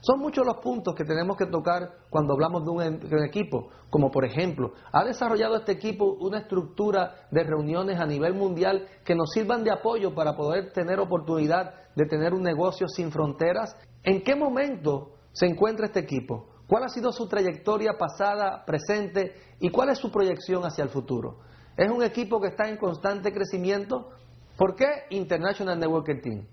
Son 0.00 0.18
muchos 0.18 0.44
los 0.44 0.56
puntos 0.56 0.94
que 0.96 1.04
tenemos 1.04 1.36
que 1.36 1.46
tocar 1.46 1.90
cuando 2.10 2.34
hablamos 2.34 2.64
de 2.64 2.70
un, 2.70 3.24
equipo, 3.24 3.70
como 3.88 4.10
por 4.10 4.24
ejemplo, 4.24 4.72
¿ha 4.92 5.04
desarrollado 5.04 5.56
este 5.56 5.72
equipo 5.72 6.16
una 6.20 6.38
estructura 6.38 7.28
de 7.30 7.44
reuniones 7.44 8.00
a 8.00 8.06
nivel 8.06 8.34
mundial 8.34 8.86
que 9.04 9.14
nos 9.14 9.30
sirvan 9.32 9.62
de 9.62 9.70
apoyo 9.70 10.12
para 10.14 10.34
poder 10.34 10.72
tener 10.72 10.98
oportunidad 10.98 11.74
de 11.94 12.06
tener 12.06 12.34
un 12.34 12.42
negocio 12.42 12.88
sin 12.88 13.12
fronteras? 13.12 13.76
¿En 14.02 14.24
qué 14.24 14.34
momento 14.34 15.14
se 15.32 15.46
encuentra 15.46 15.86
este 15.86 16.00
equipo? 16.00 16.51
¿Cuál 16.72 16.84
ha 16.84 16.88
sido 16.88 17.12
su 17.12 17.28
trayectoria 17.28 17.98
pasada, 17.98 18.64
presente 18.64 19.34
y 19.60 19.68
cuál 19.68 19.90
es 19.90 19.98
su 19.98 20.10
proyección 20.10 20.64
hacia 20.64 20.82
el 20.84 20.88
futuro? 20.88 21.40
¿Es 21.76 21.90
un 21.90 22.02
equipo 22.02 22.40
que 22.40 22.48
está 22.48 22.66
en 22.66 22.78
constante 22.78 23.30
crecimiento? 23.30 24.08
¿Por 24.56 24.74
qué 24.74 24.86
International 25.10 25.78
Networker 25.78 26.22
Team? 26.22 26.46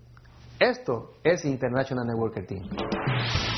Esto 0.60 1.12
es 1.24 1.46
International 1.46 2.06
Networker 2.06 2.46
Team. 2.46 2.68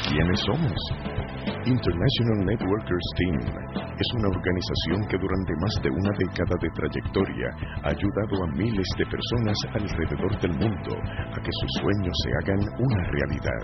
¿Quiénes 0.07 0.39
somos? 0.41 1.30
International 1.65 2.41
Networkers 2.41 3.07
Team 3.21 3.37
es 3.37 4.09
una 4.17 4.29
organización 4.33 5.05
que 5.05 5.17
durante 5.21 5.53
más 5.61 5.73
de 5.85 5.93
una 5.93 6.09
década 6.17 6.57
de 6.57 6.69
trayectoria 6.73 7.49
ha 7.85 7.93
ayudado 7.93 8.33
a 8.41 8.51
miles 8.57 8.89
de 8.97 9.05
personas 9.05 9.57
alrededor 9.69 10.33
del 10.41 10.57
mundo 10.57 10.97
a 10.97 11.37
que 11.37 11.53
sus 11.53 11.71
sueños 11.85 12.15
se 12.25 12.31
hagan 12.41 12.61
una 12.65 13.01
realidad. 13.13 13.61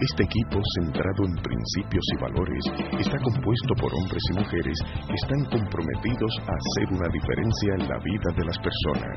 Este 0.00 0.24
equipo, 0.24 0.64
centrado 0.80 1.28
en 1.28 1.36
principios 1.44 2.04
y 2.08 2.22
valores, 2.24 2.64
está 3.04 3.18
compuesto 3.20 3.72
por 3.84 3.92
hombres 3.92 4.24
y 4.32 4.38
mujeres 4.40 4.78
que 5.04 5.20
están 5.20 5.44
comprometidos 5.52 6.32
a 6.40 6.52
hacer 6.56 6.88
una 6.88 7.08
diferencia 7.12 7.70
en 7.76 7.84
la 7.84 7.98
vida 8.00 8.28
de 8.32 8.44
las 8.48 8.58
personas. 8.64 9.16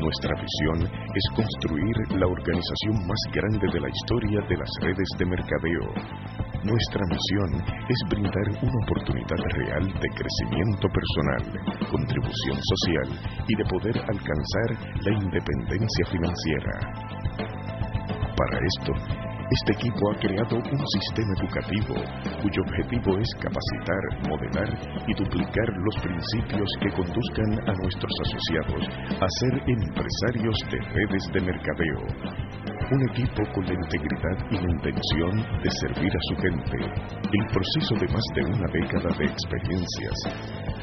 Nuestra 0.00 0.32
visión 0.40 0.88
es 0.88 1.24
construir 1.36 1.96
la 2.16 2.26
organización 2.26 2.96
más 3.04 3.22
grande 3.28 3.68
de 3.68 3.80
la 3.80 3.90
historia 3.92 4.40
de 4.48 4.56
las 4.56 4.72
redes 4.80 5.10
de 5.20 5.26
mercadeo. 5.26 6.41
Nuestra 6.64 7.02
misión 7.10 7.60
es 7.88 7.98
brindar 8.08 8.48
una 8.62 8.78
oportunidad 8.86 9.36
real 9.50 9.84
de 9.84 10.08
crecimiento 10.14 10.86
personal, 10.94 11.42
contribución 11.90 12.56
social 12.62 13.08
y 13.48 13.56
de 13.56 13.64
poder 13.64 13.98
alcanzar 13.98 14.94
la 15.02 15.12
independencia 15.12 16.06
financiera. 16.06 16.74
Para 18.36 18.58
esto, 18.62 18.92
este 19.50 19.72
equipo 19.72 20.10
ha 20.12 20.18
creado 20.20 20.56
un 20.56 20.86
sistema 20.86 21.34
educativo 21.36 21.94
cuyo 22.40 22.62
objetivo 22.62 23.18
es 23.18 23.28
capacitar, 23.42 24.28
modelar 24.30 24.70
y 25.08 25.14
duplicar 25.14 25.68
los 25.82 25.96
principios 26.00 26.70
que 26.80 26.92
conduzcan 26.92 27.58
a 27.68 27.72
nuestros 27.74 28.12
asociados 28.22 28.86
a 29.20 29.26
ser 29.40 29.62
empresarios 29.66 30.56
de 30.70 30.78
redes 30.94 31.24
de 31.34 31.40
mercadeo 31.40 32.51
un 32.92 33.02
equipo 33.08 33.42
con 33.54 33.64
la 33.64 33.72
integridad 33.72 34.36
y 34.50 34.56
la 34.56 34.70
intención 34.70 35.32
de 35.62 35.70
servir 35.80 36.12
a 36.12 36.22
su 36.28 36.36
gente. 36.36 36.76
El 36.76 37.46
proceso 37.48 37.94
de 37.96 38.08
más 38.12 38.24
de 38.34 38.44
una 38.44 38.68
década 38.68 39.08
de 39.16 39.24
experiencias 39.24 40.16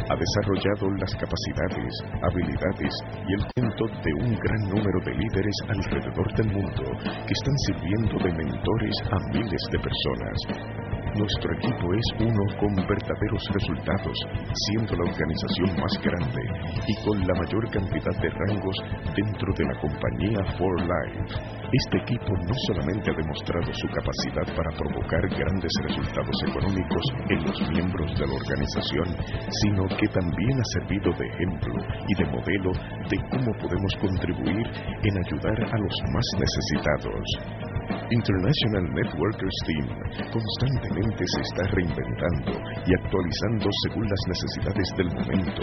ha 0.09 0.15
desarrollado 0.17 0.89
las 0.97 1.13
capacidades, 1.13 1.93
habilidades 2.23 2.93
y 3.27 3.33
el 3.33 3.45
talento 3.53 3.85
de 4.01 4.13
un 4.25 4.33
gran 4.39 4.61
número 4.69 4.99
de 5.05 5.13
líderes 5.13 5.55
alrededor 5.69 6.33
del 6.35 6.51
mundo 6.51 6.83
que 7.05 7.33
están 7.33 7.57
sirviendo 7.67 8.17
de 8.17 8.33
mentores 8.33 8.95
a 9.11 9.17
miles 9.31 9.61
de 9.71 9.79
personas. 9.79 10.88
Nuestro 11.15 11.51
equipo 11.57 11.93
es 11.93 12.07
uno 12.21 12.43
con 12.59 12.75
verdaderos 12.85 13.43
resultados, 13.51 14.17
siendo 14.53 14.95
la 14.95 15.09
organización 15.09 15.81
más 15.81 15.93
grande 16.03 16.43
y 16.85 16.93
con 17.03 17.19
la 17.25 17.33
mayor 17.33 17.65
cantidad 17.71 18.15
de 18.21 18.29
rangos 18.29 18.77
dentro 19.15 19.49
de 19.57 19.65
la 19.65 19.75
compañía 19.81 20.39
For 20.57 20.73
Life. 20.79 21.33
Este 21.71 21.97
equipo 21.97 22.29
no 22.29 22.53
solamente 22.67 23.09
ha 23.09 23.17
demostrado 23.17 23.73
su 23.73 23.87
capacidad 23.89 24.55
para 24.55 24.69
provocar 24.77 25.27
grandes 25.29 25.71
resultados 25.81 26.37
económicos 26.47 27.03
en 27.29 27.43
los 27.43 27.57
miembros 27.69 28.13
de 28.13 28.27
la 28.27 28.35
organización, 28.35 29.07
sino 29.49 29.87
que 29.89 30.07
también 30.13 30.59
ha 30.61 30.67
servido 30.77 31.09
de 31.17 31.25
ejemplo 31.25 31.73
y 32.07 32.13
de 32.15 32.25
modelo 32.29 32.71
de 33.09 33.17
cómo 33.33 33.51
podemos 33.57 33.93
contribuir 33.99 34.65
en 35.03 35.13
ayudar 35.25 35.57
a 35.73 35.77
los 35.77 35.95
más 36.13 36.27
necesitados. 36.37 37.68
International 38.11 38.85
Networkers 38.93 39.57
Team 39.65 39.87
constantemente 40.31 41.23
se 41.25 41.41
está 41.41 41.63
reinventando 41.73 42.53
y 42.85 42.93
actualizando 42.93 43.69
según 43.85 44.05
las 44.09 44.23
necesidades 44.27 44.87
del 44.97 45.09
momento, 45.13 45.61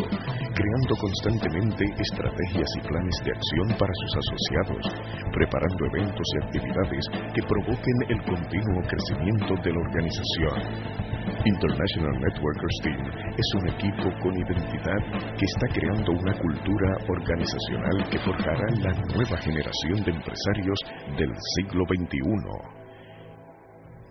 creando 0.55 0.95
constantemente 0.97 1.85
estrategias 1.99 2.71
y 2.77 2.81
planes 2.87 3.17
de 3.25 3.33
acción 3.33 3.69
para 3.79 3.93
sus 3.95 4.13
asociados, 4.17 4.85
preparando 5.33 5.87
eventos 5.87 6.27
y 6.35 6.45
actividades 6.45 7.05
que 7.35 7.43
provoquen 7.43 7.99
el 8.09 8.23
continuo 8.23 8.83
crecimiento 8.87 9.55
de 9.63 9.73
la 9.73 9.81
organización. 9.81 11.16
International 11.27 12.15
Networkers 12.21 12.79
Team 12.83 13.03
es 13.35 13.49
un 13.59 13.69
equipo 13.69 14.11
con 14.23 14.33
identidad 14.35 15.01
que 15.37 15.45
está 15.45 15.67
creando 15.75 16.13
una 16.13 16.39
cultura 16.39 16.97
organizacional 17.09 18.09
que 18.11 18.19
forjará 18.19 18.67
la 18.79 18.93
nueva 19.15 19.37
generación 19.39 20.05
de 20.05 20.13
empresarios 20.13 20.79
del 21.19 21.33
siglo 21.57 21.83
XXI. 21.87 22.77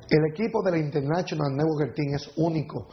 El 0.09 0.25
equipo 0.31 0.61
de 0.63 0.71
la 0.71 0.77
International 0.77 1.55
Networkers 1.55 1.95
Team 1.95 2.15
es 2.15 2.31
único 2.35 2.87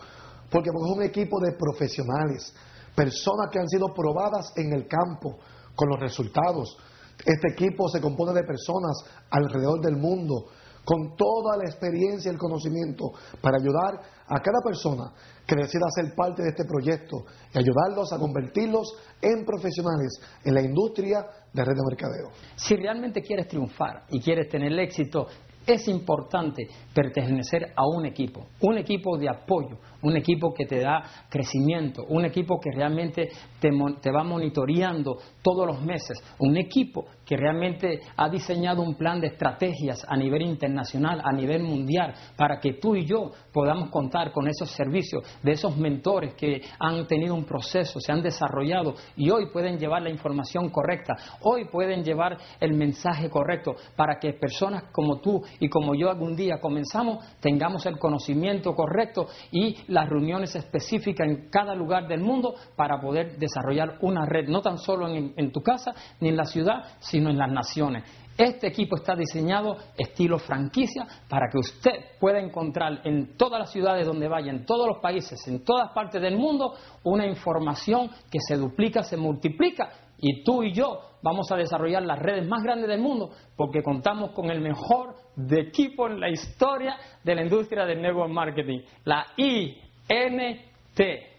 porque 0.51 0.71
es 0.71 0.77
un 0.77 1.03
equipo 1.03 1.41
de 1.41 1.53
profesionales, 1.53 2.55
personas 2.95 3.49
que 3.51 3.59
han 3.59 3.69
sido 3.69 3.89
probadas 3.93 4.53
en 4.57 4.73
el 4.73 4.87
campo 4.87 5.39
con 5.75 5.89
los 5.89 5.99
resultados. 5.99 6.77
Este 7.25 7.53
equipo 7.53 7.89
se 7.89 8.01
compone 8.01 8.35
de 8.35 8.45
personas 8.45 9.03
alrededor 9.31 9.81
del 9.81 9.97
mundo 9.97 10.47
con 10.85 11.17
toda 11.17 11.57
la 11.57 11.65
experiencia 11.65 12.31
y 12.31 12.35
el 12.35 12.39
conocimiento 12.39 13.13
para 13.41 13.59
ayudar 13.59 14.01
a 14.27 14.41
cada 14.41 14.61
persona 14.65 15.13
que 15.47 15.57
decida 15.57 15.87
ser 15.95 16.15
parte 16.15 16.43
de 16.43 16.51
este 16.51 16.65
proyecto 16.65 17.25
y 17.53 17.59
ayudarlos 17.59 18.13
a 18.13 18.19
convertirlos 18.19 18.97
en 19.21 19.45
profesionales 19.45 20.21
en 20.45 20.55
la 20.55 20.63
industria 20.63 21.27
de 21.53 21.65
red 21.65 21.75
de 21.75 21.83
mercadeo. 21.89 22.31
Si 22.57 22.77
realmente 22.77 23.23
quieres 23.23 23.49
triunfar 23.49 24.05
y 24.11 24.21
quieres 24.21 24.49
tener 24.49 24.73
éxito, 24.79 25.27
es 25.67 25.87
importante 25.89 26.67
pertenecer 26.95 27.73
a 27.77 27.87
un 27.87 28.07
equipo, 28.07 28.47
un 28.61 28.79
equipo 28.79 29.17
de 29.17 29.29
apoyo, 29.29 29.79
un 30.03 30.17
equipo 30.17 30.53
que 30.53 30.67
te 30.67 30.81
da 30.81 31.03
crecimiento, 31.29 32.05
un 32.09 32.25
equipo 32.25 32.61
que 32.61 32.71
realmente 32.71 33.31
te, 33.61 33.71
te, 34.01 34.11
va 34.11 34.25
monitoreando 34.25 35.17
todos 35.43 35.67
los 35.67 35.83
meses, 35.83 36.23
un 36.39 36.57
equipo 36.57 37.07
que 37.25 37.37
realmente 37.37 38.01
ha 38.17 38.29
diseñado 38.29 38.83
un 38.83 38.95
plan 38.95 39.21
de 39.21 39.29
estrategias 39.29 40.05
a 40.07 40.17
nivel 40.17 40.43
internacional, 40.43 41.23
a 41.25 41.33
nivel 41.33 41.63
mundial, 41.63 42.15
para 42.37 42.59
que 42.59 42.75
tú 42.75 42.95
y 42.97 43.07
yo 43.07 43.31
podamos 43.53 43.91
contar 43.91 44.33
con 44.33 44.49
esos 44.49 44.71
servicios 44.71 45.23
de 45.43 45.53
esos 45.53 45.77
mentores 45.77 46.35
que 46.35 46.61
han 46.79 47.07
tenido 47.07 47.35
un 47.35 47.45
proceso, 47.45 48.01
se 48.01 48.13
han 48.13 48.23
desarrollado 48.23 48.95
y 49.17 49.31
hoy 49.31 49.51
pueden 49.53 49.79
llevar 49.79 50.03
la 50.03 50.11
información 50.11 50.69
correcta, 50.71 51.15
hoy 51.43 51.67
pueden 51.67 52.03
llevar 52.03 52.37
el 52.61 52.75
mensaje 52.75 53.31
correcto 53.31 53.75
para 53.97 54.19
que 54.19 54.33
personas 54.35 54.85
como 54.93 55.21
tú 55.21 55.43
y 55.61 55.69
como 55.69 55.95
yo 55.95 56.11
algún 56.11 56.37
día 56.37 56.61
comenzamos 56.61 57.25
tengamos 57.41 57.87
el 57.87 57.99
conocimiento 57.99 58.75
correcto 58.75 59.27
y 59.51 59.77
las 59.93 60.09
reuniones 60.09 60.55
específicas 60.57 61.29
en 61.29 61.51
cada 61.51 61.75
lugar 61.75 62.09
del 62.09 62.21
mundo 62.21 62.55
para 62.77 63.01
poder 63.01 63.37
desarrollar 63.39 63.99
una 64.01 64.27
red, 64.27 64.49
no 64.49 64.63
tan 64.63 64.79
solo 64.79 65.09
en, 65.09 65.53
tu 65.53 65.63
casa 65.63 65.93
ni 66.21 66.31
en 66.31 66.37
la 66.37 66.45
ciudad, 66.45 66.97
sino 67.01 67.31
en 67.31 67.39
las 67.39 67.51
naciones. 67.53 68.05
Este 68.37 68.69
equipo 68.69 68.97
está 68.97 69.15
diseñado 69.15 69.77
estilo 69.97 70.39
franquicia 70.39 71.07
para 71.29 71.49
que 71.51 71.59
usted 71.59 72.19
pueda 72.19 72.39
encontrar 72.39 73.01
en 73.05 73.37
todas 73.37 73.61
las 73.61 73.71
ciudades 73.71 74.07
donde 74.07 74.29
vaya, 74.29 74.51
en 74.51 74.65
todos 74.65 74.87
los 74.87 74.99
países, 74.99 75.47
en 75.49 75.65
todas 75.65 75.93
partes 75.93 76.21
del 76.21 76.37
mundo, 76.37 76.75
una 77.05 77.27
información 77.27 78.11
que 78.31 78.39
se 78.41 78.57
duplica, 78.57 79.03
se 79.03 79.17
multiplica 79.17 79.91
y 80.19 80.45
tú 80.45 80.63
y 80.63 80.73
yo 80.73 81.01
vamos 81.23 81.51
a 81.51 81.57
desarrollar 81.57 82.03
las 82.03 82.19
redes 82.19 82.47
más 82.47 82.63
grandes 82.63 82.89
del 82.89 83.01
mundo 83.01 83.31
porque 83.57 83.83
contamos 83.83 84.31
con 84.31 84.51
el 84.51 84.61
mejor 84.61 85.17
equipo 85.51 86.07
en 86.07 86.21
la 86.21 86.31
historia 86.31 86.97
de 87.23 87.35
la 87.35 87.43
industria 87.43 87.85
del 87.85 88.01
network 88.01 88.31
marketing, 88.31 88.81
la 89.05 89.27
INT. 89.37 91.32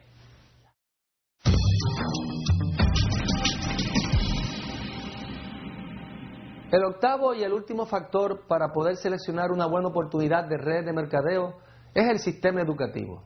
El 6.74 6.86
octavo 6.86 7.36
y 7.36 7.44
el 7.44 7.54
último 7.54 7.86
factor 7.86 8.48
para 8.48 8.70
poder 8.74 8.96
seleccionar 8.96 9.52
una 9.52 9.68
buena 9.68 9.90
oportunidad 9.90 10.46
de 10.46 10.58
red 10.58 10.84
de 10.84 10.92
mercadeo 10.92 11.58
es 11.94 12.10
el 12.10 12.18
sistema 12.18 12.64
educativo. 12.64 13.22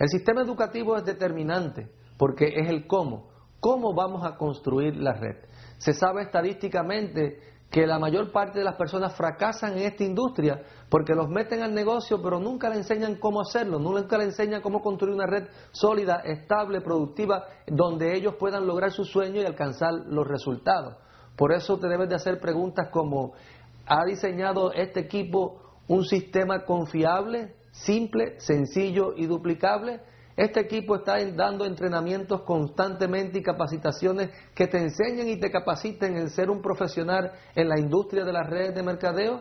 El 0.00 0.08
sistema 0.08 0.42
educativo 0.42 0.96
es 0.96 1.04
determinante 1.04 1.92
porque 2.16 2.48
es 2.56 2.68
el 2.68 2.88
cómo. 2.88 3.28
¿Cómo 3.60 3.94
vamos 3.94 4.26
a 4.26 4.36
construir 4.36 4.96
la 4.96 5.12
red? 5.12 5.36
Se 5.76 5.92
sabe 5.92 6.22
estadísticamente 6.22 7.38
que 7.70 7.86
la 7.86 8.00
mayor 8.00 8.32
parte 8.32 8.58
de 8.58 8.64
las 8.64 8.74
personas 8.74 9.14
fracasan 9.14 9.74
en 9.74 9.84
esta 9.84 10.02
industria 10.02 10.60
porque 10.90 11.14
los 11.14 11.28
meten 11.28 11.62
al 11.62 11.72
negocio 11.72 12.20
pero 12.20 12.40
nunca 12.40 12.68
le 12.68 12.78
enseñan 12.78 13.14
cómo 13.20 13.42
hacerlo, 13.42 13.78
nunca 13.78 14.18
le 14.18 14.24
enseñan 14.24 14.60
cómo 14.60 14.82
construir 14.82 15.14
una 15.14 15.26
red 15.26 15.46
sólida, 15.70 16.22
estable, 16.24 16.80
productiva, 16.80 17.44
donde 17.64 18.16
ellos 18.16 18.34
puedan 18.40 18.66
lograr 18.66 18.90
su 18.90 19.04
sueño 19.04 19.40
y 19.40 19.44
alcanzar 19.44 19.92
los 20.08 20.26
resultados. 20.26 20.96
Por 21.38 21.52
eso 21.52 21.78
te 21.78 21.86
debes 21.86 22.08
de 22.08 22.16
hacer 22.16 22.40
preguntas 22.40 22.88
como, 22.90 23.34
¿ha 23.86 24.04
diseñado 24.04 24.72
este 24.72 24.98
equipo 24.98 25.62
un 25.86 26.04
sistema 26.04 26.64
confiable, 26.64 27.54
simple, 27.70 28.40
sencillo 28.40 29.14
y 29.16 29.26
duplicable? 29.26 30.00
Este 30.36 30.58
equipo 30.58 30.96
está 30.96 31.24
dando 31.34 31.64
entrenamientos 31.64 32.42
constantemente 32.42 33.38
y 33.38 33.42
capacitaciones 33.42 34.30
que 34.52 34.66
te 34.66 34.78
enseñen 34.78 35.28
y 35.28 35.38
te 35.38 35.52
capaciten 35.52 36.16
en 36.16 36.28
ser 36.30 36.50
un 36.50 36.60
profesional 36.60 37.30
en 37.54 37.68
la 37.68 37.78
industria 37.78 38.24
de 38.24 38.32
las 38.32 38.50
redes 38.50 38.74
de 38.74 38.82
mercadeo. 38.82 39.40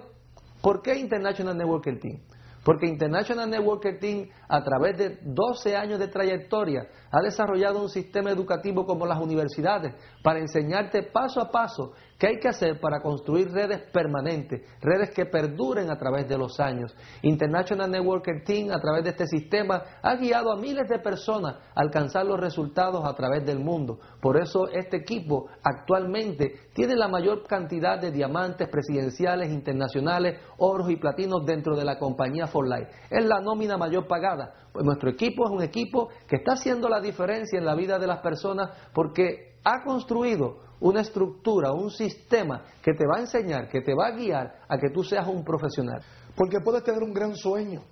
¿Por 0.61 0.83
qué 0.83 0.99
International 0.99 1.57
Networking 1.57 1.99
Team? 1.99 2.19
Porque 2.67 2.85
International 2.85 3.49
Networking 3.49 3.97
Team, 3.97 4.29
a 4.49 4.61
través 4.61 4.97
de 4.97 5.19
12 5.23 5.77
años 5.77 5.99
de 5.99 6.09
trayectoria, 6.09 6.85
ha 7.09 7.21
desarrollado 7.21 7.81
un 7.81 7.87
sistema 7.87 8.29
educativo 8.29 8.85
como 8.85 9.05
las 9.05 9.21
universidades 9.21 9.95
para 10.21 10.39
enseñarte 10.39 11.03
paso 11.03 11.39
a 11.39 11.49
paso 11.49 11.93
qué 12.17 12.27
hay 12.27 12.39
que 12.39 12.49
hacer 12.49 12.79
para 12.79 13.01
construir 13.01 13.51
redes 13.51 13.81
permanentes, 13.91 14.61
redes 14.81 15.11
que 15.11 15.25
perduren 15.25 15.89
a 15.89 15.97
través 15.97 16.27
de 16.27 16.37
los 16.37 16.59
años. 16.59 16.95
International 17.21 17.89
Networking 17.89 18.43
Team, 18.43 18.71
a 18.71 18.79
través 18.79 19.03
de 19.03 19.11
este 19.11 19.27
sistema, 19.27 19.83
ha 20.01 20.15
guiado 20.15 20.51
a 20.51 20.57
miles 20.57 20.87
de 20.89 20.99
personas 20.99 21.55
a 21.75 21.81
alcanzar 21.81 22.25
los 22.25 22.39
resultados 22.39 23.05
a 23.05 23.13
través 23.13 23.45
del 23.45 23.59
mundo. 23.59 23.99
Por 24.21 24.37
eso 24.37 24.67
este 24.69 24.97
equipo 24.97 25.47
actualmente 25.63 26.69
tiene 26.73 26.95
la 26.95 27.07
mayor 27.07 27.45
cantidad 27.45 27.99
de 27.99 28.11
diamantes 28.11 28.67
presidenciales, 28.69 29.51
internacionales, 29.51 30.39
oros 30.57 30.89
y 30.89 30.97
platinos 30.97 31.45
dentro 31.45 31.75
de 31.75 31.85
la 31.85 31.99
compañía 31.99 32.47
For 32.47 32.67
Life. 32.67 32.91
Es 33.09 33.25
la 33.25 33.41
nómina 33.41 33.77
mayor 33.77 34.07
pagada. 34.07 34.53
Pues 34.71 34.85
nuestro 34.85 35.09
equipo 35.09 35.45
es 35.45 35.51
un 35.51 35.63
equipo 35.63 36.09
que 36.27 36.37
está 36.37 36.53
haciendo 36.53 36.89
la 36.89 36.99
diferencia 36.99 37.57
en 37.57 37.65
la 37.65 37.75
vida 37.75 37.99
de 37.99 38.07
las 38.07 38.19
personas 38.19 38.69
porque 38.93 39.57
ha 39.63 39.83
construido 39.83 40.66
una 40.79 41.01
estructura, 41.01 41.71
un 41.71 41.89
sistema 41.89 42.63
que 42.81 42.93
te 42.93 43.05
va 43.05 43.17
a 43.17 43.21
enseñar, 43.21 43.69
que 43.69 43.81
te 43.81 43.93
va 43.93 44.07
a 44.07 44.11
guiar 44.11 44.59
a 44.67 44.77
que 44.77 44.89
tú 44.89 45.03
seas 45.03 45.27
un 45.27 45.43
profesional. 45.43 46.01
Porque 46.35 46.59
puedes 46.59 46.83
tener 46.83 47.01
un 47.01 47.13
gran 47.13 47.35
sueño, 47.35 47.83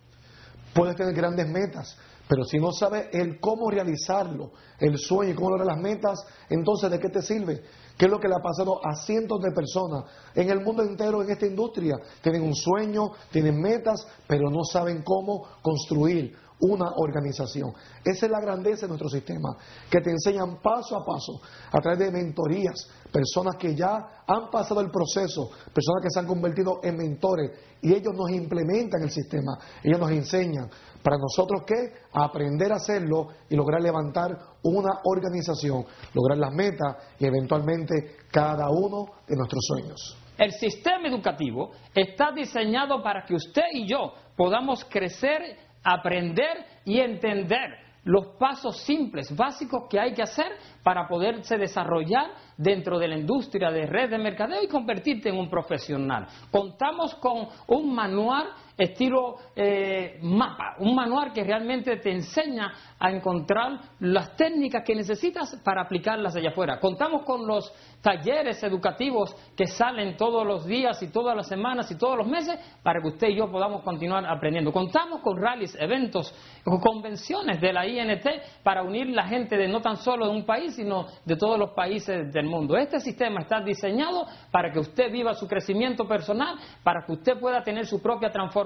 puedes 0.74 0.96
tener 0.96 1.14
grandes 1.14 1.48
metas, 1.48 1.98
pero 2.28 2.44
si 2.44 2.58
no 2.58 2.72
sabes 2.72 3.08
el 3.12 3.40
cómo 3.40 3.70
realizarlo, 3.70 4.52
el 4.80 4.98
sueño 4.98 5.32
y 5.32 5.36
cómo 5.36 5.52
lograr 5.52 5.68
las 5.68 5.82
metas, 5.82 6.20
entonces 6.50 6.90
¿de 6.90 7.00
qué 7.00 7.10
te 7.10 7.22
sirve? 7.22 7.62
¿Qué 7.98 8.06
es 8.06 8.12
lo 8.12 8.20
que 8.20 8.28
le 8.28 8.36
ha 8.36 8.42
pasado 8.42 8.80
a 8.86 8.96
cientos 8.96 9.40
de 9.42 9.52
personas 9.52 10.04
en 10.34 10.50
el 10.50 10.62
mundo 10.62 10.84
entero 10.84 11.24
en 11.24 11.30
esta 11.30 11.46
industria? 11.46 11.96
Tienen 12.22 12.42
un 12.42 12.56
sueño, 12.56 13.12
tienen 13.32 13.60
metas, 13.62 14.06
pero 14.28 14.50
no 14.50 14.64
saben 14.64 15.02
cómo 15.04 15.48
construir 15.62 16.36
una 16.60 16.91
organización. 16.95 17.74
Esa 18.03 18.26
es 18.26 18.32
la 18.32 18.39
grandeza 18.39 18.82
de 18.82 18.89
nuestro 18.89 19.10
sistema, 19.10 19.56
que 19.89 20.01
te 20.01 20.12
enseñan 20.12 20.62
paso 20.62 20.95
a 20.97 21.06
paso, 21.06 21.41
a 21.72 21.82
través 21.82 21.99
de 21.99 22.12
mentorías, 22.12 22.89
personas 23.12 23.56
que 23.56 23.76
ya 23.76 24.24
han 24.28 24.49
pasado 24.49 24.82
el 24.82 24.89
proceso, 24.89 25.49
personas 25.74 26.01
que 26.01 26.10
se 26.10 26.20
han 26.20 26.28
convertido 26.28 26.80
en 26.84 26.97
mentores, 26.97 27.51
y 27.82 27.93
ellos 27.93 28.14
nos 28.16 28.32
implementan 28.32 29.03
el 29.03 29.12
sistema, 29.12 29.58
ellos 29.84 29.99
nos 29.99 30.12
enseñan. 30.12 30.70
Para 31.03 31.18
nosotros, 31.18 31.64
¿qué? 31.68 31.93
Aprender 32.14 32.72
a 32.72 32.78
hacerlo 32.78 33.28
y 33.47 33.56
lograr 33.56 33.82
levantar 33.82 34.32
una 34.64 35.01
organización, 35.03 35.86
lograr 36.14 36.38
las 36.38 36.51
metas 36.51 36.95
y 37.20 37.26
eventualmente 37.26 38.18
cada 38.32 38.70
uno 38.70 39.06
de 39.28 39.36
nuestros 39.36 39.64
sueños. 39.68 40.18
El 40.38 40.51
sistema 40.51 41.08
educativo 41.08 41.72
está 41.93 42.32
diseñado 42.32 43.01
para 43.01 43.24
que 43.24 43.36
usted 43.36 43.64
y 43.74 43.88
yo 43.88 44.14
podamos 44.36 44.84
crecer, 44.86 45.58
aprender 45.86 46.66
y 46.84 47.00
entender 47.00 47.86
los 48.04 48.38
pasos 48.38 48.78
simples, 48.82 49.36
básicos 49.36 49.86
que 49.90 50.00
hay 50.00 50.14
que 50.14 50.22
hacer 50.22 50.52
para 50.84 51.08
poderse 51.08 51.58
desarrollar 51.58 52.32
dentro 52.56 53.00
de 53.00 53.08
la 53.08 53.18
industria 53.18 53.72
de 53.72 53.88
red 53.88 54.12
de 54.12 54.20
mercadeo 54.20 54.62
y 54.64 54.68
convertirte 54.68 55.30
en 55.30 55.38
un 55.38 55.50
profesional. 55.50 56.28
Contamos 56.52 57.16
con 57.16 57.48
un 57.68 57.96
manual 57.96 58.48
estilo 58.78 59.38
eh, 59.55 60.19
mapa, 60.21 60.76
un 60.80 60.95
manual 60.95 61.32
que 61.32 61.43
realmente 61.43 61.97
te 61.97 62.11
enseña 62.11 62.73
a 62.99 63.11
encontrar 63.11 63.80
las 63.99 64.36
técnicas 64.36 64.84
que 64.86 64.95
necesitas 64.95 65.55
para 65.63 65.84
aplicarlas 65.84 66.36
allá 66.36 66.49
afuera. 66.49 66.80
Contamos 66.80 67.23
con 67.23 67.47
los 67.47 67.71
talleres 68.01 68.61
educativos 68.63 69.36
que 69.55 69.65
salen 69.65 70.17
todos 70.17 70.45
los 70.45 70.65
días 70.65 71.01
y 71.01 71.11
todas 71.11 71.36
las 71.36 71.47
semanas 71.47 71.89
y 71.91 71.97
todos 71.97 72.17
los 72.17 72.28
meses 72.28 72.59
para 72.84 73.01
que 73.01 73.07
usted 73.07 73.30
y 73.30 73.38
yo 73.38 73.49
podamos 73.49 73.82
continuar 73.84 74.26
aprendiendo. 74.26 74.71
Contamos 74.71 75.21
con 75.21 75.41
rallies, 75.41 75.76
eventos, 75.80 76.34
convenciones 76.82 77.61
de 77.61 77.73
la 77.73 77.88
INT 77.88 78.26
para 78.63 78.84
unir 78.84 79.07
la 79.07 79.28
gente 79.28 79.57
de 79.57 79.67
no 79.67 79.82
tan 79.82 79.97
solo 79.97 80.26
de 80.26 80.32
un 80.32 80.45
país, 80.45 80.76
sino 80.76 81.05
de 81.23 81.36
todos 81.38 81.57
los 81.57 81.71
países 81.71 82.32
del 82.34 82.45
mundo. 82.45 82.76
Este 82.78 82.99
sistema 82.99 83.41
está 83.41 83.61
diseñado 83.61 84.26
para 84.51 84.71
que 84.71 84.80
usted 84.80 85.11
viva 85.11 85.34
su 85.34 85.47
crecimiento 85.47 86.07
personal, 86.07 86.57
para 86.84 87.05
que 87.05 87.13
usted 87.13 87.39
pueda 87.39 87.63
tener 87.63 87.86
su 87.86 88.01
propia 88.01 88.30
transformación 88.30 88.64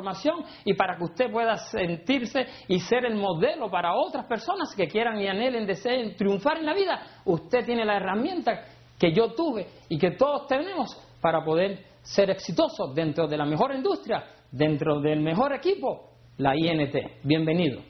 y 0.66 0.74
para 0.74 0.98
que 0.98 1.04
usted 1.04 1.32
pueda 1.32 1.58
sentirse 1.58 2.46
y 2.68 2.80
ser 2.80 3.06
el 3.06 3.16
modelo 3.16 3.70
para 3.70 3.94
otras 3.94 4.26
personas 4.26 4.74
que 4.76 4.88
quieran 4.88 5.20
y 5.20 5.28
anhelen, 5.28 5.66
deseen 5.66 6.16
triunfar 6.16 6.58
en 6.58 6.66
la 6.66 6.74
vida. 6.74 7.02
Usted 7.26 7.66
tiene 7.66 7.86
la 7.86 7.98
herramienta 7.98 8.66
que 8.98 9.14
yo 9.14 9.34
tuve 9.34 9.68
y 9.88 9.98
que 9.98 10.12
todos 10.12 10.48
tenemos 10.48 10.96
para 11.22 11.44
poder 11.44 11.86
ser 12.02 12.30
exitosos 12.30 12.94
dentro 12.94 13.28
de 13.28 13.38
la 13.38 13.46
mejor 13.46 13.74
industria, 13.74 14.24
dentro 14.52 15.00
del 15.00 15.22
mejor 15.22 15.54
equipo, 15.54 16.12
la 16.38 16.56
INT. 16.56 16.96
Bienvenido. 17.24 17.82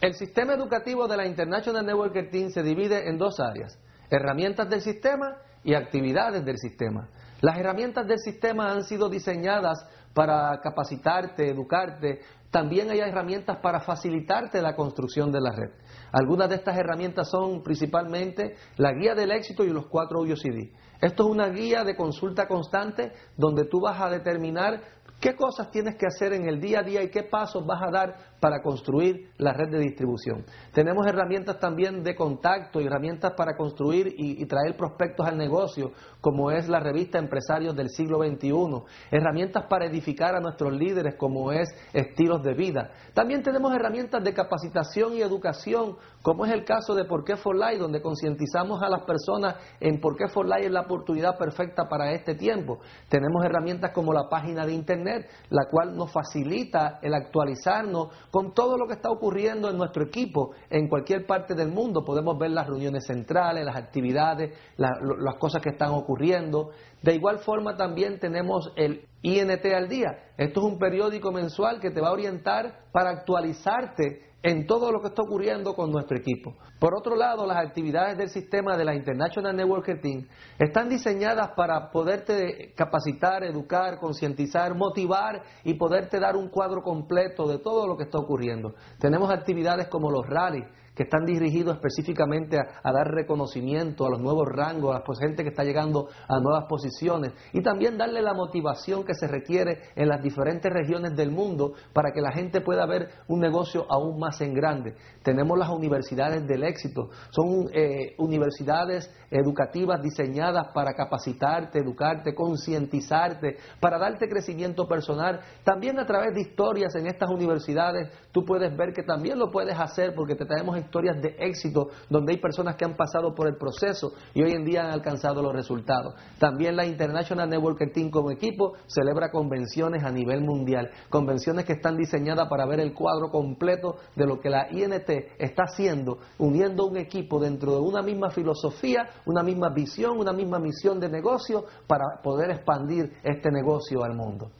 El 0.00 0.14
sistema 0.14 0.54
educativo 0.54 1.08
de 1.08 1.16
la 1.16 1.26
International 1.26 1.84
Networker 1.84 2.30
Team 2.30 2.50
se 2.50 2.62
divide 2.62 3.08
en 3.08 3.16
dos 3.16 3.40
áreas, 3.40 3.78
herramientas 4.10 4.68
del 4.68 4.82
sistema 4.82 5.36
y 5.64 5.74
actividades 5.74 6.44
del 6.44 6.58
sistema. 6.58 7.08
Las 7.40 7.58
herramientas 7.58 8.06
del 8.06 8.18
sistema 8.18 8.72
han 8.72 8.84
sido 8.84 9.08
diseñadas 9.08 9.78
para 10.16 10.58
capacitarte, 10.62 11.50
educarte. 11.50 12.20
También 12.50 12.90
hay 12.90 13.00
herramientas 13.00 13.58
para 13.58 13.80
facilitarte 13.80 14.62
la 14.62 14.74
construcción 14.74 15.30
de 15.30 15.42
la 15.42 15.50
red. 15.50 15.72
Algunas 16.10 16.48
de 16.48 16.54
estas 16.54 16.78
herramientas 16.78 17.28
son 17.28 17.62
principalmente 17.62 18.56
la 18.78 18.94
guía 18.94 19.14
del 19.14 19.30
éxito 19.30 19.62
y 19.62 19.68
los 19.68 19.88
cuatro 19.88 20.20
UCD. 20.20 20.72
Esto 21.02 21.24
es 21.24 21.30
una 21.30 21.50
guía 21.50 21.84
de 21.84 21.94
consulta 21.94 22.48
constante 22.48 23.12
donde 23.36 23.66
tú 23.66 23.82
vas 23.82 24.00
a 24.00 24.08
determinar 24.08 24.80
qué 25.20 25.36
cosas 25.36 25.70
tienes 25.70 25.96
que 25.96 26.06
hacer 26.06 26.32
en 26.32 26.48
el 26.48 26.62
día 26.62 26.80
a 26.80 26.82
día 26.82 27.02
y 27.02 27.10
qué 27.10 27.22
pasos 27.22 27.66
vas 27.66 27.82
a 27.82 27.90
dar 27.90 28.16
para 28.40 28.62
construir 28.62 29.30
la 29.38 29.52
red 29.52 29.70
de 29.70 29.78
distribución. 29.78 30.44
Tenemos 30.72 31.06
herramientas 31.06 31.58
también 31.58 32.02
de 32.02 32.14
contacto 32.14 32.80
y 32.80 32.86
herramientas 32.86 33.32
para 33.36 33.56
construir 33.56 34.14
y, 34.16 34.44
traer 34.46 34.76
prospectos 34.76 35.26
al 35.26 35.36
negocio, 35.36 35.92
como 36.20 36.50
es 36.50 36.68
la 36.68 36.80
revista 36.80 37.18
Empresarios 37.18 37.74
del 37.74 37.88
siglo 37.88 38.18
XXI, 38.18 38.82
herramientas 39.10 39.64
para 39.68 39.86
edificar 39.86 40.34
a 40.34 40.40
nuestros 40.40 40.72
líderes, 40.72 41.16
como 41.16 41.52
es 41.52 41.68
estilos 41.92 42.42
de 42.42 42.54
vida. 42.54 42.90
También 43.14 43.42
tenemos 43.42 43.74
herramientas 43.74 44.22
de 44.22 44.34
capacitación 44.34 45.14
y 45.14 45.22
educación, 45.22 45.96
como 46.22 46.44
es 46.44 46.52
el 46.52 46.64
caso 46.64 46.94
de 46.94 47.04
Por 47.04 47.24
qué 47.24 47.36
For 47.36 47.56
Life, 47.56 47.78
donde 47.78 48.02
concientizamos 48.02 48.82
a 48.82 48.88
las 48.88 49.02
personas 49.04 49.56
en 49.80 50.00
por 50.00 50.16
qué 50.16 50.28
For 50.28 50.46
Life 50.46 50.66
es 50.66 50.72
la 50.72 50.82
oportunidad 50.82 51.38
perfecta 51.38 51.88
para 51.88 52.12
este 52.12 52.34
tiempo. 52.34 52.78
Tenemos 53.08 53.44
herramientas 53.44 53.92
como 53.92 54.12
la 54.12 54.28
página 54.28 54.66
de 54.66 54.72
Internet, 54.72 55.28
la 55.50 55.66
cual 55.70 55.96
nos 55.96 56.12
facilita 56.12 56.98
el 57.02 57.14
actualizarnos 57.14 58.08
con 58.30 58.54
todo 58.54 58.76
lo 58.76 58.86
que 58.86 58.94
está 58.94 59.10
ocurriendo 59.10 59.70
en 59.70 59.76
nuestro 59.76 60.04
equipo 60.04 60.52
en 60.70 60.88
cualquier 60.88 61.26
parte 61.26 61.54
del 61.54 61.68
mundo. 61.68 62.04
Podemos 62.04 62.38
ver 62.38 62.50
las 62.50 62.66
reuniones 62.66 63.06
centrales, 63.06 63.64
las 63.64 63.76
actividades, 63.76 64.52
las 64.76 65.36
cosas 65.38 65.62
que 65.62 65.70
están 65.70 65.90
ocurriendo. 65.90 66.70
De 67.02 67.14
igual 67.14 67.38
forma 67.38 67.76
también 67.76 68.18
tenemos 68.18 68.72
el 68.76 69.06
INT 69.26 69.66
al 69.74 69.88
día. 69.88 70.18
Esto 70.38 70.60
es 70.60 70.66
un 70.66 70.78
periódico 70.78 71.32
mensual 71.32 71.80
que 71.80 71.90
te 71.90 72.00
va 72.00 72.08
a 72.08 72.12
orientar 72.12 72.84
para 72.92 73.10
actualizarte 73.10 74.22
en 74.40 74.66
todo 74.66 74.92
lo 74.92 75.00
que 75.00 75.08
está 75.08 75.22
ocurriendo 75.22 75.74
con 75.74 75.90
nuestro 75.90 76.16
equipo. 76.16 76.54
Por 76.78 76.94
otro 76.94 77.16
lado, 77.16 77.44
las 77.44 77.56
actividades 77.56 78.16
del 78.16 78.28
sistema 78.28 78.76
de 78.76 78.84
la 78.84 78.94
International 78.94 79.56
Network 79.56 80.00
Team 80.00 80.28
están 80.60 80.88
diseñadas 80.88 81.50
para 81.56 81.90
poderte 81.90 82.72
capacitar, 82.76 83.42
educar, 83.42 83.98
concientizar, 83.98 84.76
motivar 84.76 85.42
y 85.64 85.74
poderte 85.74 86.20
dar 86.20 86.36
un 86.36 86.48
cuadro 86.48 86.82
completo 86.82 87.48
de 87.48 87.58
todo 87.58 87.88
lo 87.88 87.96
que 87.96 88.04
está 88.04 88.18
ocurriendo. 88.18 88.74
Tenemos 89.00 89.28
actividades 89.32 89.88
como 89.88 90.12
los 90.12 90.24
rallies, 90.24 90.68
que 90.96 91.02
están 91.02 91.26
dirigidos 91.26 91.76
específicamente 91.76 92.58
a, 92.58 92.92
dar 92.92 93.08
reconocimiento 93.12 94.06
a 94.06 94.10
los 94.10 94.20
nuevos 94.20 94.48
rangos, 94.48 94.96
a 94.96 95.00
la 95.06 95.20
gente 95.20 95.42
que 95.42 95.50
está 95.50 95.62
llegando 95.62 96.08
a 96.26 96.40
nuevas 96.40 96.64
posiciones 96.68 97.32
y 97.52 97.62
también 97.62 97.98
darle 97.98 98.22
la 98.22 98.32
motivación 98.32 99.04
que 99.04 99.14
se 99.14 99.28
requiere 99.28 99.80
en 99.94 100.08
las 100.08 100.22
diferentes 100.22 100.72
regiones 100.72 101.14
del 101.14 101.30
mundo 101.30 101.74
para 101.92 102.12
que 102.12 102.22
la 102.22 102.32
gente 102.32 102.62
pueda 102.62 102.86
ver 102.86 103.10
un 103.28 103.40
negocio 103.40 103.86
aún 103.90 104.18
más 104.18 104.40
en 104.40 104.54
grande. 104.54 104.96
Tenemos 105.22 105.58
las 105.58 105.68
universidades 105.68 106.46
del 106.46 106.64
éxito, 106.64 107.10
son 107.30 107.68
eh, 107.74 108.14
universidades 108.18 109.10
educativas 109.30 110.00
diseñadas 110.00 110.68
para 110.72 110.94
capacitarte, 110.94 111.80
educarte, 111.80 112.34
concientizarte, 112.34 113.58
para 113.80 113.98
darte 113.98 114.28
crecimiento 114.28 114.88
personal. 114.88 115.40
También 115.62 115.98
a 115.98 116.06
través 116.06 116.34
de 116.34 116.40
historias 116.40 116.94
en 116.94 117.06
estas 117.06 117.28
universidades 117.28 118.10
tú 118.32 118.44
puedes 118.44 118.74
ver 118.76 118.94
que 118.94 119.02
también 119.02 119.38
lo 119.38 119.50
puedes 119.50 119.78
hacer 119.78 120.14
porque 120.14 120.36
te 120.36 120.46
traemos 120.46 120.78
historias 120.86 121.20
de 121.20 121.36
éxito 121.38 121.90
donde 122.08 122.32
hay 122.32 122.38
personas 122.38 122.76
que 122.76 122.84
han 122.84 122.96
pasado 122.96 123.34
por 123.34 123.46
el 123.46 123.56
proceso 123.56 124.12
y 124.34 124.42
hoy 124.42 124.52
en 124.52 124.64
día 124.64 124.84
han 124.84 124.92
alcanzado 124.92 125.42
los 125.42 125.52
resultados. 125.52 126.14
También 126.38 126.76
la 126.76 126.86
International 126.86 127.48
Network 127.48 127.92
Team 127.92 128.10
como 128.10 128.30
equipo 128.30 128.72
celebra 128.86 129.30
convenciones 129.30 130.04
a 130.04 130.10
nivel 130.10 130.40
mundial, 130.42 130.90
convenciones 131.10 131.64
que 131.64 131.74
están 131.74 131.96
diseñadas 131.96 132.48
para 132.48 132.66
ver 132.66 132.80
el 132.80 132.94
cuadro 132.94 133.30
completo 133.30 133.96
de 134.14 134.26
lo 134.26 134.40
que 134.40 134.50
la 134.50 134.68
INT 134.70 135.10
está 135.38 135.64
haciendo, 135.64 136.18
uniendo 136.38 136.86
un 136.86 136.96
equipo 136.96 137.38
dentro 137.38 137.72
de 137.72 137.80
una 137.80 138.02
misma 138.02 138.30
filosofía, 138.30 139.08
una 139.26 139.42
misma 139.42 139.70
visión, 139.70 140.18
una 140.18 140.32
misma 140.32 140.58
misión 140.58 141.00
de 141.00 141.08
negocio 141.08 141.64
para 141.86 142.22
poder 142.22 142.50
expandir 142.50 143.12
este 143.22 143.50
negocio 143.50 144.04
al 144.04 144.14
mundo. 144.14 144.50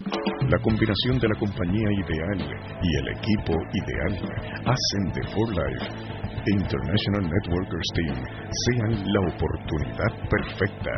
La 0.00 0.58
combinación 0.58 1.18
de 1.18 1.28
la 1.28 1.38
compañía 1.38 1.88
ideal 1.92 2.38
y 2.82 2.96
el 2.98 3.08
equipo 3.16 3.54
ideal 3.72 4.12
hacen 4.66 5.12
de 5.12 5.22
For 5.28 5.48
Life 5.48 5.86
e 6.46 6.50
International 6.54 7.22
Networkers 7.22 7.88
Team 7.94 8.16
sean 8.66 8.92
la 9.12 9.20
oportunidad 9.32 10.12
perfecta. 10.28 10.94